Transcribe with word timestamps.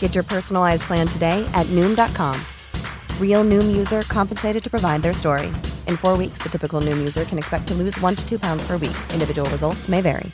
Get 0.00 0.14
your 0.14 0.24
personalized 0.24 0.82
plan 0.82 1.06
today 1.06 1.48
at 1.54 1.66
Noom.com. 1.66 2.34
Real 3.20 3.44
Noom 3.44 3.76
user 3.76 4.02
compensated 4.02 4.62
to 4.64 4.70
provide 4.70 5.02
their 5.02 5.14
story. 5.14 5.52
In 5.86 5.96
four 5.96 6.16
weeks, 6.16 6.42
the 6.42 6.48
typical 6.48 6.80
Noom 6.80 6.98
user 6.98 7.24
can 7.24 7.38
expect 7.38 7.68
to 7.68 7.74
lose 7.74 8.00
one 8.00 8.16
to 8.16 8.28
two 8.28 8.38
pounds 8.40 8.66
per 8.66 8.76
week. 8.76 8.96
Individual 9.12 9.48
results 9.50 9.88
may 9.88 10.00
vary. 10.00 10.32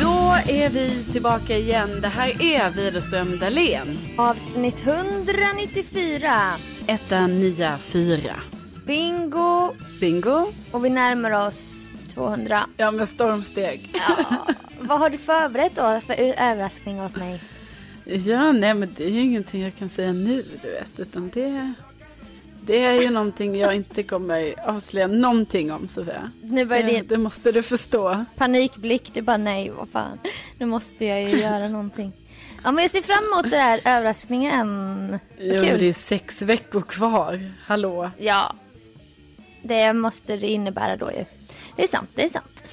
Då 0.00 0.34
är 0.46 0.70
vi 0.70 1.04
tillbaka 1.12 1.56
igen. 1.56 2.00
Det 2.00 2.08
här 2.08 2.42
är 2.42 2.70
Widerström 2.70 3.38
Dahlén. 3.38 3.98
Avsnitt 4.18 4.86
194. 4.86 6.56
Etta, 6.86 7.26
nia, 7.26 7.78
fyra. 7.78 8.42
Bingo. 8.94 9.72
Bingo. 10.00 10.52
Och 10.70 10.84
vi 10.84 10.90
närmar 10.90 11.46
oss 11.48 11.86
200. 12.14 12.66
Ja, 12.76 12.90
med 12.90 13.08
stormsteg. 13.08 13.90
Ja. 14.08 14.46
Vad 14.80 14.98
har 14.98 15.10
du 15.10 15.18
förberett 15.18 15.74
då 15.74 16.00
för 16.06 16.14
överraskning 16.20 16.98
hos 16.98 17.16
mig? 17.16 17.42
Ja, 18.04 18.52
nej 18.52 18.74
men 18.74 18.94
det 18.96 19.04
är 19.04 19.08
ju 19.10 19.20
ingenting 19.20 19.62
jag 19.62 19.74
kan 19.76 19.90
säga 19.90 20.12
nu, 20.12 20.44
du 20.62 20.70
vet. 20.70 21.00
Utan 21.00 21.30
det, 21.34 21.72
det 22.62 22.84
är 22.84 23.00
ju 23.00 23.10
någonting 23.10 23.58
jag 23.58 23.74
inte 23.76 24.02
kommer 24.02 24.54
avslöja 24.68 25.06
någonting 25.06 25.72
om, 25.72 25.88
Sofia. 25.88 26.30
Nu 26.42 26.64
börjar 26.64 26.82
Det, 26.82 26.92
din 26.92 27.06
det 27.06 27.18
måste 27.18 27.52
du 27.52 27.62
förstå. 27.62 28.24
panikblick. 28.36 29.10
Du 29.14 29.22
bara 29.22 29.36
nej, 29.36 29.70
vad 29.78 29.88
fan. 29.88 30.18
Nu 30.58 30.66
måste 30.66 31.04
jag 31.04 31.22
ju 31.22 31.28
göra 31.40 31.68
någonting. 31.68 32.12
Ja, 32.64 32.72
men 32.72 32.82
jag 32.82 32.90
ser 32.90 33.02
fram 33.02 33.24
emot 33.32 33.50
den 33.50 33.60
här 33.60 33.80
överraskningen. 33.84 35.08
Vad 35.10 35.20
Jo, 35.38 35.62
kul. 35.64 35.78
det 35.78 35.86
är 35.88 35.92
sex 35.92 36.42
veckor 36.42 36.80
kvar. 36.82 37.50
Hallå. 37.66 38.10
Ja. 38.18 38.54
Det 39.62 39.92
måste 39.92 40.36
det 40.36 40.46
innebära 40.48 40.96
då 40.96 41.10
ju. 41.12 41.24
Det 41.76 41.82
är 41.82 41.86
sant, 41.86 42.10
det 42.14 42.24
är 42.24 42.28
sant. 42.28 42.68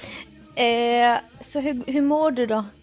Eh, 0.54 1.44
så 1.44 1.60
hur, 1.60 1.82
hur 1.92 2.02
mår 2.02 2.30
du 2.30 2.46
då? 2.46 2.64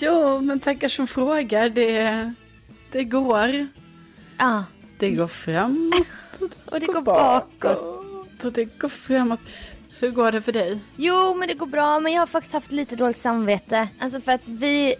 Jo, 0.00 0.40
men 0.40 0.60
tackar 0.60 0.88
som 0.88 1.06
frågar. 1.06 1.68
Det, 1.68 2.32
det 2.92 3.04
går. 3.04 3.68
Ja, 4.38 4.64
Det 4.98 5.10
går 5.10 5.26
framåt. 5.26 6.06
och 6.64 6.80
det 6.80 6.86
går 6.86 7.00
bakåt. 7.02 8.44
Och 8.44 8.52
det 8.52 8.78
går 8.78 8.88
framåt. 8.88 9.40
Hur 9.98 10.10
går 10.10 10.32
det 10.32 10.42
för 10.42 10.52
dig? 10.52 10.78
Jo, 10.96 11.34
men 11.34 11.48
det 11.48 11.54
går 11.54 11.66
bra. 11.66 12.00
Men 12.00 12.12
jag 12.12 12.20
har 12.22 12.26
faktiskt 12.26 12.52
haft 12.52 12.72
lite 12.72 12.96
dåligt 12.96 13.16
samvete. 13.18 13.88
Alltså 14.00 14.20
för 14.20 14.32
att 14.32 14.48
vi, 14.48 14.94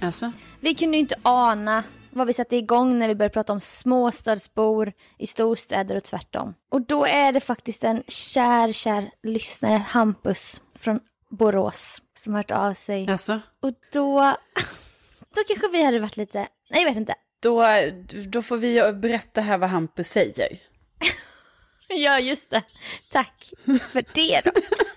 Alltså? 0.00 0.32
vi 0.60 0.74
kunde 0.74 0.96
ju 0.96 1.00
inte 1.00 1.16
ana 1.22 1.84
vad 2.12 2.26
vi 2.26 2.32
satte 2.32 2.56
igång 2.56 2.98
när 2.98 3.08
vi 3.08 3.14
började 3.14 3.32
prata 3.32 3.52
om 3.52 3.60
småstadsbor 3.60 4.92
i 5.18 5.26
storstäder 5.26 5.96
och 5.96 6.04
tvärtom. 6.04 6.54
Och 6.70 6.86
då 6.86 7.06
är 7.06 7.32
det 7.32 7.40
faktiskt 7.40 7.84
en 7.84 8.02
kär, 8.08 8.72
kär 8.72 9.10
lyssnare, 9.22 9.84
Hampus 9.88 10.60
från 10.74 11.00
Borås, 11.30 12.02
som 12.18 12.32
har 12.32 12.38
hört 12.38 12.50
av 12.50 12.72
sig. 12.72 13.10
Alltså? 13.10 13.40
Och 13.62 13.72
då, 13.92 14.20
då 15.34 15.42
kanske 15.48 15.68
vi 15.68 15.82
hade 15.84 15.98
varit 15.98 16.16
lite, 16.16 16.38
nej 16.70 16.82
jag 16.82 16.88
vet 16.88 16.96
inte. 16.96 17.14
Då, 17.40 17.64
då 18.26 18.42
får 18.42 18.56
vi 18.56 18.92
berätta 18.92 19.40
här 19.40 19.58
vad 19.58 19.70
Hampus 19.70 20.08
säger. 20.08 20.58
Ja, 21.94 22.20
just 22.20 22.50
det. 22.50 22.62
Tack 23.10 23.52
för 23.64 24.04
det 24.14 24.40
då. 24.44 24.50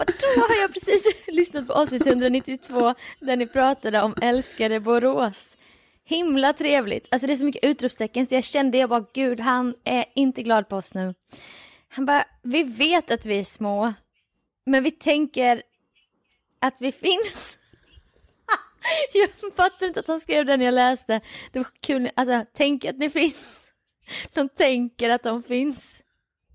Bara, 0.00 0.12
då 0.20 0.40
har 0.40 0.60
jag 0.60 0.72
precis 0.72 1.06
lyssnat 1.26 1.66
på 1.66 1.72
avsnitt 1.72 2.06
192 2.06 2.94
där 3.20 3.36
ni 3.36 3.46
pratade 3.46 4.02
om 4.02 4.14
älskade 4.22 4.80
Borås. 4.80 5.56
Himla 6.04 6.52
trevligt. 6.52 7.06
Alltså 7.10 7.26
det 7.26 7.32
är 7.32 7.36
så 7.36 7.44
mycket 7.44 7.64
utropstecken 7.64 8.26
så 8.26 8.34
jag 8.34 8.44
kände 8.44 8.78
jag 8.78 8.90
bara 8.90 9.06
gud 9.12 9.40
han 9.40 9.74
är 9.84 10.04
inte 10.14 10.42
glad 10.42 10.68
på 10.68 10.76
oss 10.76 10.94
nu. 10.94 11.14
Han 11.88 12.06
bara, 12.06 12.24
vi 12.42 12.62
vet 12.62 13.10
att 13.10 13.26
vi 13.26 13.38
är 13.38 13.44
små. 13.44 13.94
Men 14.66 14.82
vi 14.82 14.90
tänker 14.90 15.62
att 16.60 16.76
vi 16.80 16.92
finns. 16.92 17.58
Jag 19.12 19.28
fattar 19.56 19.86
inte 19.86 20.00
att 20.00 20.08
han 20.08 20.20
skrev 20.20 20.46
den 20.46 20.60
jag 20.60 20.74
läste. 20.74 21.20
Det 21.52 21.58
var 21.58 21.68
kul, 21.80 22.10
alltså 22.16 22.44
tänk 22.52 22.84
att 22.84 22.98
ni 22.98 23.10
finns. 23.10 23.72
De 24.34 24.48
tänker 24.48 25.10
att 25.10 25.22
de 25.22 25.42
finns. 25.42 26.02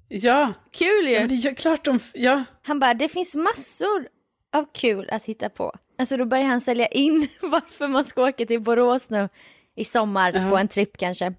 Ja, 0.08 0.54
Kul 0.72 1.08
ju! 1.08 1.14
ja 1.14 1.28
det 1.28 1.36
är 1.50 1.54
klart 1.54 1.86
de... 1.86 2.00
Ja, 2.14 2.44
Han 2.62 2.80
bara, 2.80 2.94
det 2.94 3.10
finns 3.10 3.36
massor 3.36 4.08
av 4.56 4.66
kul 4.74 5.10
att 5.12 5.26
hitta 5.26 5.50
på. 5.50 5.74
Alltså 5.98 6.18
då 6.18 6.26
börjar 6.26 6.46
han 6.46 6.62
sälja 6.62 6.88
in 6.88 7.28
varför 7.42 7.88
man 7.88 8.06
ska 8.06 8.28
åka 8.28 8.46
till 8.46 8.62
Borås 8.62 9.10
nu 9.10 9.30
i 9.76 9.86
sommar 9.86 10.34
Ja. 10.34 10.50
på 10.50 10.58
en 10.58 10.68
tripp 10.68 10.98
kanske. 10.98 11.34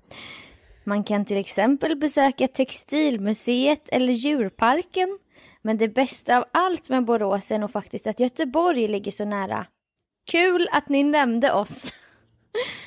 Man 0.84 1.04
kan 1.04 1.24
till 1.24 1.36
exempel 1.36 1.96
besöka 1.96 2.48
Textilmuseet 2.48 3.88
eller 3.88 4.12
djurparken. 4.12 5.18
Men 5.62 5.78
det 5.78 5.88
bästa 5.88 6.36
av 6.38 6.44
allt 6.52 6.90
med 6.90 7.04
Borås 7.04 7.50
är 7.50 7.58
nog 7.58 7.70
faktiskt 7.70 8.06
att 8.06 8.20
Göteborg 8.20 8.88
ligger 8.88 9.10
så 9.12 9.24
nära. 9.24 9.66
Kul 10.30 10.68
att 10.72 10.88
ni 10.88 11.02
nämnde 11.02 11.52
oss. 11.52 11.92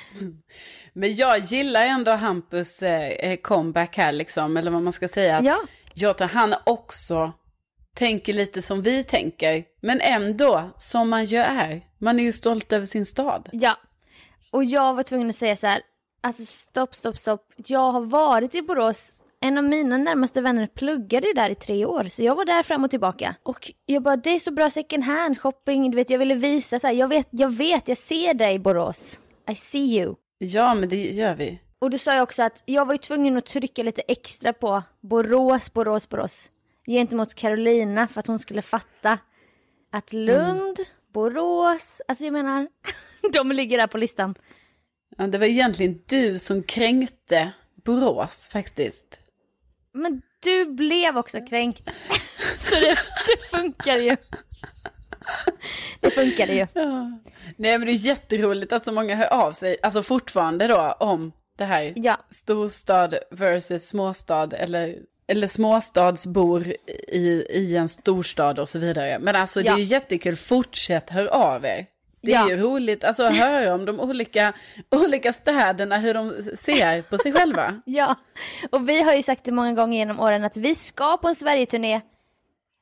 men 0.93 1.15
jag 1.15 1.39
gillar 1.39 1.85
ändå 1.85 2.11
Hampus 2.11 2.81
eh, 2.83 3.35
comeback 3.35 3.97
här 3.97 4.11
liksom, 4.11 4.57
eller 4.57 4.71
vad 4.71 4.81
man 4.81 4.93
ska 4.93 5.07
säga. 5.07 5.41
Ja, 5.43 5.61
Jag 5.99 6.17
tror 6.17 6.27
han 6.27 6.55
också 6.65 7.31
tänker 7.95 8.33
lite 8.33 8.61
som 8.61 8.81
vi 8.81 9.03
tänker, 9.03 9.63
men 9.81 10.01
ändå 10.01 10.69
som 10.77 11.09
man 11.09 11.25
ju 11.25 11.37
är. 11.37 11.81
Man 11.97 12.19
är 12.19 12.23
ju 12.23 12.31
stolt 12.31 12.73
över 12.73 12.85
sin 12.85 13.05
stad. 13.05 13.49
ja. 13.51 13.77
Och 14.51 14.63
jag 14.63 14.93
var 14.93 15.03
tvungen 15.03 15.29
att 15.29 15.35
säga 15.35 15.55
så 15.55 15.67
här, 15.67 15.81
alltså 16.21 16.45
stopp, 16.45 16.95
stopp, 16.95 17.17
stopp. 17.17 17.53
Jag 17.55 17.91
har 17.91 18.01
varit 18.01 18.55
i 18.55 18.61
Borås 18.61 19.13
en 19.41 19.57
av 19.57 19.63
mina 19.63 19.97
närmaste 19.97 20.41
vänner 20.41 20.67
pluggade 20.67 21.33
där 21.35 21.49
i 21.49 21.55
tre 21.55 21.85
år, 21.85 22.09
så 22.09 22.23
jag 22.23 22.35
var 22.35 22.45
där 22.45 22.63
fram 22.63 22.83
och 22.83 22.89
tillbaka. 22.89 23.35
Och 23.43 23.71
jag 23.85 24.03
bara, 24.03 24.15
det 24.15 24.29
är 24.29 24.39
så 24.39 24.51
bra 24.51 24.69
second 24.69 25.03
hand 25.03 25.39
shopping, 25.39 25.91
du 25.91 25.95
vet, 25.95 26.09
jag 26.09 26.19
ville 26.19 26.35
visa 26.35 26.79
så 26.79 26.87
här, 26.87 26.93
jag 26.93 27.07
vet, 27.07 27.27
jag 27.29 27.49
vet, 27.49 27.87
jag 27.87 27.97
ser 27.97 28.33
dig 28.33 28.59
Borås. 28.59 29.19
I 29.51 29.55
see 29.55 29.99
you. 29.99 30.15
Ja, 30.37 30.73
men 30.73 30.89
det 30.89 31.11
gör 31.11 31.35
vi. 31.35 31.59
Och 31.79 31.89
då 31.89 31.97
sa 31.97 32.13
jag 32.13 32.23
också 32.23 32.43
att 32.43 32.63
jag 32.65 32.85
var 32.85 32.93
ju 32.93 32.97
tvungen 32.97 33.37
att 33.37 33.45
trycka 33.45 33.83
lite 33.83 34.01
extra 34.01 34.53
på 34.53 34.83
Borås, 35.01 35.73
Borås, 35.73 36.09
Borås. 36.09 36.49
Gentemot 36.85 37.33
Carolina 37.33 38.07
för 38.07 38.19
att 38.19 38.27
hon 38.27 38.39
skulle 38.39 38.61
fatta 38.61 39.17
att 39.91 40.13
Lund, 40.13 40.79
Borås, 41.13 42.01
alltså 42.07 42.23
jag 42.23 42.33
menar, 42.33 42.67
de 43.33 43.51
ligger 43.51 43.77
där 43.77 43.87
på 43.87 43.97
listan. 43.97 44.35
Ja, 45.17 45.27
det 45.27 45.37
var 45.37 45.45
egentligen 45.45 45.99
du 46.05 46.39
som 46.39 46.63
kränkte 46.63 47.51
Borås 47.85 48.49
faktiskt. 48.51 49.19
Men 49.93 50.21
du 50.43 50.65
blev 50.65 51.17
också 51.17 51.45
kränkt. 51.45 51.89
Så 52.55 52.75
det, 52.75 52.97
det 53.27 53.57
funkar 53.57 53.97
ju. 53.97 54.17
Det 55.99 56.11
funkade 56.11 56.53
ju. 56.53 56.67
Nej 57.55 57.77
men 57.77 57.81
det 57.81 57.91
är 57.91 58.05
jätteroligt 58.05 58.73
att 58.73 58.85
så 58.85 58.91
många 58.91 59.15
hör 59.15 59.33
av 59.33 59.51
sig, 59.51 59.77
alltså 59.83 60.03
fortfarande 60.03 60.67
då 60.67 60.95
om 60.99 61.31
det 61.59 61.65
här. 61.65 61.93
Ja. 61.95 62.17
Storstad 62.29 63.15
versus 63.31 63.87
småstad 63.87 64.53
eller, 64.53 64.95
eller 65.27 65.47
småstadsbor 65.47 66.67
i, 67.07 67.45
i 67.49 67.75
en 67.77 67.89
storstad 67.89 68.59
och 68.59 68.69
så 68.69 68.79
vidare. 68.79 69.19
Men 69.19 69.35
alltså 69.35 69.59
det 69.59 69.65
Ja. 69.65 69.73
är 69.73 69.77
ju 69.77 69.83
jättekul, 69.83 70.35
fortsätt 70.35 71.09
hör 71.09 71.27
av 71.27 71.65
er. 71.65 71.85
Det 72.21 72.33
är 72.33 72.35
Ja. 72.35 72.49
ju 72.49 72.57
roligt 72.57 73.03
alltså, 73.03 73.23
att 73.23 73.35
höra 73.37 73.73
om 73.73 73.85
de 73.85 73.99
olika, 73.99 74.53
olika 74.89 75.33
städerna, 75.33 75.97
hur 75.97 76.13
de 76.13 76.33
ser 76.57 77.01
på 77.01 77.17
sig 77.17 77.31
själva. 77.33 77.81
Ja, 77.85 78.15
och 78.71 78.89
vi 78.89 79.01
har 79.01 79.13
ju 79.13 79.23
sagt 79.23 79.43
det 79.43 79.51
många 79.51 79.73
gånger 79.73 79.97
genom 79.97 80.19
åren 80.19 80.43
att 80.43 80.57
vi 80.57 80.75
ska 80.75 81.17
på 81.17 81.27
en 81.27 81.35
Sverigeturné. 81.35 82.01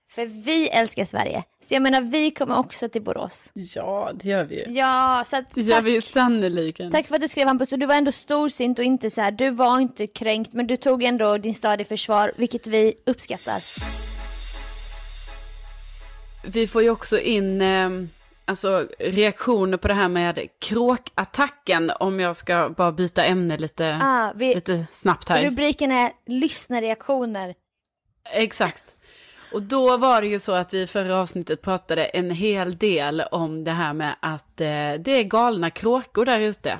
För 0.10 0.26
vi 0.26 0.70
älskar 0.70 1.06
Sverige. 1.06 1.44
Så 1.62 1.74
jag 1.74 1.82
menar, 1.84 2.02
vi 2.02 2.32
kommer 2.32 2.58
också 2.58 2.90
till 2.90 3.02
Borås. 3.02 3.52
Ja, 3.54 4.12
det 4.14 4.30
gör 4.30 4.44
vi 4.44 4.56
ju. 4.56 4.74
Ja, 4.74 5.24
så 5.30 5.38
att 5.38 5.56
Det 5.56 5.62
gör 5.62 5.76
tack, 5.76 5.86
vi 5.86 5.92
ju 5.92 6.02
sannoliken. 6.02 6.92
tack 6.92 7.08
för 7.08 7.16
att 7.16 7.22
du 7.22 7.28
skrev 7.28 7.48
Hampus. 7.48 7.72
Och 7.72 7.80
du 7.80 7.86
var 7.86 7.96
ändå 7.96 8.12
storsint 8.12 8.80
och 8.80 8.86
inte 8.86 9.10
så 9.10 9.22
här, 9.22 9.32
du 9.32 9.50
var 9.50 9.80
inte 9.80 10.08
kränkt, 10.08 10.54
men 10.54 10.68
du 10.68 10.78
tog 10.78 11.04
ändå 11.04 11.38
din 11.38 11.54
stad 11.54 11.82
i 11.82 11.84
försvar, 11.86 12.32
vilket 12.38 12.68
vi 12.68 12.94
uppskattar. 13.06 13.62
Vi 16.46 16.68
får 16.68 16.84
ju 16.84 16.90
också 16.90 17.20
in 17.20 17.62
eh, 17.62 17.90
alltså, 18.46 18.88
reaktioner 19.00 19.78
på 19.78 19.88
det 19.88 19.94
här 19.94 20.10
med 20.10 20.40
kråkattacken, 20.62 21.92
om 22.00 22.20
jag 22.20 22.36
ska 22.36 22.70
bara 22.78 22.92
byta 22.92 23.24
ämne 23.26 23.58
lite, 23.58 24.00
Ah, 24.02 24.32
vi, 24.36 24.56
lite 24.56 24.86
snabbt 24.92 25.30
här. 25.30 25.44
rubriken 25.44 25.92
är 25.92 26.12
lyssnarreaktioner. 26.28 27.56
Exakt. 28.34 28.84
Och 29.52 29.62
då 29.62 29.98
var 29.98 30.22
det 30.22 30.28
ju 30.28 30.40
så 30.40 30.52
att 30.52 30.74
vi 30.74 30.82
i 30.82 30.88
förra 30.88 31.18
avsnittet 31.18 31.62
pratade 31.62 32.06
en 32.06 32.32
hel 32.32 32.78
del 32.78 33.22
om 33.32 33.64
det 33.64 33.72
här 33.72 33.94
med 33.94 34.16
att 34.20 34.62
eh, 34.62 34.68
det 35.00 35.12
är 35.12 35.24
galna 35.24 35.70
kråkor 35.70 36.26
där 36.26 36.40
ute. 36.40 36.78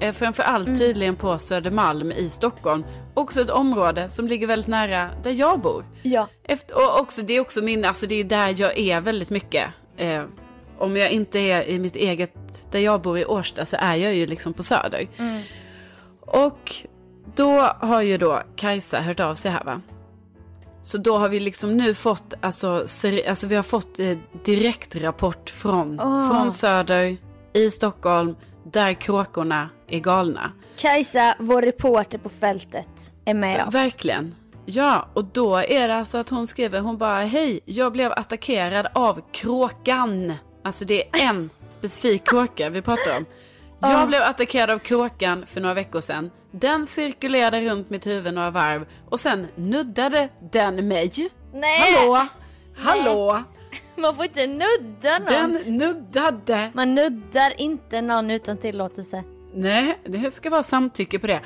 Eh, 0.00 0.12
framförallt 0.12 0.78
tydligen 0.78 1.16
på 1.16 1.38
Södermalm 1.38 2.12
i 2.12 2.28
Stockholm. 2.30 2.84
Också 3.14 3.40
ett 3.40 3.50
område 3.50 4.08
som 4.08 4.26
ligger 4.26 4.46
väldigt 4.46 4.66
nära 4.66 5.10
där 5.22 5.30
jag 5.30 5.60
bor. 5.60 5.84
Ja. 6.02 6.28
Efter, 6.44 6.76
och 6.76 7.00
också, 7.00 7.22
det 7.22 7.36
är 7.36 7.40
också 7.40 7.62
min, 7.62 7.84
alltså 7.84 8.06
det 8.06 8.14
är 8.14 8.24
där 8.24 8.54
jag 8.56 8.78
är 8.78 9.00
väldigt 9.00 9.30
mycket. 9.30 9.66
Eh, 9.96 10.24
om 10.78 10.96
jag 10.96 11.10
inte 11.10 11.38
är 11.38 11.68
i 11.68 11.78
mitt 11.78 11.96
eget, 11.96 12.32
där 12.70 12.78
jag 12.78 13.00
bor 13.00 13.18
i 13.18 13.24
Årsta 13.24 13.66
så 13.66 13.76
är 13.80 13.94
jag 13.94 14.14
ju 14.14 14.26
liksom 14.26 14.52
på 14.52 14.62
Söder. 14.62 15.08
Och 16.20 16.72
då 17.34 17.60
har 17.60 18.02
ju 18.02 18.18
då 18.18 18.42
Kajsa 18.56 19.00
hört 19.00 19.20
av 19.20 19.34
sig 19.34 19.50
här 19.50 19.64
va. 19.64 19.80
Så 20.86 20.98
då 20.98 21.18
har 21.18 21.28
vi 21.28 21.40
liksom 21.40 21.76
nu 21.76 21.94
fått, 21.94 22.34
alltså, 22.40 22.82
seri- 22.86 23.28
alltså 23.28 23.46
vi 23.46 23.54
har 23.54 23.62
fått 23.62 23.98
eh, 23.98 24.18
direktrapport 24.44 25.50
från, 25.50 26.00
Åh. 26.00 26.30
från 26.32 26.52
Söder 26.52 27.16
i 27.52 27.70
Stockholm 27.70 28.36
där 28.72 28.92
kråkorna 28.94 29.68
är 29.88 29.98
galna. 29.98 30.52
Kajsa, 30.76 31.34
vår 31.38 31.62
reporter 31.62 32.18
på 32.18 32.28
fältet, 32.28 32.88
är 33.24 33.34
med 33.34 33.66
oss. 33.66 33.74
Verkligen. 33.74 34.34
Ja, 34.66 35.08
och 35.14 35.24
då 35.24 35.56
är 35.56 35.88
det 35.88 35.96
alltså 35.96 36.18
att 36.18 36.28
hon 36.28 36.46
skriver, 36.46 36.80
hon 36.80 36.98
bara 36.98 37.20
hej, 37.24 37.60
jag 37.64 37.92
blev 37.92 38.12
attackerad 38.12 38.86
av 38.94 39.20
kråkan. 39.32 40.32
Alltså 40.64 40.84
det 40.84 41.02
är 41.02 41.28
en 41.28 41.50
specifik 41.66 42.28
kråka 42.28 42.68
vi 42.70 42.82
pratar 42.82 43.16
om. 43.16 43.24
Jag 43.80 44.08
blev 44.08 44.22
attackerad 44.22 44.70
av 44.70 44.78
kråkan 44.78 45.46
för 45.46 45.60
några 45.60 45.74
veckor 45.74 46.00
sedan. 46.00 46.30
Den 46.50 46.86
cirkulerade 46.86 47.60
runt 47.70 47.90
mitt 47.90 48.06
huvud 48.06 48.34
några 48.34 48.50
varv 48.50 48.86
och 49.08 49.20
sen 49.20 49.46
nuddade 49.54 50.28
den 50.52 50.88
mig. 50.88 51.30
Nej, 51.52 51.94
Hallå? 51.94 52.26
Hallå? 52.76 53.42
man 53.96 54.16
får 54.16 54.24
inte 54.24 54.46
nudda 54.46 55.18
någon. 55.18 55.52
Den 55.52 55.78
nuddade. 55.78 56.70
Man 56.74 56.94
nuddar 56.94 57.60
inte 57.60 58.00
någon 58.00 58.30
utan 58.30 58.58
tillåtelse. 58.58 59.24
Nej, 59.54 59.98
det 60.04 60.30
ska 60.30 60.50
vara 60.50 60.62
samtycke 60.62 61.18
på 61.18 61.26
det. 61.26 61.40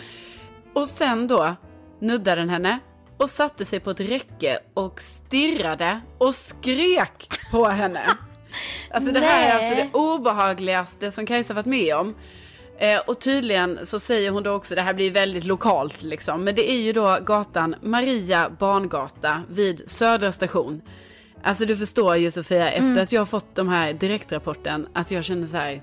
Och 0.74 0.88
sen 0.88 1.26
då 1.26 1.56
nuddade 2.00 2.40
den 2.40 2.48
henne 2.48 2.78
och 3.16 3.30
satte 3.30 3.64
sig 3.64 3.80
på 3.80 3.90
ett 3.90 4.00
räcke 4.00 4.58
och 4.74 5.00
stirrade 5.00 6.00
och 6.18 6.34
skrek 6.34 7.28
på 7.50 7.64
henne. 7.68 8.06
Alltså 8.90 9.12
det 9.12 9.20
här 9.20 9.48
är 9.48 9.58
alltså 9.58 9.74
det 9.74 9.98
obehagligaste 9.98 11.10
som 11.10 11.26
Kajsa 11.26 11.54
varit 11.54 11.66
med 11.66 11.96
om. 11.96 12.14
Eh, 12.78 13.00
och 13.06 13.20
tydligen 13.20 13.78
så 13.82 14.00
säger 14.00 14.30
hon 14.30 14.42
då 14.42 14.52
också, 14.52 14.74
det 14.74 14.82
här 14.82 14.94
blir 14.94 15.10
väldigt 15.10 15.44
lokalt 15.44 16.02
liksom, 16.02 16.44
men 16.44 16.54
det 16.54 16.70
är 16.70 16.80
ju 16.80 16.92
då 16.92 17.18
gatan 17.22 17.74
Maria 17.82 18.50
Barngata 18.58 19.42
vid 19.48 19.90
Södra 19.90 20.32
station. 20.32 20.82
Alltså 21.42 21.64
du 21.64 21.76
förstår 21.76 22.16
ju 22.16 22.30
Sofia, 22.30 22.70
efter 22.70 23.02
att 23.02 23.12
jag 23.12 23.20
har 23.20 23.26
fått 23.26 23.54
de 23.54 23.68
här 23.68 23.92
direktrapporten, 23.92 24.88
att 24.92 25.10
jag 25.10 25.24
känner 25.24 25.46
så 25.46 25.56
här, 25.56 25.82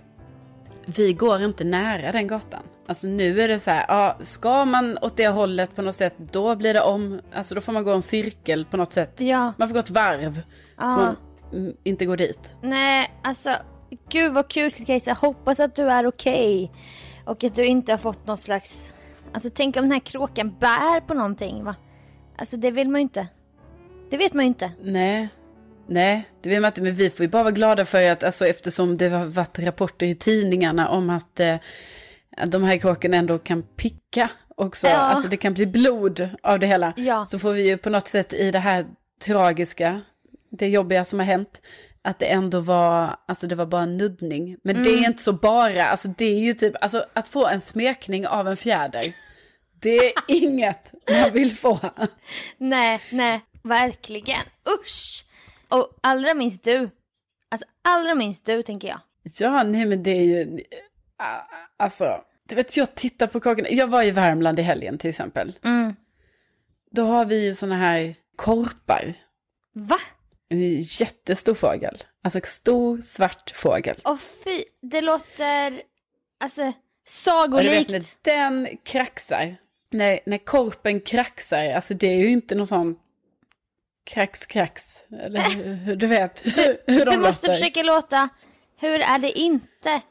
vi 0.85 1.13
går 1.13 1.43
inte 1.43 1.63
nära 1.63 2.11
den 2.11 2.27
gatan. 2.27 2.63
Alltså 2.87 3.07
nu 3.07 3.41
är 3.41 3.47
det 3.47 3.59
så 3.59 3.71
här, 3.71 3.85
ja, 3.87 4.17
ska 4.21 4.65
man 4.65 4.97
åt 5.01 5.17
det 5.17 5.27
hållet 5.27 5.75
på 5.75 5.81
något 5.81 5.95
sätt, 5.95 6.15
då 6.31 6.55
blir 6.55 6.73
det 6.73 6.81
om, 6.81 7.19
alltså 7.33 7.55
då 7.55 7.61
får 7.61 7.73
man 7.73 7.83
gå 7.83 7.91
en 7.91 8.01
cirkel 8.01 8.65
på 8.65 8.77
något 8.77 8.93
sätt. 8.93 9.21
Ja. 9.21 9.53
Man 9.57 9.67
får 9.67 9.73
gå 9.73 9.79
ett 9.79 9.89
varv, 9.89 10.33
så 10.35 10.41
Ja. 10.77 10.85
man 10.87 11.01
mm, 11.01 11.15
inte 11.83 12.05
går 12.05 12.17
dit. 12.17 12.55
Nej, 12.61 13.11
alltså 13.23 13.49
gud 14.09 14.33
vad 14.33 14.47
kul 14.47 14.71
Kajsa. 14.71 15.13
Hoppas 15.13 15.59
att 15.59 15.75
du 15.75 15.83
är 15.89 16.07
okej. 16.07 16.71
Och 17.25 17.43
att 17.43 17.55
du 17.55 17.65
inte 17.65 17.91
har 17.93 17.97
fått 17.97 18.27
någon 18.27 18.37
slags... 18.37 18.93
Alltså 19.33 19.49
tänk 19.53 19.75
om 19.77 19.81
den 19.81 19.91
här 19.91 19.99
kråkan 19.99 20.55
bär 20.59 20.99
på 20.99 21.13
någonting 21.13 21.63
va? 21.63 21.75
Alltså 22.37 22.57
det 22.57 22.71
vill 22.71 22.89
man 22.89 23.01
ju 23.01 23.03
inte. 23.03 23.27
Det 24.09 24.17
vet 24.17 24.33
man 24.33 24.43
ju 24.45 24.47
inte. 24.47 24.71
Nej, 24.81 25.27
nej, 25.87 26.29
det 26.41 26.49
vet 26.49 26.61
man 26.61 26.67
inte, 26.69 26.81
men 26.81 26.95
vi 26.95 27.09
får 27.09 27.23
ju 27.23 27.29
bara 27.29 27.43
vara 27.43 27.51
glada 27.53 27.85
för 27.85 28.09
att, 28.09 28.23
alltså 28.23 28.47
eftersom 28.47 28.97
det 28.97 29.09
har 29.09 29.25
varit 29.25 29.59
rapporter 29.59 30.05
i 30.05 30.15
tidningarna 30.15 30.89
om 30.89 31.09
att 31.09 31.39
eh, 31.39 31.55
de 32.47 32.63
här 32.63 32.77
kråkorna 32.77 33.17
ändå 33.17 33.37
kan 33.37 33.63
picka 33.63 34.29
också, 34.55 34.87
Ja. 34.87 34.93
alltså 34.97 35.27
det 35.27 35.37
kan 35.37 35.53
bli 35.53 35.65
blod 35.65 36.29
av 36.43 36.59
det 36.59 36.67
hela. 36.67 36.93
Ja. 36.97 37.25
Så 37.25 37.39
får 37.39 37.51
vi 37.53 37.67
ju 37.69 37.77
på 37.77 37.89
något 37.89 38.07
sätt 38.07 38.33
i 38.33 38.51
det 38.51 38.59
här 38.59 38.85
tragiska, 39.25 40.01
det 40.49 40.67
jobbiga 40.67 41.05
som 41.05 41.19
har 41.19 41.25
hänt, 41.25 41.61
att 42.01 42.19
det 42.19 42.25
ändå 42.25 42.59
var, 42.59 43.19
alltså 43.27 43.47
det 43.47 43.55
var 43.55 43.65
bara 43.65 43.81
en 43.81 43.97
nuddning. 43.97 44.57
Men 44.63 44.83
det 44.83 44.89
är 44.89 45.05
inte 45.05 45.23
så 45.23 45.33
bara, 45.33 45.83
alltså 45.83 46.07
det 46.07 46.25
är 46.25 46.39
ju 46.39 46.53
typ, 46.53 46.75
alltså 46.81 47.05
att 47.13 47.27
få 47.27 47.47
en 47.47 47.61
smekning 47.61 48.27
av 48.27 48.47
en 48.47 48.57
fjäder, 48.57 49.13
det 49.81 49.97
är 49.97 50.13
inget 50.27 50.93
man 51.09 51.31
vill 51.31 51.57
få. 51.57 51.79
Nej, 52.57 53.01
nej, 53.11 53.41
verkligen. 53.63 54.41
Usch! 54.81 55.25
Och 55.69 55.97
allra 56.01 56.33
minst 56.33 56.63
du. 56.63 56.89
Alltså 57.51 57.67
allra 57.81 58.15
minst 58.15 58.45
du 58.45 58.63
tänker 58.63 58.87
jag. 58.87 58.99
Ja, 59.39 59.63
nej 59.63 59.85
men 59.85 60.03
det 60.03 60.11
är 60.11 60.23
ju, 60.23 60.59
alltså, 61.77 62.21
du 62.47 62.55
vet 62.55 62.77
jag 62.77 62.95
tittar 62.95 63.27
på 63.27 63.39
kråkorna, 63.39 63.69
jag 63.69 63.87
var 63.87 64.03
i 64.03 64.11
Värmland 64.11 64.59
i 64.59 64.61
helgen 64.61 64.97
till 64.97 65.09
exempel. 65.09 65.53
Mm. 65.63 65.95
Då 66.91 67.03
har 67.03 67.25
vi 67.25 67.45
ju 67.45 67.53
sådana 67.53 67.75
här 67.75 68.15
korpar, 68.35 69.15
Va? 69.73 69.99
En 70.49 70.79
jättestor 70.81 71.53
fågel, 71.53 72.03
alltså 72.23 72.39
stor 72.43 73.01
svart 73.01 73.51
fågel. 73.55 74.01
Åh 74.05 74.17
fy, 74.17 74.63
det 74.81 75.01
låter... 75.01 75.81
Alltså 76.39 76.61
Och 76.61 76.71
du 76.71 77.69
vet 77.69 77.87
sagolikt. 77.89 77.89
när 77.91 78.01
den 78.23 78.77
kraxar, 78.83 79.55
när, 79.89 80.19
när 80.25 80.37
korpen 80.37 81.01
kraxar, 81.01 81.69
alltså 81.73 81.93
det 81.93 82.07
är 82.07 82.15
ju 82.17 82.27
inte 82.29 82.55
någon 82.55 82.67
sån 82.67 82.95
krax 84.03 84.45
krax, 84.45 85.03
eller 85.11 85.39
hur, 85.41 85.73
hur- 85.73 85.95
du 85.95 86.07
vet 86.07 86.45
hur, 86.45 86.77
hur 86.87 87.05
de 87.05 87.11
Du 87.11 87.17
måste 87.17 87.47
låter. 87.47 87.59
försöka 87.59 87.83
låta... 87.83 88.29
Hur 88.79 88.99
är 88.99 89.19
det 89.19 89.39
inte? 89.39 90.01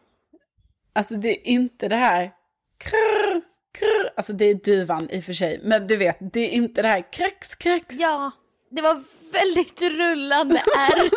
Alltså 0.92 1.14
det 1.16 1.28
är 1.28 1.46
inte 1.50 1.88
det 1.88 1.96
här 1.96 2.32
krr, 2.78 3.40
krr. 3.78 4.10
Alltså 4.16 4.32
det 4.32 4.44
är 4.44 4.54
duvan 4.54 5.10
i 5.10 5.20
och 5.20 5.24
för 5.24 5.32
sig. 5.32 5.60
Men 5.62 5.86
du 5.86 5.96
vet, 5.96 6.16
det 6.20 6.40
är 6.40 6.48
inte 6.50 6.82
det 6.82 6.88
här 6.88 7.12
krax, 7.12 7.54
krax. 7.54 7.86
Ja, 7.90 8.30
det 8.68 8.82
var 8.82 9.02
väldigt 9.32 9.82
rullande 9.82 10.62
R 10.78 11.10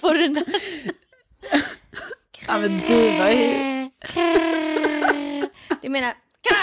på 0.00 0.12
den 0.12 0.34
där. 0.34 0.44
Ja 2.46 2.58
men 2.58 2.78
duva 2.78 3.30
är 3.30 3.32
ju... 3.32 3.90
Du 5.82 5.88
menar 5.88 6.12
ka, 6.48 6.56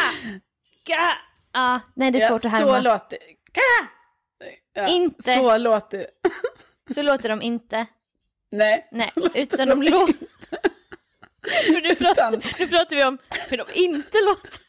ka. 0.84 1.12
Ja, 1.54 1.80
nej 1.94 2.12
det 2.12 2.24
är 2.24 2.28
svårt 2.30 2.44
ja, 2.44 2.48
att 2.48 2.54
härma. 2.54 2.76
Så 2.76 2.82
låter... 2.82 3.18
Ka! 3.52 3.88
Ja, 4.74 4.88
Inte. 4.88 5.34
Så 5.34 5.58
låter... 5.58 6.08
Så 6.94 7.02
låter 7.02 7.30
de 7.30 7.42
inte. 7.42 7.86
Nej. 8.52 8.88
Nej, 8.92 9.12
utan 9.34 9.70
de 9.70 9.82
låter... 9.82 10.16
nu, 11.70 11.96
pratar, 11.96 12.28
Utan- 12.28 12.52
nu 12.60 12.68
pratar 12.68 12.96
vi 12.96 13.04
om 13.04 13.18
hur 13.50 13.58
de 13.58 13.66
inte 13.74 14.18
låter. 14.26 14.60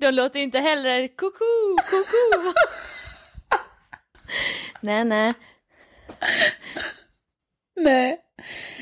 De 0.00 0.10
låter 0.10 0.40
inte 0.40 0.58
heller 0.58 1.08
koko, 1.16 1.76
koko. 1.90 2.54
nej, 4.80 5.04
nej. 5.04 5.34
Nej. 7.76 8.20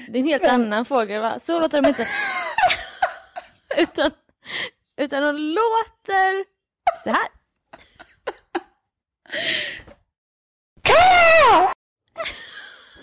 Det 0.08 0.18
är 0.18 0.20
en 0.20 0.28
helt 0.28 0.44
annan 0.44 0.84
fågel 0.84 1.20
va? 1.20 1.38
Så 1.38 1.60
låter 1.60 1.82
de 1.82 1.88
inte. 1.88 2.08
utan, 3.76 4.10
utan 4.96 5.22
de 5.22 5.37
låter 5.37 6.44
så 7.04 7.10
här. 7.10 7.28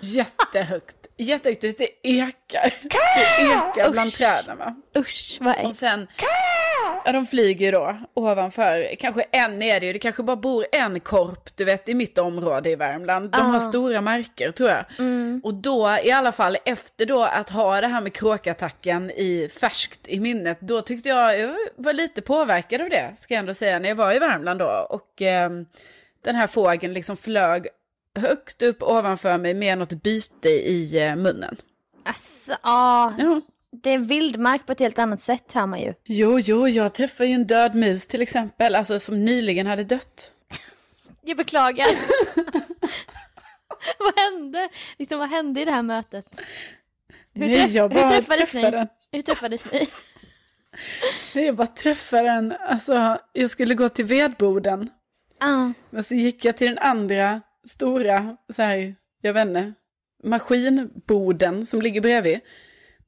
Jättehögt. 0.02 1.05
Jättehögt. 1.18 1.62
Det 1.62 1.90
ekar. 2.04 2.74
Det 2.82 3.44
ekar 3.52 3.92
bland 3.92 4.08
Usch. 4.08 4.18
träden 4.18 4.58
va. 4.58 4.76
Usch 4.98 5.38
vad 5.42 5.54
Och 5.54 5.60
äckligt. 5.60 5.76
sen, 5.78 6.08
ja 7.06 7.12
de 7.12 7.26
flyger 7.26 7.66
ju 7.66 7.72
då 7.72 7.98
ovanför, 8.14 8.96
kanske 9.00 9.22
en 9.32 9.62
är 9.62 9.80
det 9.80 9.86
ju, 9.86 9.94
det 9.94 10.00
kanske 10.00 10.24
bara 10.24 10.36
bor 10.36 10.66
en 10.72 11.00
korp, 11.00 11.50
du 11.58 11.66
vet 11.66 11.90
i 11.90 11.94
mitt 11.94 12.18
område 12.18 12.70
i 12.70 12.76
Värmland. 12.76 13.30
De 13.32 13.38
har 13.42 13.58
Ah. 13.58 13.60
stora 13.62 14.02
marker 14.02 14.52
tror 14.52 14.70
jag. 14.70 14.86
Och 15.44 15.54
då 15.54 15.98
i 16.04 16.12
alla 16.12 16.32
fall 16.32 16.58
efter 16.66 17.06
då 17.06 17.24
att 17.24 17.50
ha 17.50 17.82
det 17.82 17.88
här 17.88 18.02
med 18.02 18.14
kråkattacken 18.14 19.12
i 19.12 19.50
färskt 19.60 20.08
i 20.08 20.20
minnet, 20.20 20.58
då 20.62 20.82
tyckte 20.82 21.10
jag, 21.10 21.40
jag 21.40 21.56
var 21.76 21.94
lite 21.94 22.22
påverkad 22.22 22.82
av 22.82 22.90
det, 22.90 23.14
ska 23.20 23.34
jag 23.34 23.40
ändå 23.40 23.54
säga, 23.54 23.80
när 23.80 23.90
jag 23.90 23.96
var 23.96 24.14
i 24.16 24.20
Värmland 24.20 24.60
då. 24.60 24.88
Och 24.90 25.22
ehm, 25.22 25.66
den 26.24 26.36
här 26.36 26.48
fågeln 26.48 26.94
liksom 26.94 27.18
flög 27.18 27.68
högt 28.16 28.62
upp 28.62 28.84
ovanför 28.84 29.38
mig 29.38 29.54
med 29.54 29.78
något 29.78 29.94
byte 30.04 30.50
i 30.50 30.98
eh, 31.04 31.16
munnen. 31.16 31.56
Alltså, 32.06 32.52
ja. 32.64 33.14
Ja. 33.18 33.42
Det 33.84 33.90
är 33.94 33.98
vildmark 33.98 34.66
på 34.66 34.72
ett 34.72 34.80
helt 34.80 35.00
annat 35.00 35.22
sätt 35.22 35.54
hör 35.54 35.66
man 35.66 35.80
ju. 35.82 35.94
Jo, 36.06 36.40
jo, 36.40 36.68
jag 36.68 36.94
träffade 36.94 37.30
ju 37.30 37.36
en 37.36 37.48
död 37.48 37.76
mus 37.76 38.08
till 38.08 38.22
exempel, 38.22 38.76
alltså 38.76 39.00
som 39.00 39.26
nyligen 39.26 39.68
hade 39.68 39.84
dött. 39.84 40.32
Jag 41.22 41.38
beklagar. 41.38 41.88
vad 44.00 44.20
hände? 44.20 44.70
Liksom, 44.98 45.20
vad 45.20 45.30
hände 45.30 45.62
i 45.62 45.66
det 45.66 45.72
här 45.72 45.82
mötet? 45.82 46.42
Hur, 47.34 47.48
Nej, 47.48 47.68
träff- 47.68 47.94
hur 47.94 48.10
träffades 48.10 48.52
träffade 48.52 48.72
ni? 48.72 48.78
den. 48.78 48.88
Hur 49.12 49.22
träffades 49.22 49.66
ni? 49.72 49.80
Nej, 51.36 51.46
Jag 51.46 51.56
bara 51.56 51.68
träffade 51.68 52.24
den, 52.24 52.54
alltså 52.68 53.18
jag 53.34 53.50
skulle 53.50 53.76
gå 53.76 53.90
till 53.90 54.06
vedboden. 54.06 54.90
Ah, 55.40 55.70
Men 55.90 56.04
så 56.04 56.16
gick 56.16 56.46
jag 56.46 56.58
till 56.58 56.68
den 56.68 56.78
andra 56.78 57.42
stora, 57.66 58.38
så 58.54 58.62
här, 58.62 58.96
jag 59.22 59.34
vet 59.34 59.48
inte, 59.48 59.74
maskinboden 60.24 61.66
som 61.66 61.82
ligger 61.82 62.02
bredvid. 62.02 62.40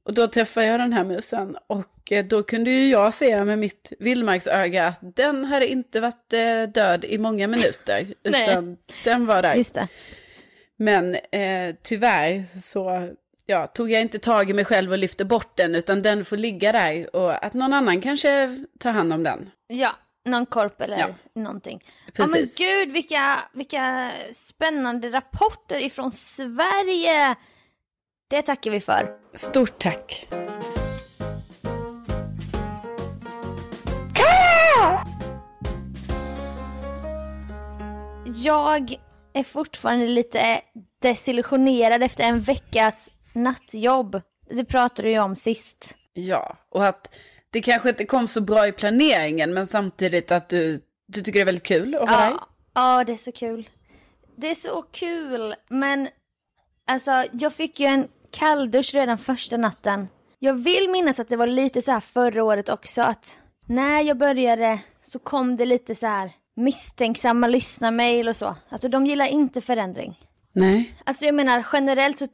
Och 0.02 0.14
då 0.14 0.26
träffade 0.26 0.66
jag 0.66 0.80
den 0.80 0.92
här 0.92 1.04
musen 1.04 1.56
och 1.66 2.12
eh, 2.12 2.24
då 2.24 2.42
kunde 2.42 2.70
ju 2.70 2.90
jag 2.90 3.14
se 3.14 3.44
med 3.44 3.58
mitt 3.58 3.92
vildmarksöga 3.98 4.86
att 4.86 5.16
den 5.16 5.44
hade 5.44 5.68
inte 5.68 6.00
varit 6.00 6.32
eh, 6.32 6.62
död 6.62 7.04
i 7.04 7.18
många 7.18 7.46
minuter. 7.46 8.06
Utan 8.22 8.76
den 9.04 9.26
var 9.26 9.42
där. 9.42 9.54
just 9.54 9.74
det. 9.74 9.88
Men 10.76 11.14
eh, 11.14 11.74
tyvärr 11.82 12.44
så 12.58 13.10
ja, 13.46 13.66
tog 13.66 13.90
jag 13.90 14.00
inte 14.00 14.18
tag 14.18 14.50
i 14.50 14.52
mig 14.52 14.64
själv 14.64 14.92
och 14.92 14.98
lyfte 14.98 15.24
bort 15.24 15.56
den, 15.56 15.74
utan 15.74 16.02
den 16.02 16.24
får 16.24 16.36
ligga 16.36 16.72
där 16.72 17.16
och 17.16 17.44
att 17.44 17.54
någon 17.54 17.72
annan 17.72 18.00
kanske 18.00 18.64
tar 18.78 18.92
hand 18.92 19.12
om 19.12 19.22
den. 19.22 19.50
Ja, 19.66 19.90
någon 20.28 20.46
korp 20.46 20.80
eller 20.80 20.98
Ja. 20.98 21.08
någonting. 21.34 21.84
Ja 22.06 22.12
men 22.26 22.32
Precis. 22.32 22.56
gud 22.56 22.92
vilka, 22.92 23.38
vilka 23.52 24.10
spännande 24.34 25.10
rapporter 25.10 25.78
ifrån 25.84 26.10
Sverige. 26.10 27.34
Det 28.30 28.42
tackar 28.42 28.70
vi 28.70 28.80
för. 28.80 29.16
Stort 29.34 29.78
tack. 29.78 30.28
Jag 38.26 38.94
är 39.32 39.44
fortfarande 39.44 40.06
lite 40.06 40.60
desillusionerad 41.02 42.02
efter 42.02 42.24
en 42.24 42.40
veckas 42.40 43.08
nattjobb. 43.32 44.20
Det 44.50 44.64
pratade 44.64 45.08
du 45.08 45.12
ju 45.12 45.18
om 45.20 45.36
sist. 45.36 45.94
Ja, 46.12 46.56
och 46.70 46.86
att 46.86 47.14
det 47.50 47.60
kanske 47.60 47.88
inte 47.88 48.04
kom 48.04 48.28
så 48.28 48.40
bra 48.40 48.68
i 48.68 48.72
planeringen, 48.72 49.54
men 49.54 49.66
samtidigt 49.66 50.30
att 50.30 50.48
du, 50.48 50.80
du 51.06 51.22
tycker 51.22 51.32
det 51.32 51.40
är 51.40 51.44
väldigt 51.44 51.66
kul 51.66 51.94
att 51.94 52.06
där. 52.06 52.30
Ja, 52.30 52.48
ja, 52.74 53.04
det 53.04 53.12
är 53.12 53.16
så 53.16 53.32
kul. 53.32 53.68
Det 54.36 54.50
är 54.50 54.54
så 54.54 54.82
kul, 54.82 55.54
men 55.68 56.08
alltså 56.86 57.24
jag 57.32 57.52
fick 57.52 57.80
ju 57.80 57.86
en 57.86 58.08
kalldusch 58.30 58.94
redan 58.94 59.18
första 59.18 59.56
natten. 59.56 60.08
Jag 60.38 60.54
vill 60.54 60.90
minnas 60.90 61.20
att 61.20 61.28
det 61.28 61.36
var 61.36 61.46
lite 61.46 61.82
så 61.82 61.92
här 61.92 62.00
förra 62.00 62.44
året 62.44 62.68
också 62.68 63.02
att 63.02 63.38
när 63.66 64.02
jag 64.02 64.18
började 64.18 64.78
så 65.02 65.18
kom 65.18 65.56
det 65.56 65.64
lite 65.64 65.94
så 65.94 66.06
här 66.06 66.32
misstänksamma 66.56 67.46
lyssnarmail 67.46 68.28
och 68.28 68.36
så. 68.36 68.56
Alltså 68.68 68.88
de 68.88 69.06
gillar 69.06 69.26
inte 69.26 69.60
förändring. 69.60 70.20
Nej. 70.52 70.94
Alltså 71.04 71.24
jag 71.24 71.34
menar 71.34 71.66
generellt 71.72 72.18
så, 72.18 72.26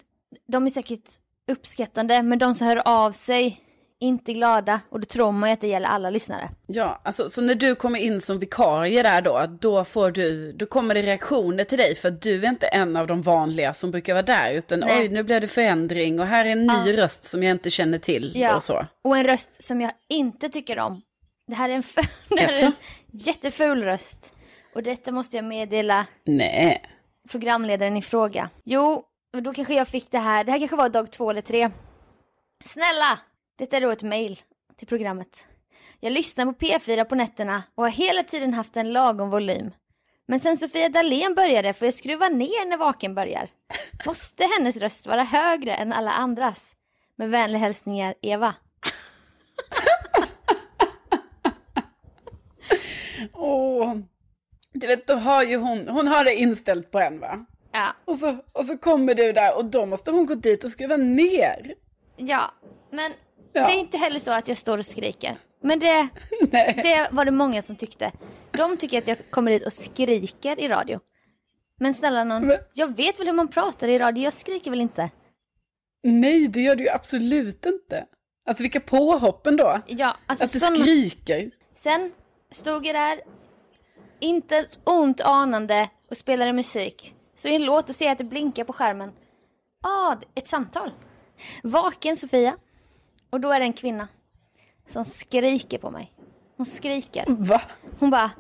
de 0.47 0.67
är 0.67 0.71
säkert 0.71 1.09
uppskattande 1.51 2.23
men 2.23 2.39
de 2.39 2.55
som 2.55 2.67
hör 2.67 2.83
av 2.89 3.13
sig 3.13 3.64
inte 4.01 4.33
glada 4.33 4.81
och 4.91 5.01
då 5.01 5.07
tror 5.07 5.33
man 5.33 5.49
ju 5.49 5.53
att 5.53 5.61
det 5.61 5.67
gäller 5.69 5.89
alla 5.89 6.11
lyssnare. 6.11 6.51
Ja, 6.67 7.01
alltså 7.05 7.29
så 7.29 7.43
när 7.43 7.55
du 7.55 7.75
kommer 7.75 7.99
in 7.99 8.21
som 8.21 8.39
vikarie 8.39 9.03
där 9.03 9.23
då, 9.23 9.47
då 9.61 9.85
får 9.85 10.11
du, 10.11 10.53
då 10.53 10.67
kommer 10.67 10.95
det 10.95 11.03
reaktioner 11.03 11.65
till 11.65 11.79
dig 11.79 11.95
för 11.95 12.09
att 12.09 12.23
du 12.23 12.45
är 12.45 12.49
inte 12.49 12.67
en 12.67 12.97
av 12.97 13.07
de 13.07 13.23
vanliga 13.23 13.75
som 13.75 13.91
brukar 13.91 14.13
vara 14.15 14.23
där, 14.23 14.53
utan 14.53 14.81
Nej. 14.81 15.01
oj, 15.01 15.09
nu 15.09 15.23
blev 15.23 15.41
det 15.41 15.49
förändring 15.49 16.21
och 16.21 16.27
här 16.27 16.45
är 16.45 16.51
en 16.51 16.67
ny 16.67 16.99
röst 16.99 17.25
som 17.25 17.43
jag 17.43 17.51
inte 17.51 17.71
känner 17.71 17.99
till 17.99 18.33
Ja. 18.37 18.57
och 18.57 18.63
så. 18.63 18.87
Och 19.05 19.17
en 19.17 19.25
röst 19.25 19.63
som 19.63 19.81
jag 19.81 19.91
inte 20.09 20.49
tycker 20.49 20.79
om. 20.79 21.03
Det 21.47 21.55
här 21.55 21.69
är 21.69 21.75
en, 21.75 21.81
f- 21.97 22.09
Jaså? 22.31 22.67
en 22.67 22.73
jätteful 23.13 23.83
röst. 23.85 24.33
Och 24.75 24.83
detta 24.83 25.13
måste 25.13 25.37
jag 25.37 25.45
meddela 25.45 26.07
Nej. 26.27 26.83
programledaren 27.31 27.97
i 27.97 28.03
fråga. 28.03 28.51
Jo, 28.65 29.05
då 29.43 29.53
kanske 29.55 29.75
jag 29.75 29.89
fick 29.89 30.11
det 30.11 30.19
här. 30.19 30.45
Det 30.45 30.53
här 30.53 30.59
kanske 30.59 30.77
var 30.77 30.89
dag 30.89 31.13
två 31.13 31.31
eller 31.31 31.41
tre. 31.41 31.71
Snälla! 32.65 33.19
Detta 33.57 33.77
är 33.77 33.81
då 33.81 33.91
ett 33.91 34.03
mail 34.03 34.41
till 34.77 34.89
programmet. 34.89 35.47
Jag 36.01 36.13
lyssnar 36.13 36.47
på 36.47 36.53
P4 36.53 37.05
på 37.05 37.15
nätterna 37.15 37.63
och 37.75 37.85
har 37.85 37.91
hela 37.91 38.23
tiden 38.23 38.55
haft 38.55 38.77
en 38.77 38.93
lagom 38.93 39.31
volym. 39.31 39.71
Men 40.27 40.41
sen 40.41 40.57
Sofia 40.57 40.89
Dalén 40.89 41.35
började 41.35 41.73
får 41.73 41.87
jag 41.87 41.95
skruva 41.95 42.29
ner 42.29 42.69
när 42.69 42.77
vaken 42.77 43.15
börjar. 43.15 43.49
Måste 44.07 44.45
hennes 44.59 44.77
röst 44.77 45.07
vara 45.07 45.23
högre 45.23 45.75
än 45.75 45.93
alla 45.93 46.11
andras? 46.11 46.77
Med 47.17 47.31
vänliga 47.31 47.59
hälsningar 47.61 48.15
Eva. 48.23 48.55
Åh. 53.33 53.95
Du 54.73 54.87
vet, 54.87 55.07
då 55.07 55.15
har 55.15 55.43
ju 55.43 55.57
hon, 55.57 55.89
hon 55.89 56.09
har 56.09 56.25
det 56.25 56.35
inställt 56.35 56.91
på 56.91 56.99
en 57.01 57.21
va? 57.21 57.47
Ja, 57.73 57.87
Och 58.05 58.17
så, 58.17 58.37
och 58.53 58.65
så 58.65 58.79
kommer 58.79 59.15
du 59.15 59.33
där 59.33 59.57
och 59.59 59.65
då 59.65 59.87
måste 59.87 60.11
hon 60.11 60.27
gå 60.27 60.35
dit 60.35 60.65
och 60.65 60.71
skruva 60.71 60.97
ner. 60.97 61.75
ja, 62.17 62.51
men 62.91 63.13
Ja. 63.55 63.67
det 63.67 63.73
är 63.73 63.79
inte 63.81 63.99
heller 63.99 64.19
så 64.19 64.31
att 64.33 64.49
jag 64.49 64.59
står 64.59 64.79
och 64.79 64.87
skriker. 64.87 65.37
Men 65.61 65.79
det, 65.79 66.09
det 66.83 67.09
var 67.11 67.25
det 67.25 67.31
många 67.31 67.63
som 67.63 67.77
tyckte. 67.77 68.13
De 68.51 68.77
tycker 68.77 68.99
att 68.99 69.09
jag 69.09 69.19
kommer 69.31 69.51
dit 69.51 69.67
och 69.67 69.73
skriker 69.73 70.61
i 70.61 70.69
radio. 70.69 71.01
Men 71.81 71.95
snälla 71.95 72.25
någon, 72.25 72.47
Men- 72.47 72.59
jag 72.75 72.97
vet 72.97 73.21
väl 73.21 73.27
hur 73.27 73.35
man 73.35 73.49
pratar 73.49 73.89
i 73.89 73.99
radio, 73.99 74.25
jag 74.25 74.33
skriker 74.33 74.71
väl 74.71 74.81
inte? 74.81 75.11
Nej, 76.03 76.49
det 76.49 76.61
gör 76.61 76.77
du 76.77 76.85
ju 76.85 76.91
absolut 76.91 77.67
inte. 77.67 78.07
Alltså 78.49 78.63
vilka 78.63 78.81
påhopp 78.81 79.47
ändå. 79.47 79.81
Ja, 79.87 80.17
alltså 80.27 80.45
Att 80.45 80.53
du 80.53 80.61
såna- 80.61 80.77
skriker. 80.77 81.51
Sen 81.75 82.13
stod 82.51 82.87
jag 82.87 82.95
där, 82.95 83.21
inte 84.21 84.67
ont 84.85 85.21
anande 85.21 85.89
och 86.11 86.17
spelade 86.17 86.53
musik. 86.53 87.15
Så 87.37 87.49
i 87.49 87.55
en 87.55 87.65
låt 87.65 87.89
och 87.89 87.95
ser 87.95 88.13
att 88.13 88.19
det 88.19 88.25
blinkar 88.25 88.65
på 88.65 88.73
skärmen. 88.73 89.13
Ah, 89.83 90.17
ett 90.35 90.47
samtal. 90.47 90.91
Vaken 91.63 92.17
Sofia. 92.17 92.57
Och 93.35 93.41
då 93.41 93.53
är 93.53 93.61
det 93.61 93.67
en 93.67 93.73
kvinna 93.73 94.09
som 94.87 95.05
skriker 95.05 95.79
på 95.79 95.91
mig. 95.91 96.13
Hon 96.57 96.67
skriker. 96.67 97.25
Va? 97.29 97.63
Hon 97.99 98.11
bara... 98.11 98.31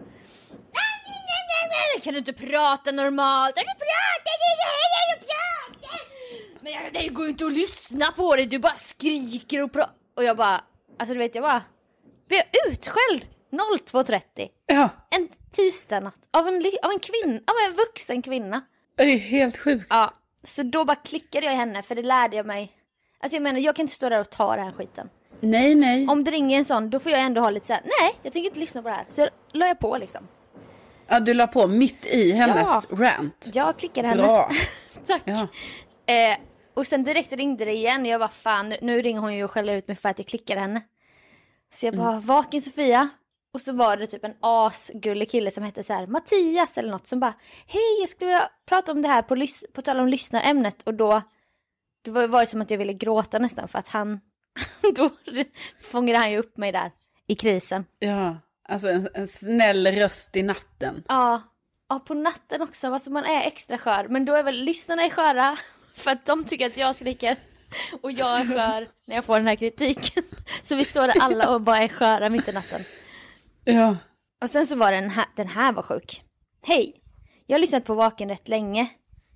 Kan 2.02 2.12
du 2.12 2.18
inte 2.18 2.32
prata 2.32 2.92
normalt? 2.92 3.54
Kan 3.54 3.64
du 3.64 3.74
prata? 3.74 4.30
Kan 4.30 5.20
du 5.20 5.26
prata? 5.26 6.04
Men 6.60 6.92
det 6.92 7.08
går 7.08 7.24
ju 7.24 7.30
inte 7.30 7.46
att 7.46 7.52
lyssna 7.52 8.12
på 8.12 8.36
dig, 8.36 8.46
du 8.46 8.58
bara 8.58 8.74
skriker 8.74 9.62
och 9.62 9.72
pratar. 9.72 9.94
Och 10.16 10.24
jag 10.24 10.36
bara, 10.36 10.64
alltså 10.98 11.12
du 11.14 11.18
vet 11.18 11.34
jag 11.34 11.44
bara, 11.44 11.62
blev 12.28 12.40
jag 12.52 12.72
utskälld 12.72 13.28
02.30 13.52 14.48
Ja, 14.66 14.88
en 15.10 15.28
tisdagnatt 15.52 16.18
av 16.30 16.48
en, 16.48 16.54
av 16.82 16.90
en 16.90 17.00
kvinna, 17.00 17.36
av 17.38 17.70
en 17.70 17.76
vuxen 17.76 18.22
kvinna. 18.22 18.64
det 18.96 19.02
är 19.02 19.18
helt 19.18 19.58
sjukt. 19.58 19.86
Ja, 19.90 20.12
så 20.44 20.62
då 20.62 20.84
bara 20.84 20.96
klickade 20.96 21.46
jag 21.46 21.54
i 21.54 21.58
henne 21.58 21.82
för 21.82 21.94
det 21.94 22.02
lärde 22.02 22.36
jag 22.36 22.46
mig. 22.46 22.83
Alltså 23.24 23.36
jag 23.36 23.42
menar, 23.42 23.60
jag 23.60 23.76
kan 23.76 23.82
inte 23.82 23.94
stå 23.94 24.08
där 24.08 24.20
och 24.20 24.30
ta 24.30 24.56
den 24.56 24.64
här 24.64 24.72
skiten. 24.72 25.08
Nej, 25.40 25.74
nej. 25.74 26.06
Om 26.08 26.24
det 26.24 26.30
ringer 26.30 26.58
en 26.58 26.64
sån, 26.64 26.90
då 26.90 26.98
får 26.98 27.12
jag 27.12 27.20
ändå 27.20 27.40
ha 27.40 27.50
lite 27.50 27.66
så 27.66 27.72
här: 27.72 27.82
nej, 27.84 28.14
jag 28.22 28.32
tänker 28.32 28.48
inte 28.48 28.60
lyssna 28.60 28.82
på 28.82 28.88
det 28.88 28.94
här. 28.94 29.04
Så 29.08 29.28
la 29.52 29.66
jag 29.66 29.78
på 29.78 29.98
liksom. 29.98 30.28
Ja, 31.06 31.20
du 31.20 31.34
la 31.34 31.46
på 31.46 31.66
mitt 31.66 32.06
i 32.06 32.32
hennes 32.32 32.68
Ja. 32.68 32.82
rant. 32.90 33.46
Jag 33.52 33.78
klickade 33.78 34.08
henne. 34.08 34.22
Bra. 34.22 34.50
Tack. 35.06 35.22
Ja. 35.24 35.46
Eh, 36.14 36.36
och 36.74 36.86
sen 36.86 37.04
direkt 37.04 37.32
ringde 37.32 37.64
det 37.64 37.72
igen. 37.72 38.06
Jag 38.06 38.20
bara 38.20 38.28
fan, 38.28 38.74
nu, 38.82 39.02
ringer 39.02 39.20
hon 39.20 39.34
ju 39.34 39.44
och 39.44 39.50
skäller 39.50 39.76
ut 39.76 39.88
mig 39.88 39.96
för 39.96 40.08
att 40.08 40.18
jag 40.18 40.26
klickade 40.28 40.60
henne. 40.60 40.82
Så 41.74 41.86
jag 41.86 41.96
bara, 41.96 42.08
Mm. 42.12 42.20
vaken 42.20 42.62
Sofia. 42.62 43.08
Och 43.54 43.60
så 43.60 43.72
var 43.72 43.96
det 43.96 44.06
typ 44.06 44.24
en 44.24 44.34
asgullig 44.40 45.30
kille 45.30 45.50
som 45.50 45.64
hette 45.64 45.82
så 45.82 45.92
här 45.92 46.06
Mattias 46.06 46.78
eller 46.78 46.90
något 46.90 47.06
som 47.06 47.20
bara 47.20 47.34
Hej 47.66 48.00
jag 48.00 48.08
skulle 48.08 48.30
vilja 48.30 48.48
prata 48.66 48.92
om 48.92 49.02
det 49.02 49.08
här 49.08 49.22
på, 49.22 49.46
på 49.72 49.82
tal 49.82 50.00
om 50.00 50.08
lyssnarämnet 50.08 50.82
och 50.82 50.94
då 50.94 51.22
Det 52.04 52.10
var, 52.10 52.26
var 52.26 52.40
det 52.40 52.46
som 52.46 52.60
att 52.60 52.70
jag 52.70 52.78
ville 52.78 52.92
gråta 52.92 53.38
nästan 53.38 53.68
för 53.68 53.78
att 53.78 53.88
han 53.88 54.20
Då 54.96 55.10
fångade 55.80 56.18
han 56.18 56.30
ju 56.30 56.38
upp 56.38 56.56
mig 56.56 56.72
där 56.72 56.92
i 57.26 57.34
krisen. 57.34 57.84
Ja, 57.98 58.36
alltså 58.68 58.88
en, 58.88 59.08
en 59.14 59.28
snäll 59.28 59.86
röst 59.86 60.36
i 60.36 60.42
natten. 60.42 61.04
Ja, 61.08 61.42
ja 61.88 61.98
på 61.98 62.14
natten 62.14 62.62
också, 62.62 62.92
alltså 62.92 63.10
man 63.10 63.24
är 63.24 63.46
extra 63.46 63.78
skör. 63.78 64.06
Men 64.08 64.24
då 64.24 64.34
är 64.34 64.42
väl 64.42 64.64
lyssnarna 64.64 65.02
är 65.02 65.10
sköra 65.10 65.56
för 65.94 66.10
att 66.10 66.26
de 66.26 66.44
tycker 66.44 66.66
att 66.66 66.76
jag 66.76 66.96
skriker. 66.96 67.36
Och 68.02 68.12
jag 68.12 68.40
är 68.40 68.44
skör 68.44 68.88
när 69.06 69.14
jag 69.14 69.24
får 69.24 69.36
den 69.36 69.46
här 69.46 69.56
kritiken. 69.56 70.22
Så 70.62 70.76
vi 70.76 70.84
står 70.84 71.06
där 71.06 71.20
alla 71.20 71.50
och 71.50 71.60
bara 71.60 71.78
är 71.78 71.88
sköra 71.88 72.28
mitt 72.28 72.48
i 72.48 72.52
natten. 72.52 72.84
Ja. 73.64 73.96
Och 74.42 74.50
sen 74.50 74.66
så 74.66 74.76
var 74.76 74.92
den 74.92 75.10
här, 75.10 75.26
den 75.36 75.48
här 75.48 75.72
var 75.72 75.82
sjuk. 75.82 76.22
Hej! 76.62 77.00
Jag 77.46 77.54
har 77.54 77.60
lyssnat 77.60 77.84
på 77.84 77.94
Vaken 77.94 78.28
rätt 78.28 78.48
länge. 78.48 78.88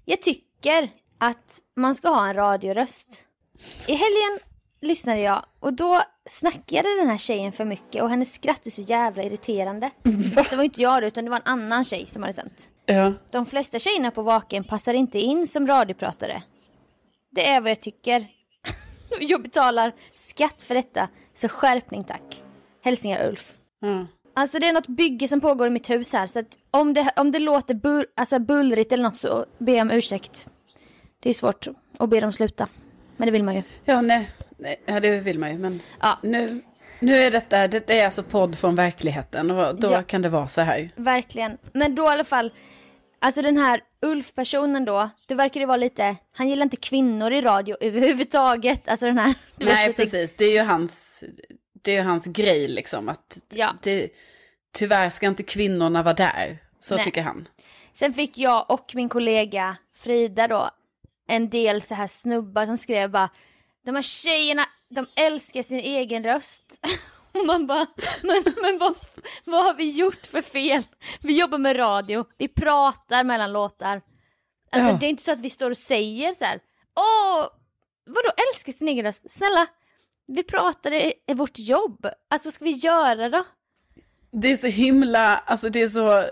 Jag 0.04 0.22
tycker 0.22 0.90
att 1.18 1.58
man 1.76 1.94
ska 1.94 2.08
ha 2.08 2.28
en 2.28 2.34
radioröst. 2.34 3.08
I 3.86 3.92
helgen 3.92 4.38
lyssnade 4.80 5.20
jag 5.20 5.44
och 5.60 5.72
då 5.72 6.02
snackade 6.28 6.96
den 6.98 7.08
här 7.08 7.18
tjejen 7.18 7.52
för 7.52 7.64
mycket 7.64 8.02
och 8.02 8.10
hennes 8.10 8.34
skratt 8.34 8.66
är 8.66 8.70
så 8.70 8.82
jävla 8.82 9.22
irriterande. 9.22 9.90
Det 10.50 10.56
var 10.56 10.64
inte 10.64 10.82
jag 10.82 11.04
utan 11.04 11.24
det 11.24 11.30
var 11.30 11.36
en 11.36 11.42
annan 11.44 11.84
tjej 11.84 12.06
som 12.06 12.22
hade 12.22 12.32
sänt. 12.34 12.68
Ja. 12.86 13.12
De 13.30 13.46
flesta 13.46 13.78
tjejerna 13.78 14.10
på 14.10 14.22
Vaken 14.22 14.64
passar 14.64 14.94
inte 14.94 15.18
in 15.18 15.46
som 15.46 15.66
radiopratare. 15.66 16.42
Det 17.30 17.48
är 17.48 17.60
vad 17.60 17.70
jag 17.70 17.80
tycker. 17.80 18.26
Jag 19.20 19.42
betalar 19.42 19.92
skatt 20.14 20.62
för 20.62 20.74
detta, 20.74 21.08
så 21.34 21.48
skärpning 21.48 22.04
tack. 22.04 22.42
Hälsningar 22.84 23.26
Ulf. 23.28 23.52
ja. 23.80 24.06
Alltså 24.34 24.58
det 24.58 24.68
är 24.68 24.72
något 24.72 24.86
bygge 24.86 25.28
som 25.28 25.40
pågår 25.40 25.66
i 25.66 25.70
mitt 25.70 25.90
hus 25.90 26.12
här 26.12 26.26
så 26.26 26.38
att 26.38 26.58
om 26.70 26.94
det, 26.94 27.10
om 27.16 27.30
det 27.30 27.38
låter 27.38 27.74
bull, 27.74 28.06
alltså 28.16 28.38
bullrigt 28.38 28.92
eller 28.92 29.02
något 29.02 29.16
så 29.16 29.44
ber 29.58 29.72
jag 29.72 29.82
om 29.82 29.90
ursäkt. 29.90 30.48
Det 31.20 31.30
är 31.30 31.34
svårt 31.34 31.66
att 31.98 32.08
be 32.10 32.20
dem 32.20 32.32
sluta. 32.32 32.68
Men 33.16 33.26
det 33.26 33.32
vill 33.32 33.44
man 33.44 33.54
ju. 33.54 33.62
Ja, 33.84 34.00
nej, 34.00 34.30
nej, 34.58 34.82
ja, 34.86 35.00
det 35.00 35.20
vill 35.20 35.38
man 35.38 35.50
ju. 35.52 35.58
Men 35.58 35.80
Ja. 36.00 36.18
nu, 36.22 36.62
nu 37.00 37.14
är 37.16 37.30
detta, 37.30 37.68
detta 37.68 37.92
är 37.92 38.04
alltså 38.04 38.22
podd 38.22 38.58
från 38.58 38.74
verkligheten 38.74 39.50
och 39.50 39.80
då 39.80 39.92
Ja. 39.92 40.02
kan 40.02 40.22
det 40.22 40.28
vara 40.28 40.48
så 40.48 40.60
här. 40.60 40.90
Verkligen. 40.96 41.58
Men 41.72 41.94
då 41.94 42.02
i 42.04 42.06
alla 42.08 42.24
fall, 42.24 42.52
alltså 43.18 43.42
den 43.42 43.56
här 43.56 43.80
Ulf-personen 44.02 44.84
då, 44.84 45.10
det 45.26 45.34
verkar 45.34 45.60
ju 45.60 45.66
vara 45.66 45.76
lite, 45.76 46.16
han 46.32 46.48
gillar 46.48 46.62
inte 46.62 46.76
kvinnor 46.76 47.32
i 47.32 47.40
radio 47.40 47.76
överhuvudtaget. 47.80 48.88
Alltså 48.88 49.06
den 49.06 49.18
här. 49.18 49.34
Nej, 49.56 49.92
precis. 49.92 50.34
Det 50.36 50.44
är 50.44 50.52
ju 50.52 50.62
hans, 50.64 51.24
det 51.82 51.90
är 51.92 51.96
ju 51.96 52.02
hans 52.02 52.26
grej 52.26 52.68
liksom. 52.68 53.08
Att 53.08 53.38
Ja. 53.48 53.74
det, 53.82 54.08
tyvärr 54.72 55.10
ska 55.10 55.26
inte 55.26 55.42
kvinnorna 55.42 56.02
vara 56.02 56.14
där. 56.14 56.58
Så 56.80 56.94
Nej. 56.96 57.04
tycker 57.04 57.22
han. 57.22 57.48
Sen 57.92 58.14
fick 58.14 58.38
jag 58.38 58.70
och 58.70 58.92
min 58.94 59.08
kollega 59.08 59.76
Frida 59.96 60.48
då 60.48 60.70
en 61.28 61.48
del 61.50 61.82
så 61.82 61.94
här 61.94 62.06
snubbar 62.06 62.66
som 62.66 62.76
skrev 62.76 63.10
bara 63.10 63.30
de 63.84 63.94
här 63.94 64.02
tjejerna, 64.02 64.66
de 64.88 65.06
älskar 65.16 65.62
sin 65.62 65.78
egen 65.80 66.24
röst. 66.24 66.86
Och 67.32 67.46
man 67.46 67.66
bara, 67.66 67.86
men, 68.22 68.42
men 68.62 68.78
vad, 68.78 68.94
vad 69.44 69.64
har 69.64 69.74
vi 69.74 69.90
gjort 69.90 70.26
för 70.26 70.42
fel? 70.42 70.82
Vi 71.20 71.38
jobbar 71.38 71.58
med 71.58 71.78
radio, 71.78 72.24
vi 72.38 72.48
pratar 72.48 73.24
mellan 73.24 73.52
låtar. 73.52 74.02
Alltså 74.70 74.90
Ja. 74.90 74.96
det 75.00 75.06
är 75.06 75.10
inte 75.10 75.22
så 75.22 75.32
att 75.32 75.38
vi 75.38 75.50
står 75.50 75.70
och 75.70 75.76
säger 75.76 76.32
så 76.32 76.44
här, 76.44 76.60
åh, 76.96 77.46
vadå 78.06 78.30
älskar 78.52 78.72
sin 78.72 78.88
egen 78.88 79.04
röst? 79.04 79.26
Snälla, 79.30 79.66
vi 80.26 80.42
pratar, 80.42 80.90
det 80.90 81.12
är 81.26 81.34
vårt 81.34 81.58
jobb. 81.58 82.06
Alltså 82.30 82.46
vad 82.46 82.54
ska 82.54 82.64
vi 82.64 82.70
göra 82.70 83.28
då? 83.28 83.44
Det 84.30 84.52
är 84.52 84.56
så 84.56 84.66
himla, 84.66 85.36
alltså 85.38 85.68
det 85.68 85.82
är 85.82 85.88
så, 85.88 86.24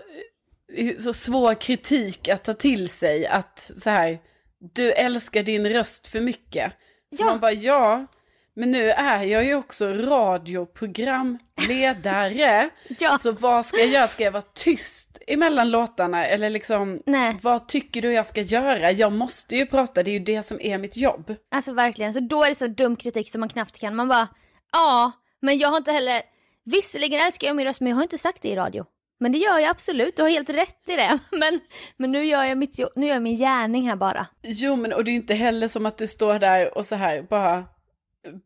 så 1.01 1.13
svår 1.13 1.53
kritik 1.53 2.27
att 2.29 2.43
ta 2.43 2.53
till 2.53 2.89
sig 2.89 3.27
att 3.27 3.71
så 3.77 3.89
här, 3.89 4.19
du 4.59 4.91
älskar 4.91 5.43
din 5.43 5.69
röst 5.69 6.07
för 6.07 6.21
mycket. 6.21 6.73
Ja. 7.09 7.25
Man 7.25 7.39
bara, 7.39 7.51
ja, 7.51 8.05
men 8.55 8.71
nu 8.71 8.91
är 8.91 9.23
jag 9.23 9.45
ju 9.45 9.55
också 9.55 9.87
radioprogramledare. 9.93 12.69
Ja. 12.99 13.17
Så 13.17 13.31
vad 13.31 13.65
ska 13.65 13.77
jag 13.77 13.87
göra? 13.87 14.07
Ska 14.07 14.23
jag 14.23 14.31
vara 14.31 14.43
tyst 14.53 15.17
emellan 15.27 15.71
låtarna? 15.71 16.27
Eller 16.27 16.49
liksom, 16.49 17.01
Nej. 17.05 17.35
vad 17.41 17.67
tycker 17.67 18.01
du 18.01 18.13
jag 18.13 18.25
ska 18.25 18.41
göra? 18.41 18.91
Jag 18.91 19.11
måste 19.11 19.55
ju 19.55 19.65
prata, 19.65 20.03
det 20.03 20.11
är 20.11 20.13
ju 20.13 20.19
det 20.19 20.43
som 20.43 20.61
är 20.61 20.77
mitt 20.77 20.97
jobb. 20.97 21.35
Alltså 21.51 21.73
verkligen, 21.73 22.13
så 22.13 22.19
då 22.19 22.43
är 22.43 22.49
det 22.49 22.55
så 22.55 22.67
dum 22.67 22.95
kritik 22.95 23.31
som 23.31 23.39
man 23.39 23.49
knappt 23.49 23.79
kan. 23.79 23.95
Man 23.95 24.07
bara, 24.07 24.27
ja, 24.71 25.11
men 25.41 25.57
jag 25.57 25.69
har 25.69 25.77
inte 25.77 25.91
heller, 25.91 26.21
visserligen 26.65 27.21
älskar 27.21 27.47
jag 27.47 27.55
min 27.55 27.65
röst 27.65 27.81
men 27.81 27.89
jag 27.89 27.95
har 27.95 28.03
inte 28.03 28.17
sagt 28.17 28.41
det 28.41 28.49
i 28.49 28.55
radio. 28.55 28.85
Men 29.19 29.31
det 29.31 29.37
gör 29.37 29.59
jag 29.59 29.69
absolut, 29.69 30.15
du 30.15 30.21
har 30.23 30.29
helt 30.29 30.49
rätt 30.49 30.89
i 30.89 30.95
det. 30.95 31.19
Men, 31.37 31.59
men 31.97 32.11
nu 32.11 32.25
gör 32.25 32.43
jag 32.43 32.57
mitt 32.57 32.79
nu 32.95 33.05
gör 33.07 33.13
jag 33.13 33.23
min 33.23 33.35
gärning 33.37 33.89
här 33.89 33.95
bara. 33.95 34.27
Jo, 34.43 34.75
men 34.75 34.93
och 34.93 35.03
det 35.03 35.11
är 35.11 35.15
inte 35.15 35.33
heller 35.33 35.67
som 35.67 35.85
att 35.85 35.97
du 35.97 36.07
står 36.07 36.39
där 36.39 36.77
och 36.77 36.85
så 36.85 36.95
här 36.95 37.21
bara 37.21 37.65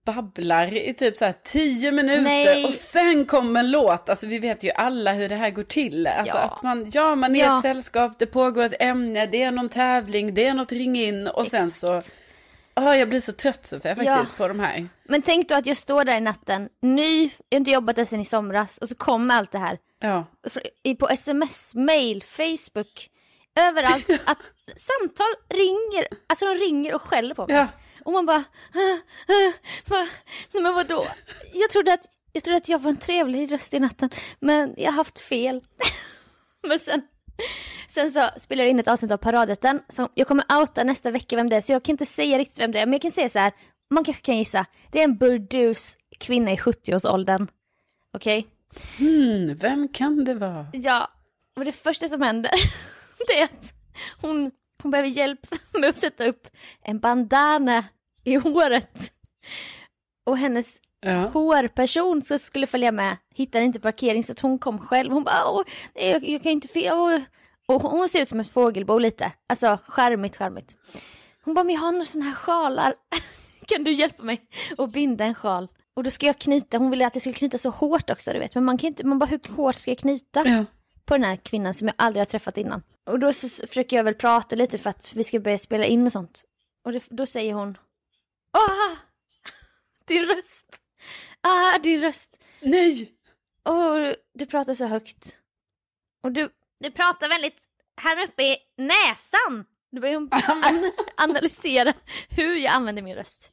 babblar 0.05 0.73
i 0.73 0.93
typ 0.93 1.17
så 1.17 1.25
här 1.25 1.33
tio 1.43 1.91
minuter 1.91 2.21
Nej. 2.21 2.65
och 2.65 2.73
sen 2.73 3.25
kommer 3.25 3.59
en 3.59 3.71
låt. 3.71 4.09
Alltså 4.09 4.27
vi 4.27 4.39
vet 4.39 4.63
ju 4.63 4.71
alla 4.71 5.13
hur 5.13 5.29
det 5.29 5.35
här 5.35 5.49
går 5.49 5.63
till. 5.63 6.07
Alltså 6.07 6.37
Ja. 6.37 6.41
att 6.43 6.63
man, 6.63 6.89
ja 6.93 7.15
man 7.15 7.35
är 7.35 7.39
Ja. 7.39 7.55
ett 7.57 7.61
sällskap, 7.61 8.19
det 8.19 8.25
pågår 8.25 8.63
ett 8.63 8.73
ämne, 8.81 9.25
det 9.25 9.41
är 9.43 9.51
någon 9.51 9.69
tävling, 9.69 10.33
det 10.33 10.45
är 10.45 10.53
något 10.53 10.71
ring 10.71 10.95
in 11.01 11.27
och 11.27 11.47
sen 11.47 11.71
så, 11.71 12.01
ja 12.75 12.95
jag 12.95 13.09
blir 13.09 13.19
så 13.19 13.33
trött 13.33 13.65
Sofia 13.67 13.95
faktiskt 13.95 14.37
på 14.37 14.47
de 14.47 14.59
här. 14.59 14.87
Men 15.03 15.21
tänk 15.21 15.49
då 15.49 15.55
att 15.55 15.65
jag 15.65 15.77
står 15.77 16.03
där 16.05 16.17
i 16.17 16.21
natten, 16.21 16.69
ny, 16.81 17.23
jag 17.23 17.29
har 17.55 17.59
inte 17.59 17.71
jobbat 17.71 17.95
där 17.95 18.05
sedan 18.05 18.19
i 18.19 18.25
somras 18.25 18.77
och 18.77 18.89
så 18.89 18.95
kommer 18.95 19.35
allt 19.35 19.51
det 19.51 19.57
här. 19.57 19.77
Ja. 20.01 20.25
På 20.99 21.09
sms, 21.09 21.75
mail, 21.75 22.23
Facebook, 22.23 23.09
överallt. 23.55 24.09
att 24.25 24.39
samtal 24.75 25.33
ringer, 25.49 26.07
alltså 26.27 26.45
de 26.45 26.55
ringer 26.55 26.95
och 26.95 27.01
skäller 27.01 27.35
på 27.35 27.47
mig. 27.47 27.55
Ja. 27.55 27.67
Och 28.05 28.11
man 28.11 28.25
bara, 28.25 28.37
äh, 29.27 29.97
äh, 29.99 30.07
nej 30.53 30.63
men 30.63 30.73
vadå? 30.73 31.05
Jag 31.53 31.69
trodde, 31.69 31.93
att, 31.93 32.05
jag 32.31 32.43
trodde 32.43 32.57
att 32.57 32.69
jag 32.69 32.79
var 32.79 32.89
en 32.89 32.97
trevlig 32.97 33.51
röst 33.51 33.73
i 33.73 33.79
natten, 33.79 34.09
men 34.39 34.73
jag 34.77 34.91
har 34.91 34.97
haft 34.97 35.19
fel. 35.19 35.61
men 36.67 36.79
sen, 36.79 37.01
sen 37.89 38.11
så 38.11 38.29
spelar 38.37 38.63
jag 38.63 38.69
in 38.69 38.79
ett 38.79 38.87
avsnitt 38.87 39.11
av 39.11 39.17
Paradrätten, 39.17 39.81
jag 40.13 40.27
kommer 40.27 40.45
outa 40.59 40.83
nästa 40.83 41.11
vecka 41.11 41.35
vem 41.35 41.49
det 41.49 41.55
är, 41.55 41.61
så 41.61 41.71
jag 41.71 41.83
kan 41.83 41.93
inte 41.93 42.05
säga 42.05 42.37
riktigt 42.37 42.59
vem 42.59 42.71
det 42.71 42.79
är, 42.79 42.85
men 42.85 42.93
jag 42.93 43.01
kan 43.01 43.11
säga 43.11 43.29
så 43.29 43.39
här, 43.39 43.53
man 43.89 44.03
kanske 44.03 44.23
kan 44.23 44.37
gissa, 44.37 44.65
det 44.91 44.99
är 44.99 45.03
en 45.03 45.17
burdus 45.17 45.97
kvinna 46.19 46.51
i 46.51 46.55
70-årsåldern. 46.55 47.47
Okej? 48.13 48.47
Hmm, 48.97 49.57
vem 49.57 49.87
kan 49.87 50.23
det 50.25 50.33
vara? 50.33 50.65
Ja, 50.73 51.09
och 51.55 51.65
det 51.65 51.71
första 51.71 52.07
som 52.09 52.21
händer 52.21 52.51
det 53.27 53.39
är 53.39 53.43
att 53.43 53.73
hon, 54.21 54.51
hon 54.81 54.91
behöver 54.91 55.09
hjälp 55.09 55.39
med 55.73 55.89
att 55.89 55.95
sätta 55.97 56.25
upp 56.25 56.47
en 56.83 56.99
bandana 56.99 57.83
i 58.23 58.35
håret. 58.35 59.13
Och 60.25 60.37
hennes 60.37 60.79
Ja. 61.03 61.27
hårperson 61.27 62.21
som 62.21 62.39
skulle 62.39 62.67
följa 62.67 62.91
med 62.91 63.17
hittade 63.35 63.65
inte 63.65 63.79
parkering 63.79 64.23
så 64.23 64.31
att 64.31 64.39
hon 64.39 64.59
kom 64.59 64.79
själv. 64.79 65.11
Hon 65.11 65.23
bara, 65.23 65.51
Åh, 65.51 65.61
nej, 65.95 66.09
jag, 66.09 66.27
jag 66.29 66.43
kan 66.43 66.51
inte 66.51 66.67
fe- 66.67 66.91
åh." 66.93 67.21
Och 67.75 67.81
hon 67.81 68.09
ser 68.09 68.21
ut 68.21 68.29
som 68.29 68.39
ett 68.39 68.49
fågelbo 68.49 68.97
lite. 68.97 69.31
Alltså 69.49 69.77
charmigt, 69.87 70.37
charmigt. 70.37 70.77
Hon 71.43 71.53
bara, 71.53 71.63
men 71.63 71.75
jag 71.75 71.81
har 71.81 71.91
några 71.91 72.05
sådana 72.05 72.29
här 72.29 72.35
sjalar. 72.35 72.95
kan 73.67 73.83
du 73.83 73.93
hjälpa 73.93 74.23
mig 74.23 74.41
att 74.77 74.91
binda 74.91 75.25
en 75.25 75.35
sjal? 75.35 75.67
Och 75.93 76.03
då 76.03 76.11
ska 76.11 76.25
jag 76.25 76.39
knyta, 76.39 76.77
hon 76.77 76.89
ville 76.91 77.07
att 77.07 77.15
jag 77.15 77.21
skulle 77.21 77.35
knyta 77.35 77.57
så 77.57 77.69
hårt 77.69 78.09
också 78.09 78.33
du 78.33 78.39
vet. 78.39 78.55
Men 78.55 78.63
man 78.65 78.77
kan 78.77 78.87
inte, 78.87 79.05
man 79.05 79.19
bara 79.19 79.25
hur 79.25 79.55
hårt 79.55 79.75
ska 79.75 79.91
jag 79.91 79.97
knyta? 79.97 80.47
Ja. 80.47 80.65
på 81.05 81.17
den 81.17 81.23
här 81.23 81.35
kvinnan 81.35 81.73
som 81.73 81.87
jag 81.87 81.95
aldrig 81.97 82.21
har 82.21 82.25
träffat 82.25 82.57
innan. 82.57 82.83
Och 83.05 83.19
då 83.19 83.33
så 83.33 83.67
försöker 83.67 83.97
jag 83.97 84.03
väl 84.03 84.15
prata 84.15 84.55
lite 84.55 84.77
för 84.77 84.89
att 84.89 85.13
vi 85.15 85.23
ska 85.23 85.39
börja 85.39 85.57
spela 85.57 85.85
in 85.85 86.05
och 86.05 86.11
sånt. 86.11 86.43
Och 86.85 86.91
det, 86.91 87.03
då 87.09 87.25
säger 87.25 87.53
hon 87.53 87.77
Ah! 88.51 88.95
Din 90.05 90.25
röst! 90.25 90.77
Ah, 91.41 91.77
din 91.79 92.01
röst! 92.01 92.37
Nej! 92.61 93.11
Och 93.63 94.15
du 94.33 94.45
pratar 94.45 94.73
så 94.73 94.85
högt. 94.85 95.37
Och 96.23 96.31
du, 96.31 96.49
du 96.79 96.91
pratar 96.91 97.29
väldigt 97.29 97.57
här 98.01 98.23
uppe 98.23 98.43
i 98.43 98.57
näsan. 98.77 99.65
Då 99.91 100.01
börjar 100.01 100.15
hon 100.15 100.29
an 100.31 100.91
analysera 101.17 101.93
hur 102.29 102.55
jag 102.55 102.73
använder 102.73 103.01
min 103.01 103.15
röst. 103.15 103.51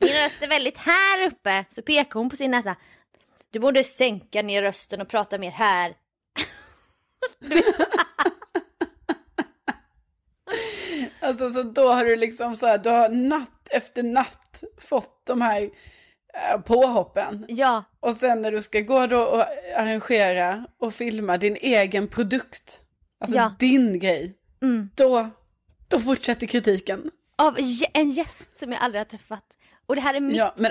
Din 0.00 0.08
röst 0.16 0.42
är 0.42 0.48
väldigt 0.48 0.78
här 0.78 1.26
uppe. 1.26 1.64
Så 1.68 1.82
pekar 1.82 2.20
hon 2.20 2.30
på 2.30 2.36
sin 2.36 2.50
näsa. 2.50 2.76
Du 3.50 3.58
borde 3.58 3.84
sänka 3.84 4.42
ner 4.42 4.62
rösten 4.62 5.00
och 5.00 5.08
prata 5.08 5.38
mer 5.38 5.50
här. 5.50 5.94
Alltså 11.20 11.50
så 11.50 11.62
då 11.62 11.92
har 11.92 12.04
du 12.04 12.16
liksom 12.16 12.56
så 12.56 12.66
här, 12.66 12.78
du 12.78 12.90
har 12.90 13.08
natt 13.08 13.68
efter 13.70 14.02
natt 14.02 14.64
fått 14.78 15.22
de 15.26 15.40
här 15.40 15.62
eh, 15.62 16.60
påhoppen. 16.60 17.44
Ja, 17.48 17.84
Och 18.00 18.14
sen 18.14 18.42
när 18.42 18.52
du 18.52 18.62
ska 18.62 18.80
gå 18.80 19.06
då 19.06 19.22
och 19.22 19.44
arrangera 19.76 20.66
och 20.78 20.94
filma 20.94 21.36
din 21.38 21.56
egen 21.56 22.08
produkt, 22.08 22.80
alltså 23.20 23.36
Ja. 23.36 23.54
din 23.58 23.98
grej, 23.98 24.34
mm. 24.62 24.90
då, 24.94 25.28
då 25.88 26.00
fortsätter 26.00 26.46
kritiken. 26.46 27.10
av 27.36 27.58
en 27.94 28.10
gäst 28.10 28.58
som 28.58 28.72
jag 28.72 28.80
aldrig 28.82 29.00
har 29.00 29.04
träffat. 29.04 29.57
Och 29.88 29.94
det 29.96 30.00
här 30.00 30.14
är 30.14 30.20
mitt 30.20 30.36
Ja, 30.36 30.54
i 30.58 30.62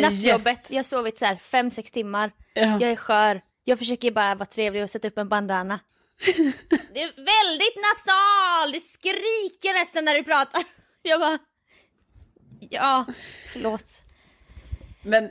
nattjobbet. 0.00 0.46
gäst. 0.46 0.70
Jag 0.70 0.78
har 0.78 0.82
sovit 0.82 1.18
så 1.18 1.24
här 1.24 1.36
fem, 1.36 1.70
sex 1.70 1.90
timmar. 1.92 2.32
Ja. 2.54 2.62
Jag 2.62 2.82
är 2.82 2.96
skör. 2.96 3.40
Jag 3.64 3.78
försöker 3.78 4.10
bara 4.10 4.34
vara 4.34 4.46
trevlig 4.46 4.82
och 4.82 4.90
sätta 4.90 5.08
upp 5.08 5.18
en 5.18 5.28
bandana. 5.28 5.78
Du 6.94 7.00
är 7.00 7.12
väldigt 7.16 7.76
nasal! 7.76 8.72
Du 8.72 8.80
skriker 8.80 9.80
nästan 9.80 10.04
när 10.04 10.14
du 10.14 10.22
pratar. 10.22 10.62
Jag 11.02 11.20
bara... 11.20 11.38
Ja, 12.70 13.04
förlåt. 13.52 14.04
Men 15.02 15.30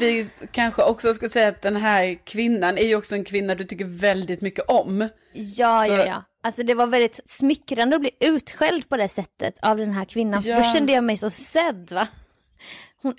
vi 0.00 0.26
kanske 0.52 0.82
också 0.82 1.14
ska 1.14 1.28
säga 1.28 1.48
att 1.48 1.62
den 1.62 1.76
här 1.76 2.18
kvinnan 2.26 2.78
är 2.78 2.86
ju 2.86 2.96
också 2.96 3.14
en 3.14 3.24
kvinna 3.24 3.54
du 3.54 3.64
tycker 3.64 3.84
väldigt 3.84 4.40
mycket 4.40 4.64
om. 4.68 5.08
Ja, 5.32 5.84
Så- 5.86 5.92
ja, 5.92 6.06
ja. 6.06 6.24
Alltså 6.44 6.62
det 6.62 6.74
var 6.74 6.86
väldigt 6.86 7.20
smickrande 7.26 7.96
att 7.96 8.00
bli 8.00 8.10
utskälld 8.20 8.88
på 8.88 8.96
det 8.96 9.08
sättet 9.08 9.58
av 9.62 9.76
den 9.76 9.92
här 9.92 10.04
kvinnan. 10.04 10.42
För 10.42 10.48
Ja. 10.50 10.56
då 10.56 10.62
kände 10.62 10.92
jag 10.92 11.04
mig 11.04 11.16
så 11.16 11.30
sedd 11.30 11.92
va. 11.92 12.08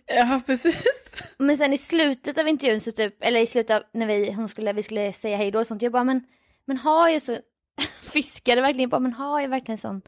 Ja, 0.06 0.42
precis. 0.46 1.16
Men 1.38 1.58
sen 1.58 1.74
i 1.74 1.78
slutet 1.78 2.38
av 2.38 2.48
intervjun 2.48 2.80
så 2.80 2.92
typ, 2.92 3.24
eller 3.24 3.40
i 3.40 3.46
slutet 3.46 3.76
av 3.76 3.84
när 3.94 4.08
vi, 4.08 4.32
hon 4.32 4.48
skulle, 4.48 4.74
vi 4.74 4.84
skulle 4.84 5.14
säga 5.14 5.38
hej 5.38 5.52
då 5.52 5.60
och 5.60 5.68
sånt. 5.68 5.82
Jag 5.82 5.92
bara 5.92 6.04
men, 6.04 6.24
men 6.66 6.78
har 6.78 7.10
jag 7.10 7.22
så, 7.22 7.38
fiskade 8.02 8.62
verkligen, 8.62 8.90
bara 8.90 9.00
men 9.00 9.14
har 9.14 9.42
jag 9.42 9.50
verkligen 9.50 9.78
sån 9.78 10.02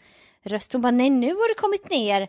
röst? 0.43 0.73
Hon 0.73 0.81
bara 0.81 0.91
nej 0.91 1.09
nu 1.09 1.27
har 1.27 1.49
du 1.49 1.55
kommit 1.55 1.89
ner. 1.89 2.27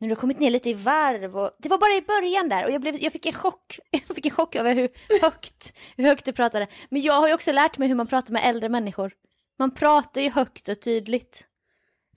Nu 0.00 0.06
har 0.06 0.08
du 0.08 0.16
kommit 0.16 0.40
ner 0.40 0.50
lite 0.50 0.70
i 0.70 0.74
varv 0.74 1.38
och 1.38 1.50
det 1.58 1.68
var 1.68 1.78
bara 1.78 1.94
i 1.94 2.02
början 2.02 2.48
där 2.48 2.64
och 2.64 2.70
jag, 2.70 2.80
blev, 2.80 3.02
jag 3.02 3.12
fick 3.12 3.26
en 3.26 3.32
chock. 3.32 3.78
Jag 3.90 4.16
fick 4.16 4.26
en 4.26 4.32
chock 4.32 4.56
över 4.56 4.74
hur 4.74 4.88
högt, 5.20 5.74
hur 5.96 6.04
högt 6.04 6.24
du 6.24 6.32
pratade. 6.32 6.66
Men 6.88 7.02
jag 7.02 7.14
har 7.14 7.28
ju 7.28 7.34
också 7.34 7.52
lärt 7.52 7.78
mig 7.78 7.88
hur 7.88 7.94
man 7.94 8.06
pratar 8.06 8.32
med 8.32 8.42
äldre 8.44 8.68
människor. 8.68 9.12
Man 9.58 9.74
pratar 9.74 10.20
ju 10.20 10.30
högt 10.30 10.68
och 10.68 10.80
tydligt. 10.80 11.44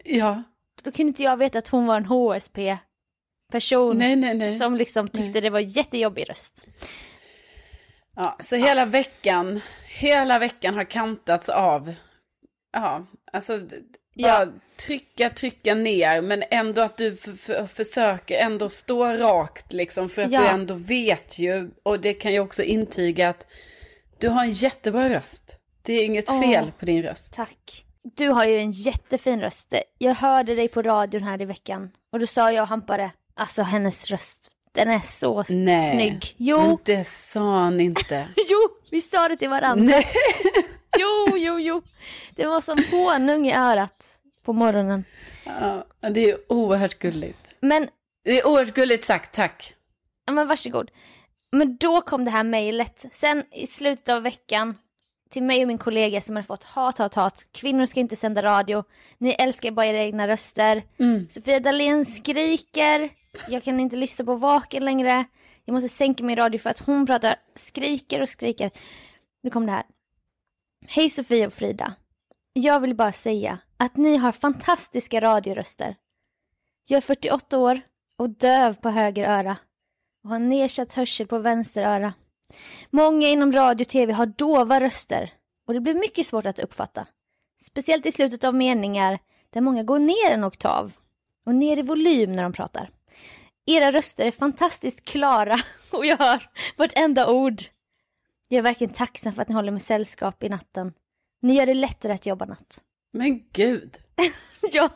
Ja, 0.03 0.43
Då 0.83 0.91
kunde 0.91 1.07
inte 1.09 1.23
jag 1.23 1.37
veta 1.37 1.57
att 1.57 1.67
hon 1.67 1.85
var 1.85 1.97
en 1.97 2.05
HSP 2.05 2.77
person 3.51 3.97
nej, 3.97 4.15
nej, 4.15 4.33
nej. 4.33 4.57
som 4.57 4.75
liksom 4.75 5.07
tyckte 5.07 5.41
det 5.41 5.49
var 5.49 5.59
jättejobbig 5.59 6.29
röst. 6.29 6.65
Ja, 8.15 8.37
så 8.39 8.55
hela 8.55 8.85
veckan, 8.85 9.61
hela 9.87 10.39
veckan 10.39 10.73
har 10.75 10.83
kantats 10.83 11.49
av, 11.49 11.93
ja, 12.73 13.07
alltså, 13.33 13.59
Ja. 14.13 14.47
trycka, 14.77 15.29
trycka 15.29 15.75
ner, 15.75 16.21
men 16.21 16.43
ändå 16.51 16.81
att 16.81 16.97
du 16.97 17.17
försöker 17.73 18.37
ändå 18.37 18.69
stå 18.69 19.05
rakt 19.05 19.73
liksom, 19.73 20.09
för 20.09 20.21
att 20.21 20.31
Ja. 20.31 20.41
du 20.41 20.47
ändå 20.47 20.73
vet 20.73 21.39
ju, 21.39 21.71
och 21.83 21.99
det 21.99 22.13
kan 22.13 22.33
jag 22.33 22.45
också 22.45 22.63
intyga 22.63 23.29
att 23.29 23.47
du 24.19 24.29
har 24.29 24.43
en 24.43 24.51
jättebra 24.51 25.09
röst. 25.09 25.57
Det 25.81 25.93
är 25.93 26.05
inget 26.05 26.29
Åh. 26.29 26.41
fel 26.41 26.71
på 26.79 26.85
din 26.85 27.03
röst. 27.03 27.33
Tack. 27.33 27.85
Du 28.03 28.27
har 28.29 28.45
ju 28.45 28.57
en 28.57 28.71
jättefin 28.71 29.41
röst. 29.41 29.73
Jag 29.97 30.15
hörde 30.15 30.55
dig 30.55 30.67
på 30.67 30.81
radion 30.81 31.23
här 31.23 31.41
i 31.41 31.45
veckan 31.45 31.91
och 32.11 32.19
då 32.19 32.27
sa 32.27 32.51
jag 32.51 32.61
och 32.61 32.67
Hampare, 32.69 33.11
alltså 33.35 33.61
hennes 33.63 34.11
röst, 34.11 34.51
den 34.71 34.89
är 34.89 34.99
så 34.99 35.43
Nej. 35.49 35.91
snygg. 35.91 36.35
Jo, 36.37 36.79
Det 36.83 37.07
sa 37.07 37.69
ni 37.69 37.83
inte. 37.83 38.27
jo, 38.49 38.57
vi 38.91 39.01
sa 39.01 39.27
det 39.27 39.37
till 39.37 39.49
varandra. 39.49 39.85
Nej. 39.85 40.07
Jo, 40.99 41.37
jo, 41.37 41.59
jo. 41.59 41.81
Det 42.35 42.45
var 42.45 42.61
som 42.61 42.83
honung 42.91 43.47
i 43.47 43.53
örat 43.55 44.07
på 44.45 44.53
morgonen. 44.53 45.03
Ja, 45.45 45.85
det 46.09 46.29
är 46.31 46.37
oerhört 46.51 46.99
gulligt. 46.99 47.55
Men, 47.59 47.87
Det 48.25 48.39
är 48.39 48.47
oerhört 48.47 48.75
gulligt 48.75 49.05
sagt, 49.05 49.35
tack. 49.35 49.73
ja, 50.25 50.33
men 50.33 50.47
varsågod. 50.47 50.91
Men 51.51 51.77
då 51.77 52.01
kom 52.01 52.25
det 52.25 52.31
här 52.31 52.43
mejlet. 52.43 53.05
Sen 53.13 53.43
i 53.51 53.67
slutet 53.67 54.09
av 54.09 54.23
veckan 54.23 54.77
till 55.29 55.43
mig 55.43 55.61
och 55.61 55.67
min 55.67 55.77
kollega 55.77 56.21
som 56.21 56.35
hade 56.35 56.47
fått 56.47 56.63
hat, 56.63 56.97
hat, 56.97 57.15
hat. 57.15 57.45
Kvinnor 57.51 57.85
ska 57.85 57.99
inte 57.99 58.15
sända 58.15 58.43
radio. 58.43 58.83
Ni 59.17 59.29
älskar 59.39 59.71
bara 59.71 59.85
era 59.85 59.97
egna 59.97 60.27
röster. 60.27 60.83
Mm. 60.99 61.29
Sofia 61.29 61.59
Dalén 61.59 62.05
skriker. 62.05 63.09
Jag 63.47 63.63
kan 63.63 63.79
inte 63.79 63.95
lyssna 63.95 64.25
på 64.25 64.35
Vaken 64.35 64.85
längre. 64.85 65.25
Jag 65.65 65.73
måste 65.73 65.89
sänka 65.89 66.23
min 66.23 66.35
radio 66.35 66.59
för 66.59 66.69
att 66.69 66.79
hon 66.79 67.05
pratar, 67.05 67.35
skriker 67.55 68.21
och 68.21 68.29
skriker. 68.29 68.71
Nu 69.43 69.49
kom 69.49 69.65
det 69.65 69.71
här. 69.71 69.83
Hej 70.87 71.09
Sofia 71.09 71.47
och 71.47 71.53
Frida. 71.53 71.95
Jag 72.53 72.79
vill 72.79 72.95
bara 72.95 73.11
säga 73.11 73.57
att 73.77 73.97
ni 73.97 74.17
har 74.17 74.31
fantastiska 74.31 75.21
radioröster. 75.21 75.95
Jag 76.87 76.97
är 76.97 77.01
48 77.01 77.57
år 77.57 77.81
och 78.17 78.29
döv 78.29 78.73
på 78.73 78.89
höger 78.89 79.29
öra 79.29 79.57
och 80.23 80.29
har 80.29 80.39
nedsatt 80.39 80.93
hörsel 80.93 81.27
på 81.27 81.39
vänster 81.39 81.83
öra. 81.83 82.13
Många 82.89 83.27
inom 83.27 83.51
radio 83.51 83.83
och 83.83 83.89
tv 83.89 84.13
har 84.13 84.25
dova 84.25 84.79
röster 84.81 85.33
och 85.67 85.73
det 85.73 85.79
blir 85.79 85.93
mycket 85.93 86.25
svårt 86.25 86.45
att 86.45 86.59
uppfatta. 86.59 87.07
Speciellt 87.61 88.05
i 88.05 88.11
slutet 88.11 88.43
av 88.43 88.55
meningar 88.55 89.19
där 89.49 89.61
många 89.61 89.83
går 89.83 89.99
ner 89.99 90.31
en 90.31 90.43
oktav 90.43 90.93
och 91.45 91.55
ner 91.55 91.77
i 91.77 91.81
volym 91.81 92.35
när 92.35 92.43
de 92.43 92.53
pratar. 92.53 92.89
Era 93.77 93.91
röster 93.91 94.25
är 94.25 94.31
fantastiskt 94.31 95.05
klara 95.05 95.59
och 95.91 96.05
jag 96.05 96.17
hör 96.17 96.49
vartenda 96.77 97.31
ord. 97.31 97.61
Jag 98.47 98.57
är 98.57 98.61
verkligen 98.61 98.93
tacksam 98.93 99.33
för 99.33 99.41
att 99.41 99.47
ni 99.47 99.55
håller 99.55 99.71
mig 99.71 99.81
sällskap 99.81 100.43
i 100.43 100.49
natten. 100.49 100.93
Ni 101.41 101.53
gör 101.53 101.65
det 101.65 101.73
lättare 101.73 102.13
att 102.13 102.25
jobba 102.25 102.45
natt. 102.45 102.79
Men 103.13 103.43
gud. 103.53 103.97
Ja, 104.71 104.89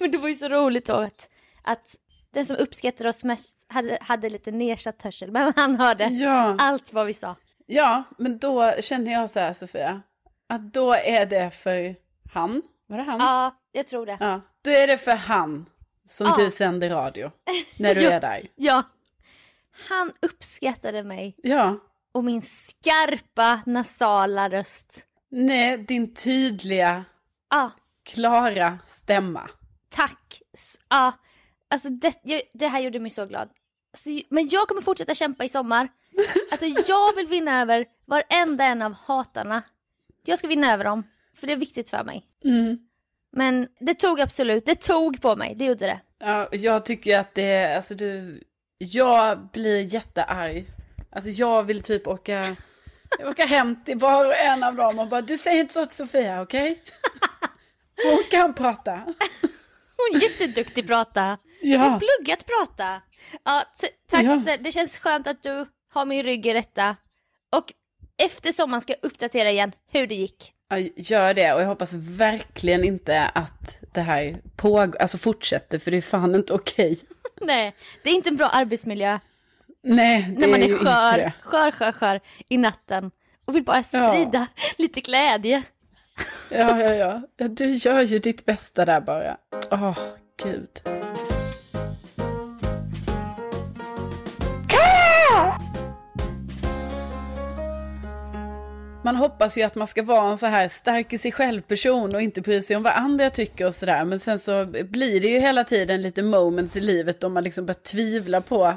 men 0.00 0.10
det 0.10 0.18
var 0.18 0.28
ju 0.28 0.34
så 0.34 0.48
roligt 0.48 0.86
då 0.86 0.94
att, 0.94 1.30
att 1.62 1.96
den 2.34 2.46
som 2.46 2.56
uppskattade 2.56 3.08
oss 3.08 3.24
mest 3.24 3.64
hade, 3.68 3.98
hade 4.00 4.28
lite 4.30 4.50
nedsatt 4.50 5.02
hörsel, 5.02 5.30
men 5.30 5.52
han 5.56 5.76
hörde 5.76 6.04
Ja. 6.04 6.56
allt 6.58 6.92
vad 6.92 7.06
vi 7.06 7.14
sa. 7.14 7.36
Ja, 7.66 8.02
men 8.18 8.38
då 8.38 8.72
känner 8.80 9.12
jag 9.12 9.30
så 9.30 9.40
här 9.40 9.52
Sofia, 9.52 10.02
att 10.48 10.72
då 10.72 10.92
är 10.94 11.26
det 11.26 11.50
för 11.50 11.96
han, 12.32 12.62
var 12.86 12.96
det 12.98 13.02
han? 13.04 13.20
Ja, 13.20 13.56
jag 13.72 13.86
tror 13.86 14.06
det. 14.06 14.16
Ja, 14.20 14.40
då 14.62 14.70
är 14.70 14.86
det 14.86 14.98
för 14.98 15.14
han 15.14 15.66
som 16.06 16.26
Ja. 16.26 16.34
du 16.44 16.50
sänder 16.50 16.90
radio, 16.90 17.30
när 17.78 17.94
du 17.94 18.06
är 18.06 18.20
där. 18.20 18.48
Ja. 18.56 18.82
Han 19.88 20.12
uppskattade 20.22 21.02
mig 21.02 21.34
Ja, 21.42 21.76
och 22.12 22.24
min 22.24 22.42
skarpa 22.42 23.60
nasala 23.66 24.48
röst. 24.48 25.06
nej, 25.30 25.78
din 25.78 26.14
tydliga, 26.14 27.04
Ja, 27.50 27.70
klara 28.04 28.78
stämma. 28.86 29.50
tack. 29.88 30.42
Ja, 30.90 31.12
alltså 31.70 31.88
det, 31.88 32.14
det 32.54 32.68
här 32.68 32.80
gjorde 32.80 33.00
mig 33.00 33.10
så 33.10 33.26
glad. 33.26 33.48
Alltså, 33.92 34.10
men 34.28 34.48
jag 34.48 34.68
kommer 34.68 34.80
fortsätta 34.80 35.14
kämpa 35.14 35.44
i 35.44 35.48
sommar. 35.48 35.88
Alltså 36.50 36.66
jag 36.66 37.14
vill 37.16 37.26
vinna 37.26 37.60
över 37.60 37.86
varenda 38.06 38.64
en 38.64 38.82
av 38.82 38.94
hatarna. 38.94 39.62
Jag 40.24 40.38
ska 40.38 40.48
vinna 40.48 40.72
över 40.72 40.84
dem, 40.84 41.02
för 41.34 41.46
det 41.46 41.52
är 41.52 41.56
viktigt 41.56 41.90
för 41.90 42.04
mig. 42.04 42.26
Mm. 42.44 42.78
Men 43.32 43.68
det 43.80 43.94
tog 43.94 44.20
absolut, 44.20 44.66
det 44.66 44.74
tog 44.74 45.20
på 45.22 45.36
mig, 45.36 45.54
det 45.54 45.64
gjorde 45.64 45.86
det. 45.86 46.00
Ja, 46.18 46.48
jag 46.52 46.84
tycker 46.84 47.18
att 47.18 47.34
det 47.34 47.76
alltså 47.76 47.94
du, 47.94 48.42
jag 48.78 49.48
blir 49.52 49.94
jättearg. 49.94 50.66
Alltså 51.12 51.30
jag 51.30 51.62
vill 51.62 51.82
typ 51.82 52.06
åka, 52.06 52.56
åka 53.24 53.46
hem 53.46 53.84
till 53.84 53.98
var 53.98 54.24
och 54.26 54.36
en 54.36 54.62
av 54.62 54.74
dem 54.74 54.98
och 54.98 55.08
bara, 55.08 55.20
du 55.22 55.36
säger 55.38 55.60
inte 55.60 55.74
så 55.74 55.86
till 55.86 55.96
Sofia, 55.96 56.42
okej? 56.42 56.82
Hon 58.04 58.22
kan 58.30 58.54
prata. 58.54 58.92
Hon 59.96 60.20
är 60.20 60.22
jätteduktig 60.22 60.86
prata. 60.86 61.22
Hon 61.60 61.70
Ja. 61.70 61.78
har 61.78 62.00
pluggat 62.00 62.44
prata. 62.46 63.02
Ja, 63.44 63.64
tack, 64.10 64.22
Ja. 64.22 64.56
det 64.60 64.72
känns 64.72 64.98
skönt 64.98 65.26
att 65.26 65.42
du 65.42 65.66
har 65.92 66.06
min 66.06 66.22
rygg 66.22 66.46
i 66.46 66.52
detta. 66.52 66.96
Och 67.56 67.72
efter 68.24 68.52
sommaren 68.52 68.80
ska 68.80 68.92
jag 68.92 69.04
uppdatera 69.10 69.50
igen 69.50 69.72
hur 69.92 70.06
det 70.06 70.14
gick. 70.14 70.52
Ja, 70.68 70.78
gör 70.96 71.34
det 71.34 71.52
och 71.52 71.60
jag 71.62 71.66
hoppas 71.66 71.92
verkligen 71.94 72.84
inte 72.84 73.22
att 73.34 73.78
det 73.92 74.00
här 74.00 74.36
pågår, 74.56 74.96
alltså 75.00 75.18
fortsätter 75.18 75.78
för 75.78 75.90
det 75.90 75.96
är 75.96 76.00
fan 76.02 76.34
inte 76.34 76.52
okej. 76.52 76.98
Nej, 77.40 77.74
det 78.02 78.10
är 78.10 78.14
inte 78.14 78.28
en 78.28 78.36
bra 78.36 78.48
arbetsmiljö 78.48 79.18
Nej, 79.82 80.22
det 80.28 80.40
när 80.40 80.48
man 80.48 80.60
är 80.60 80.64
är 80.64 80.68
ju 80.68 80.72
inte 80.78 80.84
skör, 80.86 81.18
det. 81.18 81.32
skör, 81.42 81.70
skör, 81.70 81.92
skör 81.92 82.20
i 82.48 82.58
natten 82.58 83.10
och 83.44 83.56
vill 83.56 83.64
bara 83.64 83.82
sprida 83.82 84.46
lite 84.78 85.00
glädje. 85.00 85.62
Ja, 86.50 86.80
ja, 86.80 86.94
ja, 86.94 87.22
ja. 87.36 87.48
Du 87.48 87.66
gör 87.74 88.00
ju 88.00 88.18
ditt 88.18 88.44
bästa 88.44 88.84
där 88.84 89.00
bara. 89.00 89.36
Åh, 89.70 89.98
gud. 90.42 91.01
Man 99.04 99.16
hoppas 99.16 99.58
ju 99.58 99.62
att 99.62 99.74
man 99.74 99.86
ska 99.86 100.02
vara 100.02 100.30
en 100.30 100.38
så 100.38 100.46
här 100.46 100.68
stark 100.68 101.12
i 101.12 101.18
sig 101.18 101.32
själv-person 101.32 102.14
och 102.14 102.22
inte 102.22 102.40
bry 102.40 102.62
sig 102.62 102.76
om 102.76 102.82
vad 102.82 102.92
andra 102.92 103.30
tycker 103.30 103.66
och 103.66 103.74
sådär. 103.74 104.04
Men 104.04 104.18
sen 104.18 104.38
så 104.38 104.64
blir 104.66 105.20
det 105.20 105.28
ju 105.28 105.38
hela 105.38 105.64
tiden 105.64 106.02
lite 106.02 106.22
moments 106.22 106.76
i 106.76 106.80
livet 106.80 107.20
då 107.20 107.28
man 107.28 107.44
liksom 107.44 107.66
börjar 107.66 107.80
tvivla 107.80 108.40
på 108.40 108.74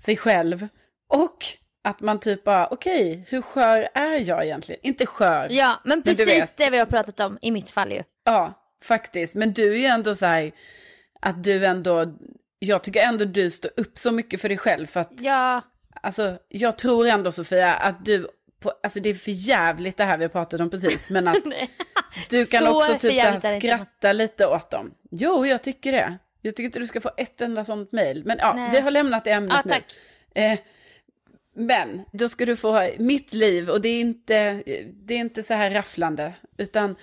sig 0.00 0.16
själv. 0.16 0.68
Och 1.08 1.44
att 1.84 2.00
man 2.00 2.20
typ 2.20 2.44
bara, 2.44 2.66
okej, 2.66 3.24
hur 3.28 3.42
skör 3.42 3.88
är 3.94 4.28
jag 4.28 4.44
egentligen? 4.44 4.80
Inte 4.84 5.06
skör. 5.06 5.48
Ja, 5.50 5.80
men 5.84 5.98
Men 5.98 6.02
precis 6.02 6.28
vet. 6.28 6.56
det 6.56 6.70
vi 6.70 6.78
har 6.78 6.86
pratat 6.86 7.20
om 7.20 7.38
i 7.42 7.50
mitt 7.50 7.70
fall 7.70 7.92
ju. 7.92 8.02
Ja, 8.24 8.52
faktiskt. 8.84 9.34
Men 9.34 9.52
du 9.52 9.72
är 9.74 9.78
ju 9.78 9.84
ändå 9.86 10.14
så 10.14 10.26
här, 10.26 10.52
att 11.20 11.44
du 11.44 11.66
ändå, 11.66 12.06
jag 12.58 12.82
tycker 12.82 13.00
ändå 13.00 13.24
du 13.24 13.50
står 13.50 13.70
upp 13.76 13.98
så 13.98 14.12
mycket 14.12 14.40
för 14.40 14.48
dig 14.48 14.58
själv 14.58 14.86
för 14.86 15.00
att 15.00 15.12
Ja, 15.18 15.62
Alltså, 16.02 16.38
jag 16.48 16.78
tror 16.78 17.06
ändå 17.06 17.32
Sofia 17.32 17.74
att 17.74 18.04
du, 18.04 18.28
på, 18.60 18.72
alltså 18.82 19.00
det 19.00 19.10
är 19.10 19.14
för 19.14 19.30
jävligt 19.30 19.96
det 19.96 20.04
här 20.04 20.18
vi 20.18 20.24
har 20.24 20.28
pratat 20.28 20.60
om 20.60 20.70
precis, 20.70 21.10
men 21.10 21.28
att 21.28 21.44
du 22.30 22.46
kan 22.46 22.60
Så 22.60 22.76
också 22.76 22.98
typ 22.98 23.20
så 23.20 23.26
här 23.26 23.58
skratta 23.58 24.12
lite 24.12 24.46
åt 24.46 24.70
dem. 24.70 24.94
Jo, 25.10 25.46
jag 25.46 25.62
tycker 25.62 25.92
det. 25.92 26.18
Jag 26.42 26.56
tycker 26.56 26.64
inte 26.64 26.78
du 26.78 26.86
ska 26.86 27.00
få 27.00 27.10
ett 27.16 27.40
enda 27.40 27.64
sånt 27.64 27.92
mejl. 27.92 28.24
Men 28.24 28.38
ja, 28.38 28.52
Nej. 28.52 28.70
vi 28.72 28.80
har 28.80 28.90
lämnat 28.90 29.24
det 29.24 29.30
ämnet 29.30 29.60
Ja, 29.64 29.70
tack. 29.70 29.84
nu. 30.34 30.42
Eh, 30.42 30.58
men 31.54 32.04
då 32.12 32.28
ska 32.28 32.46
du 32.46 32.56
få 32.56 32.90
mitt 32.98 33.32
liv 33.34 33.70
och 33.70 33.80
det 33.80 33.88
är 33.88 34.00
inte, 34.00 34.62
det 34.94 35.14
är 35.14 35.18
inte 35.18 35.42
så 35.42 35.54
här 35.54 35.70
rafflande. 35.70 36.34
Utan 36.56 36.96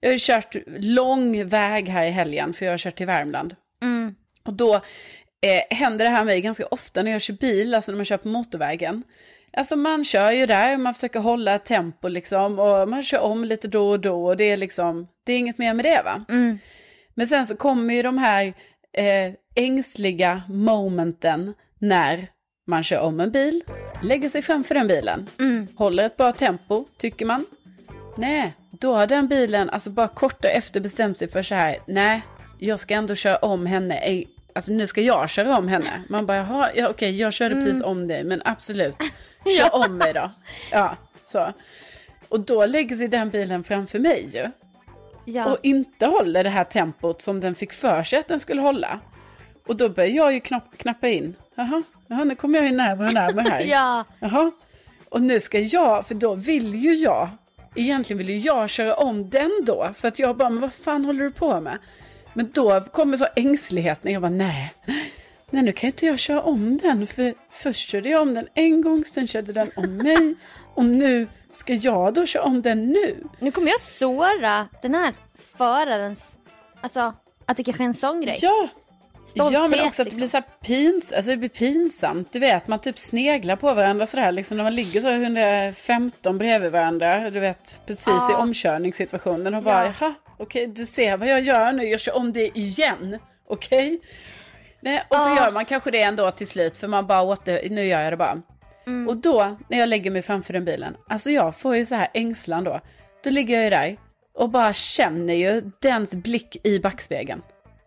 jag 0.00 0.08
har 0.08 0.12
ju 0.12 0.18
kört 0.20 0.56
lång 0.78 1.46
väg 1.48 1.88
här 1.88 2.06
i 2.06 2.10
helgen 2.10 2.52
för 2.54 2.64
jag 2.64 2.72
har 2.72 2.78
kört 2.78 2.96
till 2.96 3.06
Värmland. 3.06 3.56
Mm. 3.82 4.14
Och 4.44 4.52
då 4.52 4.74
eh, 4.74 5.76
händer 5.76 6.04
det 6.04 6.10
här 6.10 6.24
mig 6.24 6.40
ganska 6.40 6.66
ofta 6.66 7.02
när 7.02 7.10
jag 7.10 7.22
kör 7.22 7.34
bil, 7.34 7.74
alltså 7.74 7.92
när 7.92 7.96
man 7.96 8.04
kör 8.04 8.16
på 8.16 8.28
motorvägen. 8.28 9.02
Alltså 9.56 9.76
man 9.76 10.04
kör 10.04 10.32
ju 10.32 10.46
där, 10.46 10.76
man 10.76 10.94
försöker 10.94 11.20
hålla 11.20 11.54
ett 11.54 11.64
tempo 11.64 12.08
liksom 12.08 12.58
och 12.58 12.88
man 12.88 13.02
kör 13.02 13.20
om 13.20 13.44
lite 13.44 13.68
då 13.68 13.90
och 13.90 14.00
då 14.00 14.26
och 14.26 14.36
det 14.36 14.44
är 14.50 14.56
liksom, 14.56 15.08
det 15.24 15.32
är 15.32 15.38
inget 15.38 15.58
mer 15.58 15.74
med 15.74 15.84
det 15.84 16.02
va? 16.04 16.24
Mm. 16.28 16.58
Men 17.14 17.26
sen 17.26 17.46
så 17.46 17.56
kommer 17.56 17.94
ju 17.94 18.02
de 18.02 18.18
här 18.18 18.44
eh, 18.92 19.32
ängsliga 19.54 20.42
momenten 20.48 21.54
när 21.78 22.26
man 22.66 22.82
kör 22.82 23.00
om 23.00 23.20
en 23.20 23.30
bil, 23.30 23.64
lägger 24.02 24.28
sig 24.28 24.42
framför 24.42 24.74
den 24.74 24.86
bilen, 24.88 25.26
Mm. 25.38 25.66
håller 25.76 26.02
ett 26.06 26.16
bra 26.16 26.32
tempo, 26.32 26.84
tycker 26.98 27.26
man. 27.26 27.46
Nej, 28.16 28.52
då 28.70 28.94
har 28.94 29.06
den 29.06 29.28
bilen 29.28 29.70
alltså 29.70 29.90
bara 29.90 30.08
kort 30.08 30.44
efter 30.44 30.80
bestämt 30.80 31.18
sig 31.18 31.28
för 31.28 31.42
så 31.42 31.54
här, 31.54 31.76
nej, 31.86 32.20
jag 32.58 32.80
ska 32.80 32.94
ändå 32.94 33.14
köra 33.14 33.36
om 33.36 33.66
henne, 33.66 34.24
alltså 34.54 34.72
nu 34.72 34.86
ska 34.86 35.00
jag 35.00 35.30
köra 35.30 35.58
om 35.58 35.68
henne. 35.68 36.02
Man 36.08 36.26
bara, 36.26 36.36
jaha, 36.36 36.70
ja, 36.74 36.88
okej, 36.88 37.16
jag 37.20 37.32
körde 37.32 37.54
precis 37.54 37.82
om 37.82 38.08
dig, 38.08 38.24
men 38.24 38.42
absolut, 38.44 38.96
kör 39.50 39.74
om 39.74 39.96
mig 39.96 40.12
då. 40.12 40.30
Ja, 40.70 40.96
så. 41.26 41.52
Och 42.28 42.40
då 42.40 42.66
lägger 42.66 42.96
sig 42.96 43.08
den 43.08 43.30
bilen 43.30 43.64
framför 43.64 43.98
mig 43.98 44.30
ju 44.34 44.50
Ja. 45.24 45.46
och 45.46 45.58
inte 45.62 46.06
håller 46.06 46.44
det 46.44 46.50
här 46.50 46.64
tempot 46.64 47.22
som 47.22 47.40
den 47.40 47.54
fick 47.54 47.72
för 47.72 48.02
sig 48.02 48.18
att 48.18 48.28
den 48.28 48.40
skulle 48.40 48.60
hålla. 48.62 49.00
Och 49.66 49.76
då 49.76 49.88
börjar 49.88 50.10
jag 50.10 50.32
ju 50.32 50.40
knapp, 50.40 50.78
knappa 50.78 51.08
in. 51.08 51.34
Jaha, 51.54 51.82
jaha, 52.06 52.24
nu 52.24 52.34
kommer 52.34 52.58
jag 52.58 52.66
ju 52.68 52.72
närmare 52.76 53.08
och 53.08 53.14
närmare 53.14 53.48
här. 53.48 53.60
ja. 53.66 54.04
Jaha, 54.20 54.50
och 55.08 55.22
nu 55.22 55.40
ska 55.40 55.58
jag, 55.58 56.06
för 56.06 56.14
då 56.14 56.34
vill 56.34 56.74
ju 56.74 56.94
jag, 56.94 57.28
egentligen 57.74 58.18
vill 58.18 58.30
ju 58.30 58.38
jag 58.38 58.70
köra 58.70 58.94
om 58.94 59.30
den 59.30 59.50
då. 59.66 59.90
För 59.94 60.08
att 60.08 60.18
jag 60.18 60.36
bara, 60.36 60.50
men 60.50 60.60
vad 60.60 60.72
fan 60.72 61.04
håller 61.04 61.24
du 61.24 61.30
på 61.32 61.60
med? 61.60 61.78
Men 62.34 62.50
då 62.54 62.80
kommer 62.80 63.16
så 63.16 63.26
ängsligheten, 63.36 64.12
jag 64.12 64.22
bara, 64.22 64.30
nej, 64.30 64.74
nej 64.86 65.12
nu 65.50 65.72
kan 65.72 65.86
inte 65.86 66.06
jag 66.06 66.18
köra 66.18 66.42
om 66.42 66.78
den. 66.78 67.06
För 67.06 67.34
först 67.50 67.88
körde 67.88 68.08
jag 68.08 68.22
om 68.22 68.34
den 68.34 68.48
en 68.54 68.80
gång, 68.82 69.04
sen 69.04 69.26
körde 69.26 69.52
den 69.52 69.70
om 69.76 69.96
mig. 69.96 70.34
Och 70.74 70.84
nu 70.84 71.28
ska 71.52 71.74
jag 71.74 72.14
då 72.14 72.26
köra 72.26 72.42
om 72.42 72.62
den 72.62 72.86
nu. 72.90 73.16
Nu 73.40 73.50
kommer 73.50 73.68
jag 73.68 73.80
såra 73.80 74.68
den 74.82 74.94
här 74.94 75.14
förarens, 75.56 76.36
alltså 76.80 77.14
att 77.46 77.56
det 77.56 77.64
kanske 77.64 77.82
är 77.82 77.86
en 77.86 77.94
sån 77.94 78.20
grej. 78.20 78.38
Ja, 78.42 78.68
Stolthet, 79.26 79.52
ja 79.52 79.66
men 79.66 79.86
också 79.86 80.02
att 80.02 80.10
det 80.10 80.16
liksom. 80.16 80.40
blir 80.42 80.48
så 80.58 80.66
pins, 80.66 81.12
alltså 81.12 81.30
det 81.30 81.36
blir 81.36 81.48
pinsamt. 81.48 82.32
Du 82.32 82.38
vet, 82.38 82.68
man 82.68 82.78
typ 82.78 82.98
sneglar 82.98 83.56
på 83.56 83.74
varandra 83.74 84.06
sådär, 84.06 84.32
liksom 84.32 84.56
när 84.56 84.64
man 84.64 84.74
ligger 84.74 85.00
så 85.00 85.08
115 85.10 86.38
bredvid 86.38 86.72
varandra, 86.72 87.30
du 87.30 87.40
vet, 87.40 87.80
precis 87.86 88.06
i 88.06 88.10
Ja. 88.30 88.36
omkörningssituationen 88.38 89.54
och 89.54 89.62
bara, 89.62 89.84
Ja. 89.86 89.92
jaha, 90.00 90.14
okej, 90.38 90.66
du 90.66 90.86
ser 90.86 91.16
vad 91.16 91.28
jag 91.28 91.40
gör 91.40 91.72
nu, 91.72 91.84
jag 91.84 92.00
kör 92.00 92.16
om 92.16 92.32
det 92.32 92.58
igen, 92.58 93.18
okej? 93.48 94.00
Nej, 94.86 95.02
och 95.08 95.16
så 95.16 95.28
Ja. 95.28 95.36
gör 95.36 95.52
man 95.52 95.64
kanske 95.64 95.90
det 95.90 96.02
ändå 96.02 96.30
till 96.30 96.46
slut, 96.46 96.76
för 96.78 96.88
man 96.88 97.06
bara, 97.06 97.22
åter, 97.22 97.68
nu 97.70 97.84
gör 97.84 98.00
jag 98.00 98.12
det 98.12 98.16
bara. 98.16 98.42
Mm. 98.86 99.08
Och 99.08 99.16
då, 99.16 99.56
när 99.68 99.78
jag 99.78 99.88
lägger 99.88 100.10
mig 100.10 100.22
framför 100.22 100.52
den 100.52 100.64
bilen, 100.64 100.96
alltså 101.08 101.30
jag 101.30 101.56
får 101.56 101.76
ju 101.76 101.86
så 101.86 101.94
här 101.94 102.08
ängslan 102.14 102.64
då. 102.64 102.80
Då 103.24 103.30
ligger 103.30 103.54
jag 103.54 103.64
ju 103.64 103.70
där 103.70 103.96
och 104.34 104.48
bara 104.50 104.72
känner 104.72 105.34
ju 105.34 105.70
dens 105.82 106.14
blick 106.14 106.56
i 106.66 106.78
backspegeln. 106.78 107.42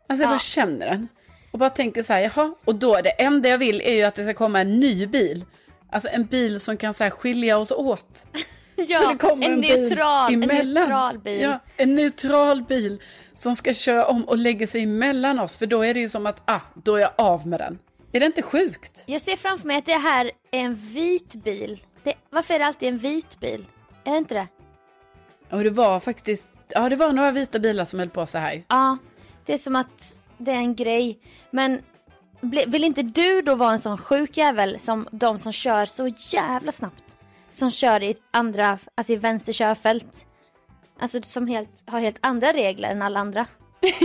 Alltså 0.09 0.23
jag 0.23 0.27
Ja. 0.29 0.33
bara 0.33 0.39
känner 0.39 0.85
den. 0.85 1.07
Och 1.51 1.59
bara 1.59 1.69
tänker 1.69 2.03
så 2.03 2.13
här, 2.13 2.19
jaha, 2.19 2.53
och 2.65 2.75
då 2.75 2.95
det 3.03 3.09
enda 3.09 3.49
jag 3.49 3.57
vill 3.57 3.81
är 3.81 3.93
ju 3.93 4.03
att 4.03 4.15
det 4.15 4.23
ska 4.23 4.33
komma 4.33 4.61
en 4.61 4.79
ny 4.79 5.05
bil. 5.07 5.45
Alltså 5.91 6.09
en 6.11 6.25
bil 6.25 6.59
som 6.59 6.77
kan 6.77 6.93
så 6.93 7.03
här 7.03 7.11
skilja 7.11 7.57
oss 7.57 7.71
åt. 7.71 8.25
Ja, 8.87 8.99
så 8.99 9.11
det 9.11 9.17
kommer 9.17 9.45
en, 9.45 9.53
en, 9.53 9.61
bil 9.61 9.81
neutral, 9.81 10.33
en 10.33 10.43
emellan. 10.43 10.73
neutral 10.73 11.19
bil. 11.19 11.41
Ja, 11.41 11.59
en 11.77 11.95
neutral 11.95 12.63
bil 12.63 13.01
som 13.35 13.55
ska 13.55 13.73
köra 13.73 14.05
om 14.05 14.23
och 14.23 14.37
lägga 14.37 14.67
sig 14.67 14.83
emellan 14.83 15.39
oss. 15.39 15.57
För 15.57 15.65
då 15.65 15.81
är 15.81 15.93
det 15.93 15.99
ju 15.99 16.09
som 16.09 16.25
att, 16.25 16.41
ah, 16.45 16.59
då 16.83 16.95
är 16.95 16.99
jag 16.99 17.11
av 17.15 17.47
med 17.47 17.59
den. 17.59 17.79
Är 18.11 18.19
det 18.19 18.25
inte 18.25 18.41
sjukt? 18.41 19.03
Jag 19.05 19.21
ser 19.21 19.35
framför 19.35 19.67
mig 19.67 19.77
att 19.77 19.85
det 19.85 19.93
här 19.93 20.25
är 20.25 20.59
en 20.59 20.75
vit 20.75 21.35
bil. 21.35 21.83
Det, 22.03 22.13
varför 22.29 22.53
är 22.53 22.59
det 22.59 22.65
alltid 22.65 22.89
en 22.89 22.97
vit 22.97 23.39
bil? 23.39 23.65
Är 24.03 24.11
det 24.11 24.17
inte 24.17 24.33
det? 24.33 24.47
Och 25.49 25.63
det 25.63 25.69
var 25.69 25.99
faktiskt, 25.99 26.47
ja 26.67 26.89
det 26.89 26.95
var 26.95 27.13
några 27.13 27.31
vita 27.31 27.59
bilar 27.59 27.85
som 27.85 27.99
höll 27.99 28.09
på 28.09 28.25
så 28.25 28.37
här. 28.37 28.63
Ja, 28.67 28.97
det 29.45 29.53
är 29.53 29.57
som 29.57 29.75
att 29.75 30.19
det 30.37 30.51
är 30.51 30.55
en 30.55 30.75
grej. 30.75 31.19
Men 31.51 31.81
vill 32.67 32.83
inte 32.83 33.01
du 33.01 33.41
då 33.41 33.55
vara 33.55 33.71
en 33.71 33.79
sån 33.79 33.97
sjuk 33.97 34.37
jävel 34.37 34.79
som 34.79 35.07
de 35.11 35.39
som 35.39 35.51
kör 35.51 35.85
så 35.85 36.07
jävla 36.07 36.71
snabbt? 36.71 37.17
Som 37.59 37.71
kör 37.71 38.03
i 38.03 38.15
andra, 38.31 38.77
alltså 38.95 39.13
i 39.13 39.15
vänster 39.15 39.53
körfält. 39.53 40.25
Alltså 40.99 41.21
som 41.21 41.47
helt, 41.47 41.83
har 41.87 41.99
helt 41.99 42.17
andra 42.21 42.53
regler 42.53 42.89
än 42.89 43.01
alla 43.01 43.19
andra. 43.19 43.45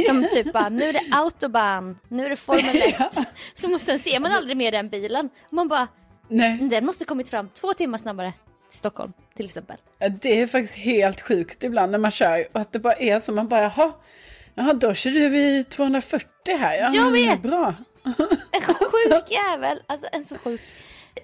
Som 0.07 0.29
typ 0.33 0.53
bara, 0.53 0.69
nu 0.69 0.85
är 0.85 0.93
det 0.93 1.03
autobahn, 1.13 1.99
nu 2.09 2.25
är 2.25 2.31
det 2.31 2.37
Formel 2.37 2.83
1. 2.83 2.97
Så 3.55 3.75
och 3.75 3.81
sen 3.81 3.99
ser 3.99 4.21
man 4.21 4.33
aldrig 4.33 4.57
mer 4.57 4.73
den 4.73 4.89
bilen. 4.89 5.29
Man 5.51 5.69
bara, 5.69 5.89
Nej. 6.29 6.59
den 6.59 6.87
måste 6.87 7.05
kommit 7.05 7.29
fram 7.29 7.49
två 7.49 7.73
timmar 7.75 7.99
snabbare 7.99 8.33
till 8.71 8.79
Stockholm 8.79 9.13
till 9.37 9.47
exempel. 9.47 9.77
Ja, 9.99 10.09
Det 10.09 10.41
är 10.41 10.47
faktiskt 10.47 10.75
helt 10.79 11.21
sjukt 11.21 11.65
ibland 11.65 11.93
när 11.93 11.99
man 11.99 12.11
kör. 12.11 12.45
Och 12.53 12.61
att 12.61 12.73
det 12.73 12.79
bara 12.79 12.95
är 12.95 13.19
så, 13.19 13.33
man 13.33 13.49
bara 13.49 13.63
jaha, 13.63 13.93
jaha 14.55 14.73
då 14.73 14.95
kör 14.95 15.11
du 15.11 15.29
vid 15.29 15.69
240 15.69 16.29
här. 16.57 16.75
Ja, 16.77 16.95
Jag 16.95 17.11
vet. 17.11 17.43
Bra. 17.43 17.75
En 18.51 18.63
sjuk 18.75 19.31
jävel, 19.31 19.83
alltså 19.87 20.07
en 20.13 20.25
så 20.25 20.39
sjuk. 20.39 20.61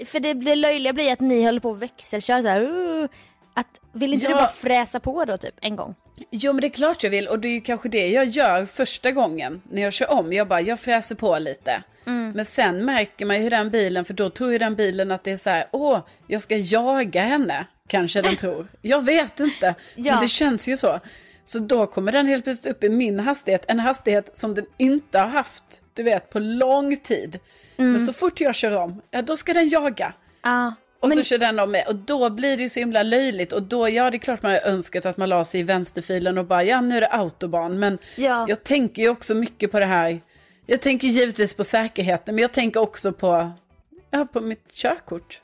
För 0.04 0.20
det 0.20 0.34
blir 0.34 0.56
löjliga 0.56 0.92
blir 0.92 1.12
att 1.12 1.20
ni 1.20 1.44
håller 1.44 1.60
på 1.60 1.70
och 1.70 1.82
växelkör 1.82 2.42
så 2.42 2.48
här. 2.48 2.60
Uh, 2.62 3.08
att, 3.54 3.80
vill 3.92 4.14
inte 4.14 4.24
Ja. 4.24 4.30
du 4.30 4.34
bara 4.34 4.48
fräsa 4.48 5.00
på 5.00 5.24
då 5.24 5.36
typ 5.36 5.54
en 5.60 5.76
gång? 5.76 5.94
Jo 6.30 6.52
men 6.52 6.60
det 6.60 6.66
är 6.66 6.68
klart 6.70 7.02
jag 7.02 7.10
vill 7.10 7.28
och 7.28 7.38
det 7.38 7.48
är 7.48 7.52
ju 7.52 7.60
kanske 7.60 7.88
det 7.88 8.08
jag 8.08 8.26
gör 8.26 8.64
första 8.64 9.10
gången 9.10 9.62
när 9.70 9.82
jag 9.82 9.92
kör 9.92 10.10
om. 10.10 10.32
Jag 10.32 10.48
bara, 10.48 10.60
jag 10.60 10.80
fräser 10.80 11.14
på 11.14 11.38
lite. 11.38 11.82
Mm. 12.06 12.32
Men 12.32 12.44
sen 12.44 12.84
märker 12.84 13.26
man 13.26 13.36
ju 13.36 13.42
hur 13.42 13.50
den 13.50 13.70
bilen, 13.70 14.04
för 14.04 14.14
då 14.14 14.30
tror 14.30 14.52
ju 14.52 14.58
den 14.58 14.74
bilen 14.76 15.10
att 15.12 15.24
det 15.24 15.30
är 15.30 15.36
så 15.36 15.50
här, 15.50 15.66
åh, 15.72 15.98
jag 16.26 16.42
ska 16.42 16.56
jaga 16.56 17.22
henne. 17.22 17.66
Kanske 17.88 18.22
den 18.22 18.36
tror. 18.36 18.66
Jag 18.82 19.04
vet 19.04 19.40
inte. 19.40 19.74
Ja. 19.94 20.12
Men 20.14 20.22
det 20.22 20.28
känns 20.28 20.68
ju 20.68 20.76
så. 20.76 21.00
Så 21.44 21.58
då 21.58 21.86
kommer 21.86 22.12
den 22.12 22.26
helt 22.26 22.44
plötsligt 22.44 22.76
upp 22.76 22.84
i 22.84 22.88
min 22.88 23.20
hastighet, 23.20 23.64
en 23.68 23.80
hastighet 23.80 24.38
som 24.38 24.54
den 24.54 24.66
inte 24.76 25.18
har 25.18 25.26
haft, 25.26 25.64
du 25.94 26.02
vet, 26.02 26.30
på 26.30 26.38
lång 26.38 26.96
tid. 26.96 27.38
Mm. 27.80 27.92
Men 27.92 28.06
så 28.06 28.12
fort 28.12 28.40
jag 28.40 28.54
kör 28.54 28.76
om, 28.76 29.02
ja 29.10 29.22
då 29.22 29.36
ska 29.36 29.54
den 29.54 29.68
jaga. 29.68 30.12
Ja. 30.42 30.74
Och 31.00 31.12
så 31.12 31.22
kör 31.22 31.38
den 31.38 31.58
om 31.60 31.70
med. 31.70 31.86
Och 31.88 31.94
då 31.96 32.30
blir 32.30 32.56
det 32.56 32.62
ju 32.62 32.68
så 32.68 32.80
himla 32.80 33.02
löjligt. 33.02 33.52
Och 33.52 33.62
då, 33.62 33.88
ja 33.88 34.10
det 34.10 34.16
är 34.16 34.18
klart 34.18 34.42
man 34.42 34.52
har 34.52 34.58
önskat 34.60 35.06
att 35.06 35.16
man 35.16 35.28
la 35.28 35.44
sig 35.44 35.60
i 35.60 35.62
vänsterfilen 35.62 36.38
och 36.38 36.44
bara, 36.44 36.64
ja 36.64 36.80
nu 36.80 36.96
är 36.96 37.00
det 37.00 37.06
autobahn. 37.12 37.78
Men 37.78 37.98
Ja. 38.16 38.44
jag 38.48 38.64
tänker 38.64 39.02
ju 39.02 39.08
också 39.08 39.34
mycket 39.34 39.70
på 39.72 39.78
det 39.80 39.86
här. 39.86 40.20
Jag 40.66 40.80
tänker 40.80 41.08
givetvis 41.08 41.54
på 41.54 41.64
säkerheten, 41.64 42.34
men 42.34 42.42
jag 42.42 42.52
tänker 42.52 42.80
också 42.80 43.12
på, 43.12 43.50
ja, 44.10 44.26
på 44.32 44.40
mitt 44.40 44.72
körkort. 44.72 45.40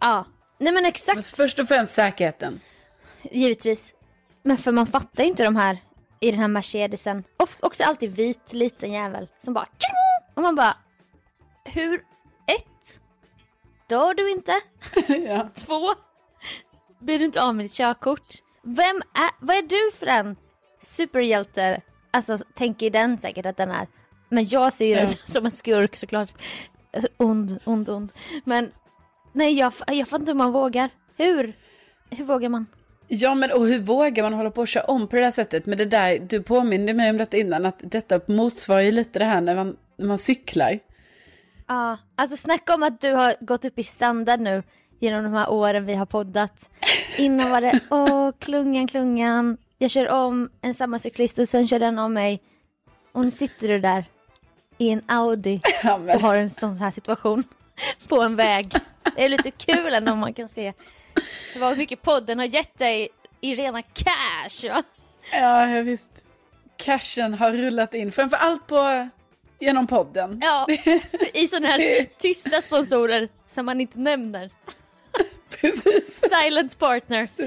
ja. 0.00 0.24
Nej 0.58 0.72
men 0.72 0.86
exakt, 0.86 1.14
Men 1.16 1.22
först 1.22 1.58
och 1.58 1.68
främst 1.68 1.94
säkerheten. 1.94 2.60
givetvis. 3.22 3.92
Men 4.42 4.56
för 4.56 4.72
man 4.72 4.86
fattar 4.86 5.22
ju 5.24 5.28
inte 5.30 5.44
de 5.44 5.56
här 5.56 5.78
i 6.20 6.30
den 6.30 6.40
här 6.40 6.48
Mercedesen. 6.48 7.24
Och 7.36 7.48
också 7.60 7.82
alltid 7.84 8.16
vit 8.16 8.52
liten 8.52 8.92
jävel 8.92 9.28
som 9.38 9.54
bara 9.54 9.64
tjing! 9.64 10.34
Och 10.34 10.42
man 10.42 10.54
bara, 10.56 10.76
hur? 11.66 11.94
Ett, 12.46 13.00
dör 13.88 14.14
du 14.14 14.30
inte? 14.30 14.52
ja. 15.28 15.48
Två, 15.54 15.80
blir 17.00 17.18
du 17.18 17.24
inte 17.24 17.42
av 17.42 17.54
med 17.54 17.64
ditt 17.64 17.72
körkort? 17.72 18.34
Vem 18.62 18.96
är, 18.96 19.30
vad 19.46 19.56
är 19.56 19.62
du 19.62 19.90
för 19.96 20.06
en 20.06 20.36
superhjälte? 20.80 21.80
Alltså 22.10 22.36
tänker 22.54 22.90
den 22.90 23.18
säkert 23.18 23.46
att 23.46 23.56
den 23.56 23.70
är. 23.70 23.86
Men 24.28 24.46
jag 24.48 24.72
ser 24.72 24.86
ju 24.86 24.94
den 24.94 25.06
som- 25.24 25.44
en 25.44 25.50
skurk 25.50 25.96
såklart. 25.96 26.32
Alltså, 26.94 27.08
Ond, 27.16 27.58
ond, 27.64 27.88
ond. 27.88 28.12
Men 28.44 28.70
nej 29.32 29.52
jag, 29.58 29.72
jag 29.86 30.08
fattar 30.08 30.20
inte 30.22 30.32
hur 30.32 30.36
man 30.38 30.52
vågar. 30.52 30.90
Hur? 31.16 31.56
Hur 32.10 32.24
vågar 32.24 32.48
man? 32.48 32.66
Ja 33.08 33.34
men 33.34 33.52
och 33.52 33.66
hur 33.66 33.78
vågar 33.80 34.22
man 34.22 34.32
hålla 34.32 34.50
på 34.50 34.60
och 34.60 34.68
köra 34.68 34.84
om 34.84 35.08
på 35.08 35.16
det 35.16 35.22
där 35.22 35.30
sättet? 35.30 35.66
Men 35.66 35.78
det 35.78 35.84
där, 35.84 36.18
du 36.18 36.42
påminde 36.42 36.94
mig 36.94 37.10
om 37.10 37.16
detta 37.16 37.36
innan, 37.36 37.66
att 37.66 37.78
detta 37.82 38.20
motsvarar 38.26 38.80
ju 38.80 38.92
lite 38.92 39.18
det 39.18 39.24
här 39.24 39.40
när 39.40 39.54
man, 39.56 39.76
när 39.96 40.06
man 40.06 40.18
cyklar. 40.18 40.78
Ja, 41.68 41.98
alltså 42.16 42.36
snacka 42.36 42.74
om 42.74 42.82
att 42.82 43.00
du 43.00 43.12
har 43.12 43.34
gått 43.40 43.64
upp 43.64 43.78
i 43.78 43.82
standard 43.82 44.40
nu 44.40 44.62
genom 44.98 45.24
de 45.24 45.32
här 45.32 45.50
åren 45.50 45.86
vi 45.86 45.94
har 45.94 46.06
poddat. 46.06 46.70
Innan 47.16 47.50
var 47.50 47.60
det 47.60 47.80
åh 47.90 48.30
klungan 48.38 48.88
klungan, 48.88 49.56
jag 49.78 49.90
kör 49.90 50.08
om 50.08 50.50
en 50.60 50.74
samma 50.74 50.98
cyklist 50.98 51.38
och 51.38 51.48
sen 51.48 51.66
kör 51.66 51.78
den 51.78 51.98
om 51.98 52.12
mig. 52.12 52.42
Och 53.12 53.24
nu 53.24 53.30
sitter 53.30 53.68
du 53.68 53.80
där 53.80 54.04
i 54.78 54.90
en 54.90 55.02
Audi 55.06 55.60
Ja, 55.82 55.98
men, 55.98 56.16
och 56.16 56.22
har 56.22 56.34
en 56.34 56.50
sån 56.50 56.76
här 56.76 56.90
situation 56.90 57.44
på 58.08 58.22
en 58.22 58.36
väg. 58.36 58.72
Det 59.16 59.24
är 59.24 59.28
lite 59.28 59.50
kul 59.50 59.94
ändå 59.94 60.12
om 60.12 60.18
man 60.18 60.34
kan 60.34 60.48
se 60.48 60.72
vad 61.60 61.78
mycket 61.78 62.02
podden 62.02 62.38
har 62.38 62.46
gett 62.46 62.78
dig 62.78 63.08
i 63.40 63.54
rena 63.54 63.82
cash. 63.82 64.62
Ja, 64.62 64.82
ja, 65.32 65.82
visst. 65.82 66.10
Cashen 66.76 67.34
har 67.34 67.52
rullat 67.52 67.94
in, 67.94 68.12
framför 68.12 68.36
allt 68.36 68.66
på 68.66 69.08
genom 69.58 69.86
podden. 69.86 70.40
Ja, 70.42 70.66
i 71.34 71.48
sådana 71.48 71.68
här 71.68 72.06
tysta 72.18 72.62
sponsorer 72.62 73.28
som 73.46 73.66
man 73.66 73.80
inte 73.80 73.98
nämner. 73.98 74.50
Precis. 75.60 76.20
Silent 76.20 76.78
partner. 76.78 77.28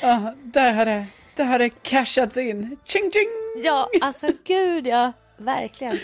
Ja, 0.00 0.34
där 0.42 0.72
har 0.72 0.86
det, 0.86 1.06
där 1.34 1.44
har 1.44 1.58
det 1.58 1.68
cashats 1.68 2.36
in. 2.36 2.76
Ching 2.84 3.10
ching! 3.10 3.28
Ja, 3.64 3.88
alltså 4.00 4.26
gud 4.44 4.86
ja. 4.86 5.12
Verkligen. 5.36 5.98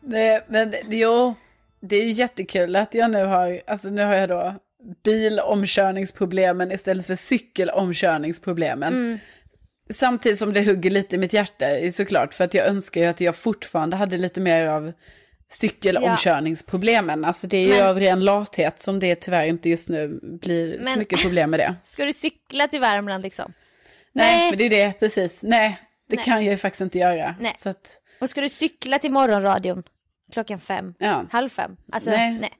Nej, 0.00 0.44
men 0.48 0.74
jo, 0.88 1.34
det 1.80 1.96
är 1.96 2.02
ju 2.02 2.10
jättekul 2.10 2.76
att 2.76 2.94
jag 2.94 3.10
nu 3.10 3.24
har, 3.24 3.60
alltså 3.66 3.88
nu 3.88 4.04
har 4.04 4.14
jag 4.14 4.28
då 4.28 4.54
bilomkörningsproblemen 5.02 6.72
istället 6.72 7.06
för 7.06 7.14
cykelomkörningsproblemen. 7.14 8.94
Mm. 8.94 9.18
Samtidigt 9.90 10.38
som 10.38 10.52
det 10.52 10.62
hugger 10.66 10.90
lite 10.90 11.16
i 11.16 11.18
mitt 11.18 11.32
hjärta 11.32 11.66
såklart, 11.92 12.34
för 12.34 12.44
att 12.44 12.54
jag 12.54 12.66
önskar 12.66 13.00
ju 13.00 13.06
att 13.06 13.20
jag 13.20 13.36
fortfarande 13.36 13.96
hade 13.96 14.18
lite 14.18 14.40
mer 14.40 14.66
av 14.66 14.92
cykelomkörningsproblemen. 15.48 17.24
Alltså 17.24 17.46
det 17.46 17.56
är 17.56 17.66
ju 17.66 17.78
Men- 17.80 17.86
av 17.86 18.00
ren 18.00 18.24
lathet 18.24 18.80
som 18.80 18.98
det 18.98 19.14
tyvärr 19.14 19.46
inte 19.46 19.68
just 19.70 19.88
nu 19.88 20.20
blir 20.22 20.78
så 20.78 20.84
Men- 20.90 20.98
mycket 20.98 21.22
problem 21.22 21.50
med 21.50 21.60
det. 21.60 21.74
Ska 21.82 22.04
du 22.04 22.12
cykla 22.12 22.68
till 22.68 22.80
Värmland 22.80 23.22
liksom? 23.22 23.52
Nej, 24.12 24.36
Nej. 24.38 24.50
men 24.50 24.58
det 24.58 24.64
är 24.64 24.70
det, 24.86 24.92
precis. 24.98 25.42
Nej, 25.42 25.78
det 26.08 26.16
Nej. 26.16 26.24
kan 26.24 26.44
jag 26.44 26.50
ju 26.52 26.56
faktiskt 26.56 26.80
inte 26.80 26.98
göra. 26.98 27.34
Nej. 27.40 27.54
Så 27.56 27.68
att, 27.68 27.90
Och 28.20 28.30
ska 28.30 28.40
du 28.40 28.48
cykla 28.48 28.98
till 28.98 29.12
morgonradion 29.12 29.82
klockan 30.32 30.60
fem? 30.60 30.94
ja. 30.98 31.26
Halv 31.30 31.48
fem? 31.48 31.76
Alltså, 31.92 32.10
Nej. 32.10 32.38
nej. 32.40 32.50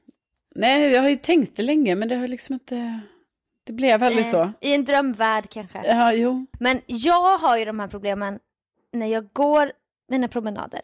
Nej, 0.55 0.91
jag 0.91 1.01
har 1.01 1.09
ju 1.09 1.15
tänkt 1.15 1.55
det 1.57 1.63
länge, 1.63 1.95
men 1.95 2.07
det 2.09 2.15
har 2.15 2.27
liksom 2.27 2.53
inte... 2.53 2.99
Det 3.67 3.73
blev 3.73 4.03
aldrig 4.03 4.25
Eh, 4.25 4.31
så. 4.31 4.51
I 4.61 4.73
en 4.73 4.85
drömvärld 4.85 5.49
kanske. 5.49 5.83
Ja, 5.85 6.13
jo. 6.13 6.45
Men 6.59 6.81
jag 6.85 7.37
har 7.37 7.57
ju 7.57 7.65
de 7.65 7.79
här 7.79 7.87
problemen 7.87 8.39
när 8.93 9.07
jag 9.07 9.27
går 9.33 9.71
mina 10.09 10.27
promenader. 10.27 10.81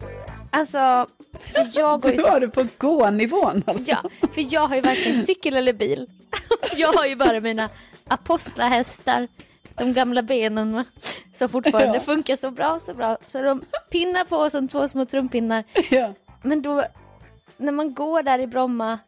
Alltså, 0.52 1.08
för 1.40 1.70
jag 1.80 2.02
går 2.02 2.12
ju 2.12 2.18
Du 2.18 2.24
så... 2.24 2.30
har 2.30 2.40
det 2.40 2.48
på 2.50 2.66
gå-nivån 2.78 3.64
alltså. 3.68 3.92
Ja, 3.92 4.28
för 4.34 4.54
jag 4.54 4.68
har 4.68 4.76
ju 4.76 4.82
varken 4.82 5.24
cykel 5.24 5.54
eller 5.56 5.74
bil. 5.74 6.10
Jag 6.76 6.94
har 6.94 7.06
ju 7.06 7.16
bara 7.16 7.40
mina 7.40 7.70
apostlahästar, 8.08 9.28
de 9.78 9.94
gamla 9.94 10.22
benen 10.22 10.74
va? 10.74 10.86
som 11.34 11.50
fortfarande 11.50 11.94
Ja. 11.98 12.00
funkar 12.00 12.36
så 12.36 12.52
bra, 12.52 12.80
så 12.80 12.94
bra. 12.94 13.18
Så 13.22 13.42
de 13.42 13.62
pinnar 13.92 14.26
på 14.26 14.50
som 14.50 14.68
två 14.68 14.88
små 14.88 15.06
trumpinnar. 15.06 15.64
Ja. 15.90 16.14
Men 16.42 16.62
då, 16.62 16.84
när 17.58 17.72
man 17.72 17.94
går 17.94 18.24
där 18.24 18.40
i 18.40 18.48
Bromma 18.48 19.00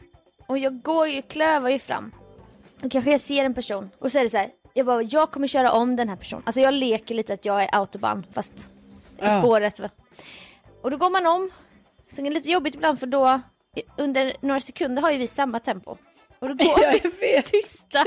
och 0.47 0.57
jag 0.57 0.81
går 0.81 1.07
ju, 1.07 1.21
klövar 1.21 1.69
ju 1.69 1.79
fram. 1.79 2.11
Då 2.79 2.89
kanske 2.89 3.11
jag 3.11 3.21
ser 3.21 3.45
en 3.45 3.53
person 3.53 3.89
och 3.99 4.11
så 4.11 4.17
är 4.19 4.23
det 4.23 4.29
så 4.29 4.37
här, 4.37 4.49
jag 4.73 4.85
bara, 4.85 5.01
jag 5.01 5.31
kommer 5.31 5.47
köra 5.47 5.71
om 5.71 5.95
den 5.95 6.09
här 6.09 6.15
personen. 6.15 6.43
Alltså 6.45 6.61
jag 6.61 6.73
leker 6.73 7.15
lite 7.15 7.33
att 7.33 7.45
jag 7.45 7.63
är 7.63 7.69
autobahn 7.75 8.25
fast 8.33 8.53
i 8.57 8.61
Ja. 9.19 9.39
spåret 9.41 9.79
va. 9.79 9.89
Och 10.81 10.91
då 10.91 10.97
går 10.97 11.09
man 11.09 11.25
om. 11.25 11.49
Sen 12.07 12.25
är 12.25 12.29
det 12.29 12.33
lite 12.35 12.51
jobbigt 12.51 12.75
ibland 12.75 12.99
för 12.99 13.07
då 13.07 13.41
under 13.97 14.33
några 14.41 14.61
sekunder 14.61 15.01
har 15.01 15.11
ju 15.11 15.17
vi 15.17 15.27
samma 15.27 15.59
tempo. 15.59 15.97
Och 16.39 16.47
då 16.47 16.53
går 16.65 16.83
Ja, 16.83 16.91
vi 16.91 16.99
jag 17.03 17.11
vet. 17.19 17.45
tysta 17.45 18.05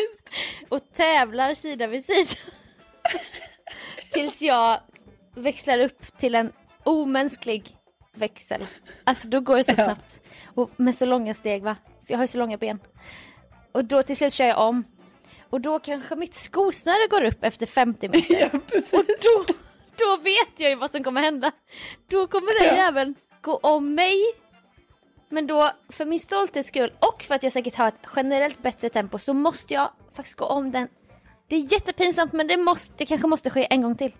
och 0.69 0.93
tävlar 0.93 1.55
sida 1.55 1.87
vid 1.87 2.05
sida. 2.05 2.31
Tills 4.13 4.43
jag 4.43 4.81
växlar 5.35 5.79
upp 5.79 6.19
till 6.19 6.35
en 6.35 6.53
omänsklig 6.85 7.77
växel. 8.15 8.67
Alltså 9.05 9.29
då 9.29 9.41
går 9.41 9.57
jag 9.57 9.67
så 9.67 9.75
snabbt. 9.75 10.23
Och 10.55 10.71
med 10.77 10.95
så 10.95 11.07
långa 11.07 11.35
steg 11.35 11.63
va. 11.63 11.77
För 12.07 12.13
jag 12.13 12.19
har 12.19 12.25
ju 12.25 12.29
så 12.29 12.39
långa 12.39 12.57
ben. 12.57 12.79
Och 13.73 13.85
då 13.85 14.03
till 14.03 14.17
slut 14.17 14.33
kör 14.33 14.45
jag 14.47 14.59
om. 14.69 14.85
Och 15.51 15.61
då 15.61 15.79
kanske 15.79 16.17
mitt 16.17 16.35
skosnöre 16.35 17.07
går 17.11 17.25
upp 17.25 17.45
efter 17.45 17.67
50 17.67 18.09
meter. 18.09 18.41
Ja, 18.53 18.59
precis. 18.71 18.93
Och 18.93 19.05
då, 19.07 19.55
då 19.99 20.17
vet 20.17 20.61
jag 20.61 20.71
ju 20.71 20.77
vad 20.77 20.91
som 20.91 21.05
kommer 21.05 21.23
hända. 21.23 21.53
Då 22.11 22.27
kommer 22.27 22.61
den 22.65 22.77
Ja. 22.77 22.85
jäveln 22.85 23.15
gå 23.41 23.57
om 23.57 23.95
mig. 23.95 24.17
Men 25.29 25.47
då, 25.47 25.71
för 25.89 26.05
min 26.05 26.19
stolthets 26.19 26.69
skull 26.69 26.93
och 26.99 27.23
för 27.23 27.35
att 27.35 27.43
jag 27.43 27.53
säkert 27.53 27.75
har 27.75 27.89
ett 27.89 28.01
generellt 28.17 28.63
bättre 28.63 28.89
tempo 28.89 29.19
så 29.19 29.35
måste 29.35 29.75
jag 29.75 29.91
faktiskt 30.15 30.37
gå 30.39 30.45
om 30.45 30.71
den. 30.71 30.89
Det 31.49 31.57
är 31.57 31.73
jättepinsamt 31.73 32.33
men 32.33 32.47
det, 32.47 32.57
måste, 32.57 32.95
det 32.97 33.07
kanske 33.07 33.27
måste 33.27 33.51
ske 33.51 33.67
en 33.71 33.83
gång 33.83 33.97
till. 33.97 34.13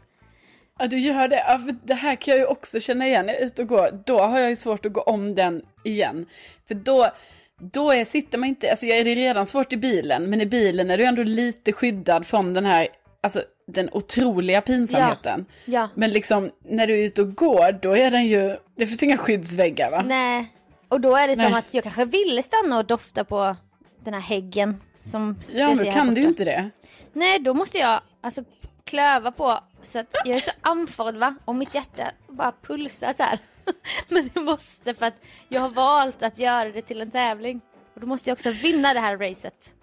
Ja, 0.79 0.87
du 0.87 0.99
gör 0.99 1.29
det. 1.29 1.45
Ja, 1.49 1.59
för 1.59 1.77
det 1.85 1.95
här 1.95 2.15
kan 2.17 2.33
jag 2.33 2.39
ju 2.39 2.47
också 2.47 2.81
känna 2.81 3.07
igen 3.07 3.27
när 3.27 3.33
jag 3.33 3.43
är 3.43 3.47
ute 3.47 3.63
och 3.63 3.69
går. 3.69 4.03
Då 4.07 4.19
har 4.19 4.39
jag 4.39 4.49
ju 4.49 4.57
svårt 4.57 4.87
att 4.87 4.93
gå 4.93 5.01
om 5.01 5.35
den 5.35 5.63
igen. 5.85 6.27
För 6.69 6.75
då, 6.75 7.11
då 7.59 7.91
är, 7.93 8.05
sitter 8.05 8.39
man 8.39 8.49
inte, 8.49 8.71
alltså 8.71 8.87
jag 8.87 8.99
är 8.99 9.05
det 9.05 9.15
redan 9.15 9.47
svårt 9.47 9.73
i 9.73 9.77
bilen, 9.77 10.31
men 10.31 10.41
i 10.41 10.47
bilen 10.47 10.91
är 10.91 10.99
du 10.99 11.05
ändå 11.05 11.23
lite 11.23 11.73
skyddad 11.73 12.27
från 12.27 12.55
den 12.55 12.65
här, 12.65 12.89
alltså 13.23 13.43
den 13.67 13.89
otroliga 13.93 14.61
pinsamheten. 14.61 15.47
Ja. 15.65 15.89
Men 15.95 16.11
liksom 16.11 16.51
när 16.65 16.87
du 16.87 16.95
är 17.01 17.05
ute 17.05 17.23
och 17.23 17.35
går, 17.35 17.73
då 17.83 17.97
är 17.97 18.11
den 18.11 18.27
ju, 18.27 18.57
det 18.77 18.87
finns 18.87 19.03
inga 19.03 19.17
skyddsväggar 19.17 19.91
va? 19.91 20.05
Nej. 20.07 20.53
Och 20.89 21.01
då 21.01 21.17
är 21.17 21.29
det 21.29 21.35
som 21.35 21.45
Nej. 21.45 21.55
att 21.55 21.75
jag 21.75 21.85
kanske 21.85 22.05
ville 22.05 22.43
stanna 22.43 22.79
och 22.79 22.85
dofta 22.85 23.25
på 23.25 23.57
den 24.05 24.15
här 24.15 24.21
häggen. 24.21 24.81
Som 25.01 25.39
Ja, 25.53 25.75
men 25.75 25.93
kan 25.93 26.15
du 26.15 26.21
inte 26.21 26.45
det. 26.45 26.71
Nej, 27.13 27.39
då 27.39 27.55
måste 27.55 27.79
jag 27.79 28.01
alltså 28.21 28.45
klöva 28.85 29.33
på 29.33 29.59
så 29.83 29.99
att 29.99 30.17
jag 30.25 30.37
är 30.37 30.41
så 30.41 30.51
andfådd 30.61 31.17
va 31.17 31.35
och 31.45 31.55
mitt 31.55 31.75
hjärta 31.75 32.11
bara 32.29 32.53
pulsar 32.63 33.13
så 33.13 33.23
här. 33.23 33.39
Men 34.09 34.31
det 34.35 34.41
måste 34.41 34.95
för 34.95 35.07
att 35.07 35.21
jag 35.49 35.61
har 35.61 35.69
valt 35.71 36.23
att 36.23 36.39
göra 36.39 36.69
det 36.69 36.83
till 36.83 37.01
en 37.01 37.11
tävling. 37.11 37.61
Och 37.95 38.01
då 38.01 38.07
måste 38.07 38.31
jag 38.31 38.35
också 38.35 38.51
vinna 38.51 38.95
det 38.95 39.01
här 39.01 39.17
racet. 39.17 39.75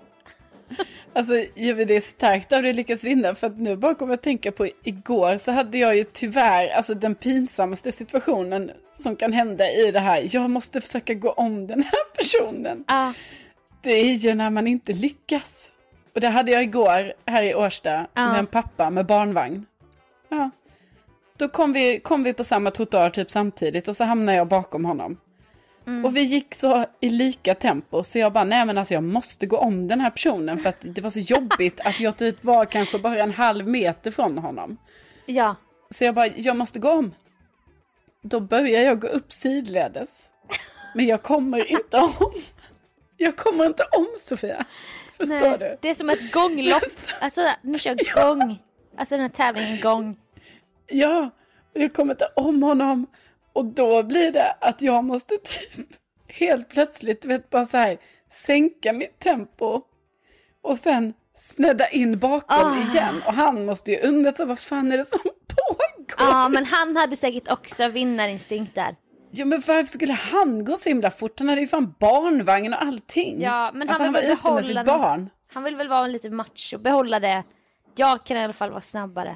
Alltså, 1.13 1.33
det 1.33 1.95
är 1.95 2.01
starkt 2.01 2.51
av 2.51 2.61
dig 2.61 2.69
att 2.69 2.75
lyckas 2.75 3.03
vinna, 3.03 3.35
för 3.35 3.47
att 3.47 3.57
nu 3.59 3.75
bara 3.75 3.95
kommer 3.95 4.11
jag 4.13 4.17
att 4.17 4.23
tänka 4.23 4.51
på 4.51 4.67
igår 4.83 5.37
så 5.37 5.51
hade 5.51 5.77
jag 5.77 5.95
ju 5.95 6.03
tyvärr, 6.03 6.67
alltså 6.69 6.93
den 6.93 7.15
pinsammaste 7.15 7.91
situationen 7.91 8.71
som 8.93 9.15
kan 9.15 9.33
hända 9.33 9.71
i 9.71 9.91
det 9.91 9.99
här. 9.99 10.27
Jag 10.31 10.49
måste 10.49 10.81
försöka 10.81 11.13
gå 11.13 11.31
om 11.31 11.67
den 11.67 11.83
här 11.83 12.03
personen. 12.15 12.83
Ja, 12.87 13.13
Det 13.81 13.91
är 13.91 14.13
ju 14.13 14.33
när 14.33 14.49
man 14.49 14.67
inte 14.67 14.93
lyckas. 14.93 15.71
Och 16.15 16.21
det 16.21 16.27
hade 16.29 16.51
jag 16.51 16.63
igår 16.63 17.13
här 17.25 17.43
i 17.43 17.55
Årsta 17.55 18.07
Ja. 18.13 18.29
med 18.29 18.39
en 18.39 18.47
pappa 18.47 18.89
med 18.89 19.05
barnvagn. 19.05 19.65
Ja. 20.29 20.49
Då 21.37 21.47
kom 21.47 21.73
vi, 21.73 21.99
kom 21.99 22.23
vi 22.23 22.33
på 22.33 22.43
samma 22.43 22.71
trottoar 22.71 23.09
typ 23.09 23.31
samtidigt 23.31 23.87
och 23.87 23.95
så 23.95 24.03
hamnade 24.03 24.37
jag 24.37 24.47
bakom 24.47 24.85
honom. 24.85 25.17
Och 26.05 26.15
vi 26.15 26.21
gick 26.21 26.55
så 26.55 26.85
i 26.99 27.09
lika 27.09 27.55
tempo 27.55 28.03
så 28.03 28.19
jag 28.19 28.33
bara, 28.33 28.43
nej 28.43 28.65
men 28.65 28.77
alltså 28.77 28.93
jag 28.93 29.03
måste 29.03 29.45
gå 29.45 29.57
om 29.57 29.87
den 29.87 30.01
här 30.01 30.09
personen 30.09 30.57
för 30.57 30.69
att 30.69 30.77
det 30.81 31.01
var 31.01 31.09
så 31.09 31.19
jobbigt 31.19 31.79
att 31.79 31.99
jag 31.99 32.17
typ 32.17 32.43
var 32.43 32.65
kanske 32.65 32.99
bara 32.99 33.17
en 33.17 33.31
halv 33.31 33.67
meter 33.67 34.11
från 34.11 34.37
honom. 34.37 34.77
ja. 35.25 35.55
Så 35.89 36.03
jag 36.03 36.15
bara, 36.15 36.27
jag 36.27 36.55
måste 36.57 36.79
gå 36.79 36.91
om. 36.91 37.13
Då 38.21 38.39
börjar 38.39 38.81
jag 38.81 38.99
gå 38.99 39.07
upp 39.07 39.31
sidledes. 39.31 40.29
Men 40.95 41.05
jag 41.05 41.23
kommer 41.23 41.71
inte 41.71 41.97
om. 41.97 42.33
Jag 43.17 43.35
kommer 43.37 43.65
inte 43.65 43.83
om 43.83 44.07
Sofia. 44.19 44.65
Förstår 45.17 45.49
Nej, 45.49 45.57
du? 45.59 45.77
Det 45.81 45.89
är 45.89 45.93
som 45.93 46.09
ett 46.09 46.31
gånglopp. 46.31 46.83
Alltså 47.21 47.41
nu 47.61 47.79
kör 47.79 47.95
jag 47.97 48.37
gång. 48.37 48.59
Alltså 48.97 49.15
den 49.15 49.21
här 49.21 49.29
tävlingen 49.29 49.81
gång. 49.81 50.17
Ja, 50.87 51.29
jag 51.73 51.93
kommer 51.93 52.13
inte 52.13 52.27
om 52.35 52.63
honom. 52.63 53.07
Och 53.53 53.65
då 53.65 54.03
blir 54.03 54.31
det 54.31 54.55
att 54.61 54.81
jag 54.81 55.03
måste 55.03 55.35
typ 55.37 55.87
helt 56.27 56.69
plötsligt, 56.69 57.21
du 57.21 57.27
vet, 57.27 57.49
bara 57.49 57.65
så 57.65 57.77
här 57.77 57.97
sänka 58.31 58.93
mitt 58.93 59.19
tempo. 59.19 59.81
Och 60.61 60.77
sen 60.77 61.13
snedda 61.35 61.89
in 61.89 62.19
bakom 62.19 62.67
Ah. 62.67 62.91
igen. 62.91 63.21
Och 63.27 63.33
han 63.33 63.65
måste 63.65 63.91
ju 63.91 63.99
undra 64.01 64.31
så, 64.31 64.45
vad 64.45 64.59
fan 64.59 64.91
är 64.91 64.97
det 64.97 65.05
som 65.05 65.19
pågår? 65.47 65.85
Ja, 66.17 66.49
men 66.49 66.65
han 66.65 66.95
hade 66.97 67.15
säkert 67.15 67.51
också 67.51 67.87
vinnarinstinkt 67.87 68.75
där. 68.75 68.95
Ja 69.31 69.45
men 69.45 69.59
varför 69.67 69.85
skulle 69.85 70.13
han 70.13 70.65
gå 70.65 70.75
så 70.77 70.89
himla 70.89 71.11
fort? 71.11 71.39
Han 71.39 71.49
hade 71.49 71.61
ju 71.61 71.67
fan 71.67 71.95
barnvagn 71.99 72.73
och 72.73 72.83
allting. 72.83 73.41
Ja, 73.41 73.71
men 73.73 73.89
alltså, 73.89 74.03
han 74.03 74.13
han 74.13 74.21
vill 74.23 74.35
var 74.43 74.55
väl 74.55 74.61
ute 74.61 74.73
med 74.73 74.85
sitt 74.85 74.85
barn. 74.85 75.29
Han 75.53 75.63
vill 75.63 75.75
väl 75.75 75.87
vara 75.89 76.07
lite 76.07 76.29
macho, 76.29 76.77
behålla 76.77 77.19
det. 77.19 77.43
Jag 77.95 78.25
kan 78.25 78.37
i 78.37 78.43
alla 78.43 78.53
fall 78.53 78.69
vara 78.69 78.81
snabbare. 78.81 79.35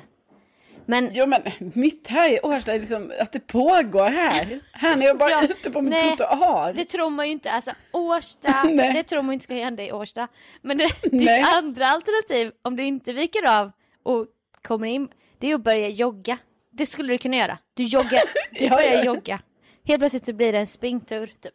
Men 0.89 1.09
Jo 1.13 1.25
men 1.25 1.41
mitt 1.73 2.07
här 2.07 2.29
i 2.29 2.39
Årsta 2.43 2.73
är 2.73 2.79
liksom 2.79 3.11
att 3.19 3.31
det 3.31 3.39
pågår 3.39 4.09
här. 4.09 4.59
Här 4.71 4.95
när 4.95 5.05
jag 5.05 5.17
bara 5.17 5.29
Ja, 5.29 5.43
ute 5.43 5.71
på 5.71 5.81
min 5.81 5.93
trottoar. 6.17 6.73
det 6.73 6.85
tror 6.85 7.09
man 7.09 7.25
ju 7.25 7.31
inte. 7.31 7.51
Alltså 7.51 7.71
Årsta, 7.93 8.63
det 8.93 9.03
tror 9.03 9.21
man 9.21 9.29
ju 9.29 9.33
inte 9.33 9.43
ska 9.43 9.53
hända 9.53 9.83
i 9.83 9.91
Årsta. 9.91 10.27
Men 10.61 10.77
det, 10.77 10.89
ditt 11.11 11.47
andra 11.55 11.85
alternativ, 11.87 12.51
om 12.61 12.75
du 12.75 12.83
inte 12.83 13.13
viker 13.13 13.59
av 13.59 13.71
och 14.03 14.25
kommer 14.61 14.87
in, 14.87 15.07
det 15.39 15.51
är 15.51 15.55
att 15.55 15.63
börja 15.63 15.87
jogga. 15.89 16.37
Det 16.71 16.85
skulle 16.85 17.13
du 17.13 17.17
kunna 17.17 17.37
göra. 17.37 17.57
Du 17.73 17.83
joggar, 17.83 18.21
du 18.59 18.65
Ja, 18.65 18.69
börjar 18.75 18.91
ja, 18.91 18.97
ja. 18.97 19.03
jogga. 19.03 19.39
Helt 19.87 19.99
plötsligt 19.99 20.25
så 20.25 20.33
blir 20.33 20.51
det 20.53 20.59
en 20.59 20.67
springtur 20.67 21.27
typ. 21.41 21.53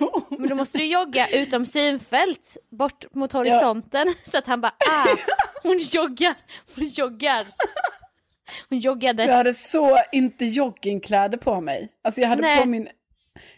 jo. 0.00 0.26
Men 0.30 0.48
då 0.48 0.54
måste 0.54 0.78
du 0.78 0.84
jogga 0.84 1.28
utom 1.28 1.66
synfält, 1.66 2.56
bort 2.70 3.14
mot 3.14 3.32
horisonten. 3.32 4.14
Så 4.24 4.38
att 4.38 4.46
han 4.46 4.60
bara, 4.60 4.74
ah, 4.90 5.16
hon 5.62 5.78
joggar, 5.78 6.34
hon 6.76 6.84
joggar. 6.88 7.46
Hon 8.68 8.78
joggade. 8.78 9.24
Jag 9.24 9.34
hade 9.34 9.54
så 9.54 9.98
inte 10.12 10.44
joggingkläder 10.44 11.38
på 11.38 11.60
mig. 11.60 11.88
Alltså 12.04 12.20
jag 12.20 12.28
hade 12.28 12.42
Nej. 12.42 12.60
på 12.62 12.68
min 12.68 12.88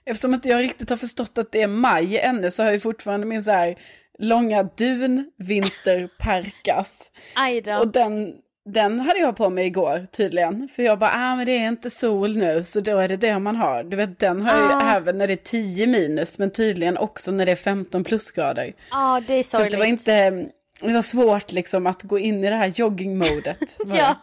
Eftersom 0.05 0.35
inte 0.35 0.49
jag 0.49 0.63
riktigt 0.63 0.91
har 0.91 0.97
förstått 0.97 1.39
att 1.39 1.53
det 1.53 1.63
är 1.63 1.69
maj 1.69 2.19
ännu 2.19 2.51
så 2.51 2.63
har 2.63 2.73
jag 2.73 2.83
fortfarande 2.83 3.27
min 3.27 3.43
så 3.43 3.51
här 3.51 3.77
långa 4.19 4.63
dun 4.63 5.31
vinterperkas. 5.37 7.11
Och 7.81 7.89
den, 7.89 8.35
den 8.65 9.01
hade 9.01 9.19
jag 9.19 9.37
på 9.37 9.51
mig 9.51 9.67
igår 9.67 10.07
tydligen. 10.13 10.69
För 10.69 10.83
jag 10.83 10.99
bara, 10.99 11.11
ah 11.15 11.37
men 11.37 11.47
det 11.47 11.53
är 11.53 11.69
inte 11.69 11.91
sol 11.91 12.37
nu 12.37 12.65
så 12.65 12.81
då 12.81 12.99
är 12.99 13.09
det 13.09 13.17
det 13.17 13.39
man 13.39 13.57
har. 13.57 13.85
Du 13.85 13.97
vet 13.97 14.19
den 14.19 14.43
har 14.43 14.59
jag 14.59 14.73
Ah. 14.83 14.91
ju 14.91 14.97
även 14.97 15.19
när 15.19 15.27
det 15.27 15.33
är 15.33 15.37
10 15.37 15.87
minus 15.87 16.39
men 16.39 16.51
tydligen 16.51 16.97
också 16.97 17.31
när 17.33 17.47
det 17.47 17.53
är 17.53 17.57
15 17.57 18.05
plusgrader. 18.05 18.73
Ja, 18.91 19.23
det 19.27 19.35
är 19.35 19.43
Så 19.43 19.49
sorgligt. 19.57 19.73
det 19.73 19.79
var 19.79 19.87
inte, 19.87 20.47
det 20.81 20.93
var 20.93 21.03
svårt 21.03 21.53
liksom 21.53 21.87
att 21.87 22.03
gå 22.03 22.19
in 22.19 22.45
i 22.45 22.51
det 22.51 22.57
här 22.57 22.67
joggingmodet. 22.67 23.77
Ja. 23.87 24.15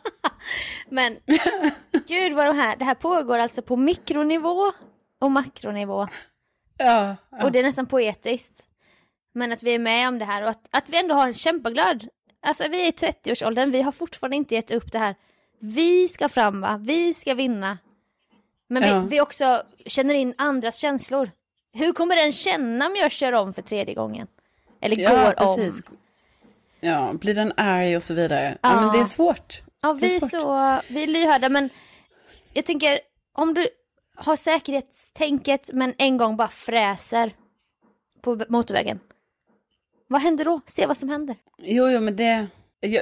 Men 0.89 1.17
gud 2.07 2.33
vad 2.33 2.45
de 2.47 2.57
här, 2.57 2.75
det 2.77 2.85
här 2.85 2.95
pågår 2.95 3.37
alltså 3.37 3.61
på 3.61 3.75
mikronivå 3.75 4.71
och 5.21 5.31
makronivå. 5.31 6.07
ja, 6.77 7.15
ja. 7.31 7.43
Och 7.43 7.51
det 7.51 7.59
är 7.59 7.63
nästan 7.63 7.85
poetiskt. 7.85 8.67
Men 9.33 9.51
att 9.53 9.63
vi 9.63 9.73
är 9.75 9.79
med 9.79 10.07
om 10.07 10.19
det 10.19 10.25
här 10.25 10.43
och 10.43 10.49
att, 10.49 10.67
att 10.71 10.89
vi 10.89 10.99
ändå 10.99 11.15
har 11.15 11.27
en 11.27 11.33
kämpaglöd. 11.33 12.07
Alltså 12.45 12.67
vi 12.67 12.81
är 12.81 12.87
i 12.87 12.91
30-årsåldern, 12.91 13.71
vi 13.71 13.81
har 13.81 13.91
fortfarande 13.91 14.37
inte 14.37 14.55
gett 14.55 14.71
upp 14.71 14.91
det 14.91 14.99
här. 14.99 15.15
Vi 15.59 16.07
ska 16.07 16.29
fram 16.29 16.61
va, 16.61 16.79
vi 16.81 17.13
ska 17.13 17.33
vinna. 17.33 17.77
Men 18.69 18.83
Ja. 18.83 18.99
vi, 18.99 19.07
vi 19.09 19.21
också 19.21 19.63
känner 19.85 20.13
in 20.13 20.33
andras 20.37 20.77
känslor. 20.77 21.31
Hur 21.73 21.93
kommer 21.93 22.15
den 22.15 22.31
känna 22.31 22.87
om 22.87 22.95
jag 22.95 23.11
kör 23.11 23.33
om 23.33 23.53
för 23.53 23.61
tredje 23.61 23.95
gången? 23.95 24.27
Eller 24.81 24.99
ja, 24.99 25.09
går 25.25 25.31
precis. 25.31 25.83
om? 25.89 25.97
Ja, 26.85 27.13
blir 27.13 27.35
den 27.35 27.53
arg 27.57 27.97
och 27.97 28.03
så 28.03 28.13
vidare. 28.13 28.57
Ja, 28.61 28.81
men 28.81 28.91
det 28.91 28.99
är 28.99 29.05
svårt. 29.05 29.61
Ja, 29.81 29.93
vi 29.93 30.15
är, 30.15 30.19
svårt. 30.19 30.31
så, 30.31 30.81
vi 30.87 31.03
är 31.03 31.07
lyhörda 31.07 31.49
men 31.49 31.69
jag 32.53 32.65
tänker 32.65 32.99
om 33.33 33.53
du 33.53 33.67
har 34.15 34.35
säkerhetstänket 34.35 35.69
men 35.73 35.93
en 35.97 36.17
gång 36.17 36.37
bara 36.37 36.47
fräser 36.47 37.31
på 38.21 38.45
motorvägen. 38.49 38.99
Vad 40.07 40.21
händer 40.21 40.45
då? 40.45 40.61
Se 40.65 40.85
vad 40.85 40.97
som 40.97 41.09
händer. 41.09 41.35
Jo, 41.57 41.89
jo, 41.89 41.99
men 41.99 42.15
det, 42.15 42.47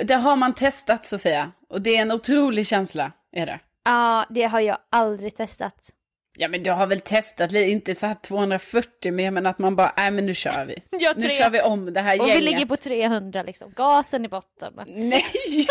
det 0.04 0.14
har 0.14 0.36
man 0.36 0.54
testat 0.54 1.06
Sofia. 1.06 1.52
Och 1.70 1.82
det 1.82 1.98
är 1.98 2.02
en 2.02 2.12
otrolig 2.12 2.68
känsla, 2.68 3.12
är 3.32 3.46
det. 3.46 3.60
Ja, 3.84 4.26
det 4.30 4.44
har 4.44 4.60
jag 4.60 4.78
aldrig 4.90 5.36
testat. 5.36 5.90
Ja, 6.38 6.48
men 6.48 6.64
du 6.64 6.72
har 6.72 6.88
väl 6.88 7.02
testat 7.02 7.52
lite, 7.52 7.70
inte 7.70 7.96
så 7.96 8.06
här 8.08 8.14
240 8.14 9.12
men 9.14 9.26
jag 9.26 9.34
menar 9.34 9.50
att 9.50 9.60
man 9.60 9.76
bara, 9.76 9.94
nej 9.98 10.12
men 10.12 10.26
nu 10.26 10.36
kör 10.36 10.66
vi. 10.66 10.84
Jag 11.00 11.18
Nu 11.22 11.30
kör 11.30 11.50
vi 11.50 11.62
om 11.62 11.94
det 11.94 12.02
här 12.02 12.20
Och 12.22 12.28
gänget. 12.28 12.42
vi 12.42 12.46
ligger 12.46 12.66
på 12.66 12.78
300 12.78 13.44
liksom, 13.44 13.72
gasen 13.76 14.26
i 14.26 14.28
botten. 14.28 14.74
Men, 14.76 14.88
Nej! 15.10 15.26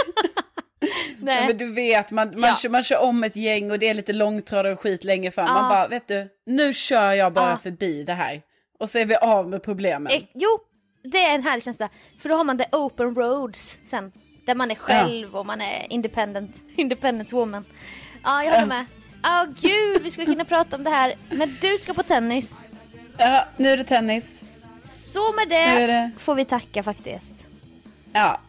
nej. 1.18 1.40
Ja, 1.40 1.46
men 1.46 1.58
du 1.58 1.72
vet, 1.72 2.10
man, 2.10 2.40
man, 2.40 2.48
Ja. 2.50 2.54
kör, 2.54 2.68
man 2.68 2.82
kör 2.82 3.00
om 3.02 3.24
ett 3.24 3.36
gäng 3.36 3.70
och 3.70 3.78
det 3.78 3.88
är 3.88 3.94
lite 3.94 4.12
långtradare 4.12 4.72
och 4.72 4.80
skit 4.80 5.04
längre 5.04 5.30
fram. 5.30 5.44
Man 5.54 5.64
Ja. 5.64 5.68
bara, 5.68 5.88
vet 5.88 6.08
du, 6.08 6.28
nu 6.46 6.72
kör 6.74 7.12
jag 7.12 7.32
bara 7.32 7.50
Ja. 7.50 7.56
förbi 7.56 8.04
det 8.04 8.12
här. 8.14 8.42
Och 8.78 8.90
så 8.90 8.98
är 8.98 9.04
vi 9.04 9.16
av 9.16 9.48
med 9.48 9.62
problemen. 9.62 10.12
Eh, 10.12 10.22
jo, 10.34 10.48
det 11.12 11.18
är 11.24 11.34
en 11.34 11.42
härlig 11.42 11.62
känsla. 11.62 11.88
För 12.18 12.28
då 12.28 12.34
har 12.34 12.44
man 12.44 12.58
the 12.58 12.64
open 12.72 13.14
roads 13.14 13.78
sen. 13.84 14.12
Där 14.46 14.54
man 14.54 14.70
är 14.70 14.74
själv 14.74 15.36
och 15.36 15.46
man 15.46 15.60
är 15.60 15.86
independent, 15.92 16.56
independent 16.76 17.32
woman. 17.32 17.64
Ja, 18.24 18.44
jag 18.44 18.60
håller 18.60 18.76
Ja. 18.76 18.84
Med. 19.22 19.30
Ja, 19.30 19.46
gud, 19.60 20.02
vi 20.02 20.10
skulle 20.10 20.26
kunna 20.26 20.44
prata 20.44 20.76
om 20.76 20.84
det 20.84 20.90
här. 20.90 21.14
Men 21.30 21.56
du 21.60 21.78
ska 21.78 21.94
på 21.94 22.02
tennis. 22.02 22.64
Ja, 23.16 23.44
nu 23.56 23.68
är 23.68 23.76
det 23.76 23.84
tennis. 23.84 24.24
Så 25.12 25.32
med 25.32 25.48
det, 25.48 25.86
det- 25.86 26.10
får 26.18 26.34
vi 26.34 26.44
tacka 26.44 26.82
faktiskt. 26.82 27.34
Ja. 28.12 28.40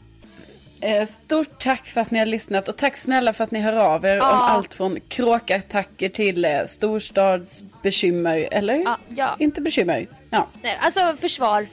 Eh, 0.82 1.08
Stort 1.08 1.60
tack 1.60 1.88
för 1.88 2.02
att 2.02 2.12
ni 2.12 2.20
har 2.20 2.26
lyssnat 2.26 2.68
och 2.68 2.78
tack 2.78 2.98
snälla 2.98 3.34
för 3.34 3.44
att 3.44 3.52
ni 3.52 3.60
hör 3.60 3.74
av 3.74 4.06
er 4.06 4.16
Ja. 4.16 4.32
om 4.32 4.38
allt 4.42 4.74
från 4.74 5.00
kråkattacker 5.08 6.10
till 6.10 6.46
eh, 6.46 6.66
storstadsbekymmer, 6.66 8.48
eller? 8.52 8.76
Ja, 8.76 8.98
ja. 9.10 9.36
Inte 9.40 9.62
bekymmer. 9.62 10.08
Ja. 10.30 10.48
Nej, 10.62 10.78
Alltså 10.82 11.16
försvar, 11.22 11.68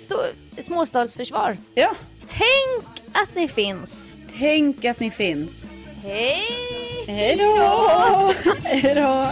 småstadsförsvar. 0.62 1.56
ja. 1.74 1.90
Tänk 2.28 3.02
att 3.12 3.34
ni 3.34 3.48
finns. 3.48 4.14
Tänk 4.38 4.84
att 4.84 5.00
ni 5.00 5.10
finns. 5.10 5.50
Hej! 6.02 6.42
Hej 7.10 7.36
då! 7.36 8.32
Hej 8.64 8.94
då! 8.94 9.26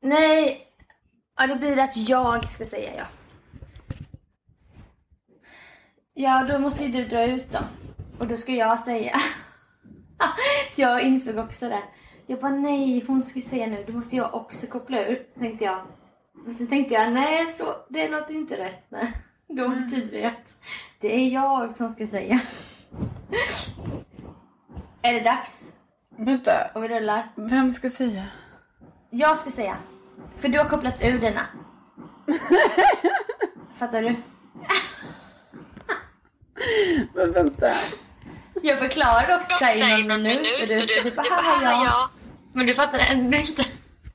Nej, 0.00 0.66
ja 1.36 1.46
det 1.46 1.56
blir 1.56 1.78
att 1.78 1.96
jag 1.96 2.48
ska 2.48 2.64
säga 2.64 2.90
ja. 2.96 3.04
Ja, 6.14 6.46
då 6.48 6.58
måste 6.58 6.84
ju 6.84 6.92
du 6.92 7.04
dra 7.04 7.24
ut 7.24 7.52
dem. 7.52 7.64
Och 8.22 8.28
då 8.28 8.36
ska 8.36 8.52
jag 8.52 8.80
säga. 8.80 9.20
jag 10.76 11.02
insåg 11.02 11.38
också 11.38 11.68
det. 11.68 11.82
Jag 12.26 12.40
bara 12.40 12.52
nej, 12.52 13.04
hon 13.06 13.22
ska 13.22 13.40
säga 13.40 13.66
nu, 13.66 13.84
då 13.86 13.92
måste 13.92 14.16
jag 14.16 14.34
också 14.34 14.66
koppla 14.66 15.06
ur, 15.06 15.26
tänkte 15.38 15.64
jag. 15.64 15.78
Men 16.44 16.54
sen 16.54 16.66
tänkte 16.66 16.94
jag 16.94 17.12
nej, 17.12 17.46
så 17.46 17.64
det 17.88 18.08
låter 18.08 18.34
inte 18.34 18.58
rätt. 18.58 18.84
Nej. 18.88 19.12
Då 19.48 19.68
betyder 19.68 20.18
det 20.18 20.24
att 20.24 20.56
det 21.00 21.16
är 21.16 21.28
jag 21.28 21.76
som 21.76 21.92
ska 21.92 22.06
säga. 22.06 22.40
är 25.02 25.12
det 25.12 25.20
dags? 25.20 25.70
Vänta, 26.16 26.70
Och 26.74 26.84
vi 26.84 26.88
rullar. 26.88 27.32
vem 27.36 27.70
ska 27.70 27.90
säga? 27.90 28.26
Jag 29.10 29.38
ska 29.38 29.50
säga. 29.50 29.76
För 30.36 30.48
du 30.48 30.58
har 30.58 30.68
kopplat 30.68 31.04
ur 31.04 31.18
dina. 31.18 31.46
Fattar 33.74 34.02
du? 34.02 34.16
Men 37.14 37.32
vänta. 37.32 37.66
Jag 38.62 38.78
förklarade 38.78 39.36
också 39.36 39.48
såhär 39.58 39.98
i 39.98 40.02
någon 40.02 40.22
minut 40.22 40.60
och 40.62 40.68
du, 40.68 40.86
du 41.04 41.10
bara 41.10 41.26
haha 41.30 41.84
ja. 41.84 42.10
Men 42.54 42.66
du 42.66 42.74
fattade 42.74 43.02
ändå 43.02 43.38
inte. 43.38 43.64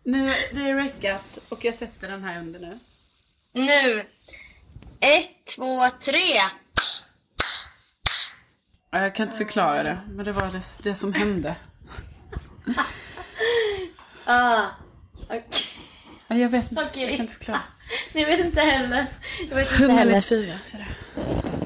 Nu, 0.03 0.35
det 0.53 0.61
är 0.69 0.75
räckat 0.75 1.37
och 1.49 1.65
jag 1.65 1.75
sätter 1.75 2.07
den 2.07 2.23
här 2.23 2.39
under 2.39 2.59
nu. 2.59 2.79
Nu. 3.53 3.99
Ett, 4.99 5.45
två, 5.55 5.89
tre. 5.99 6.35
Ja, 8.91 9.01
Jag 9.01 9.15
kan 9.15 9.25
inte 9.25 9.37
förklara 9.37 9.83
det, 9.83 10.01
men 10.07 10.25
det 10.25 10.31
var 10.31 10.51
det, 10.51 10.61
det 10.83 10.95
som 10.95 11.13
hände. 11.13 11.55
Ah. 14.29 14.65
Ja, 16.27 16.35
Jag 16.37 16.49
vet 16.49 16.71
inte, 16.71 16.83
Okej. 16.83 17.03
jag 17.03 17.11
kan 17.11 17.19
inte 17.21 17.33
förklara. 17.33 17.61
Ni 18.13 18.25
vet 18.25 18.39
inte 18.39 18.61
heller. 18.61 19.05
Jag 19.49 19.55
vet 19.55 19.71
inte 19.71 19.93
heller. 19.93 20.17
194 20.17 20.59
är 20.71 20.77
det. 20.77 21.56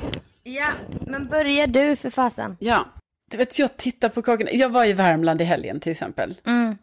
Ja, 0.43 0.73
men 1.07 1.27
börja 1.27 1.67
du 1.67 1.95
för 1.95 2.09
fasen. 2.09 2.57
Ja, 2.59 2.87
du 3.29 3.37
vet 3.37 3.59
jag 3.59 3.77
tittar 3.77 4.09
på 4.09 4.21
kakorna. 4.21 4.51
Jag 4.51 4.69
var 4.69 4.85
i 4.85 4.93
Värmland 4.93 5.41
i 5.41 5.43
helgen 5.43 5.79
till 5.79 5.91
exempel. 5.91 6.37
Mm. 6.45 6.77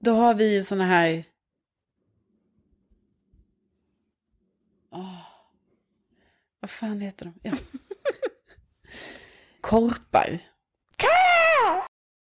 Då 0.00 0.12
har 0.12 0.34
vi 0.34 0.54
ju 0.54 0.62
såna 0.62 0.84
här... 0.84 1.24
Åh. 4.90 5.20
Vad 6.60 6.70
fan 6.70 7.00
heter 7.00 7.24
de? 7.24 7.34
Ja. 7.42 7.52
Korpar. 9.60 10.48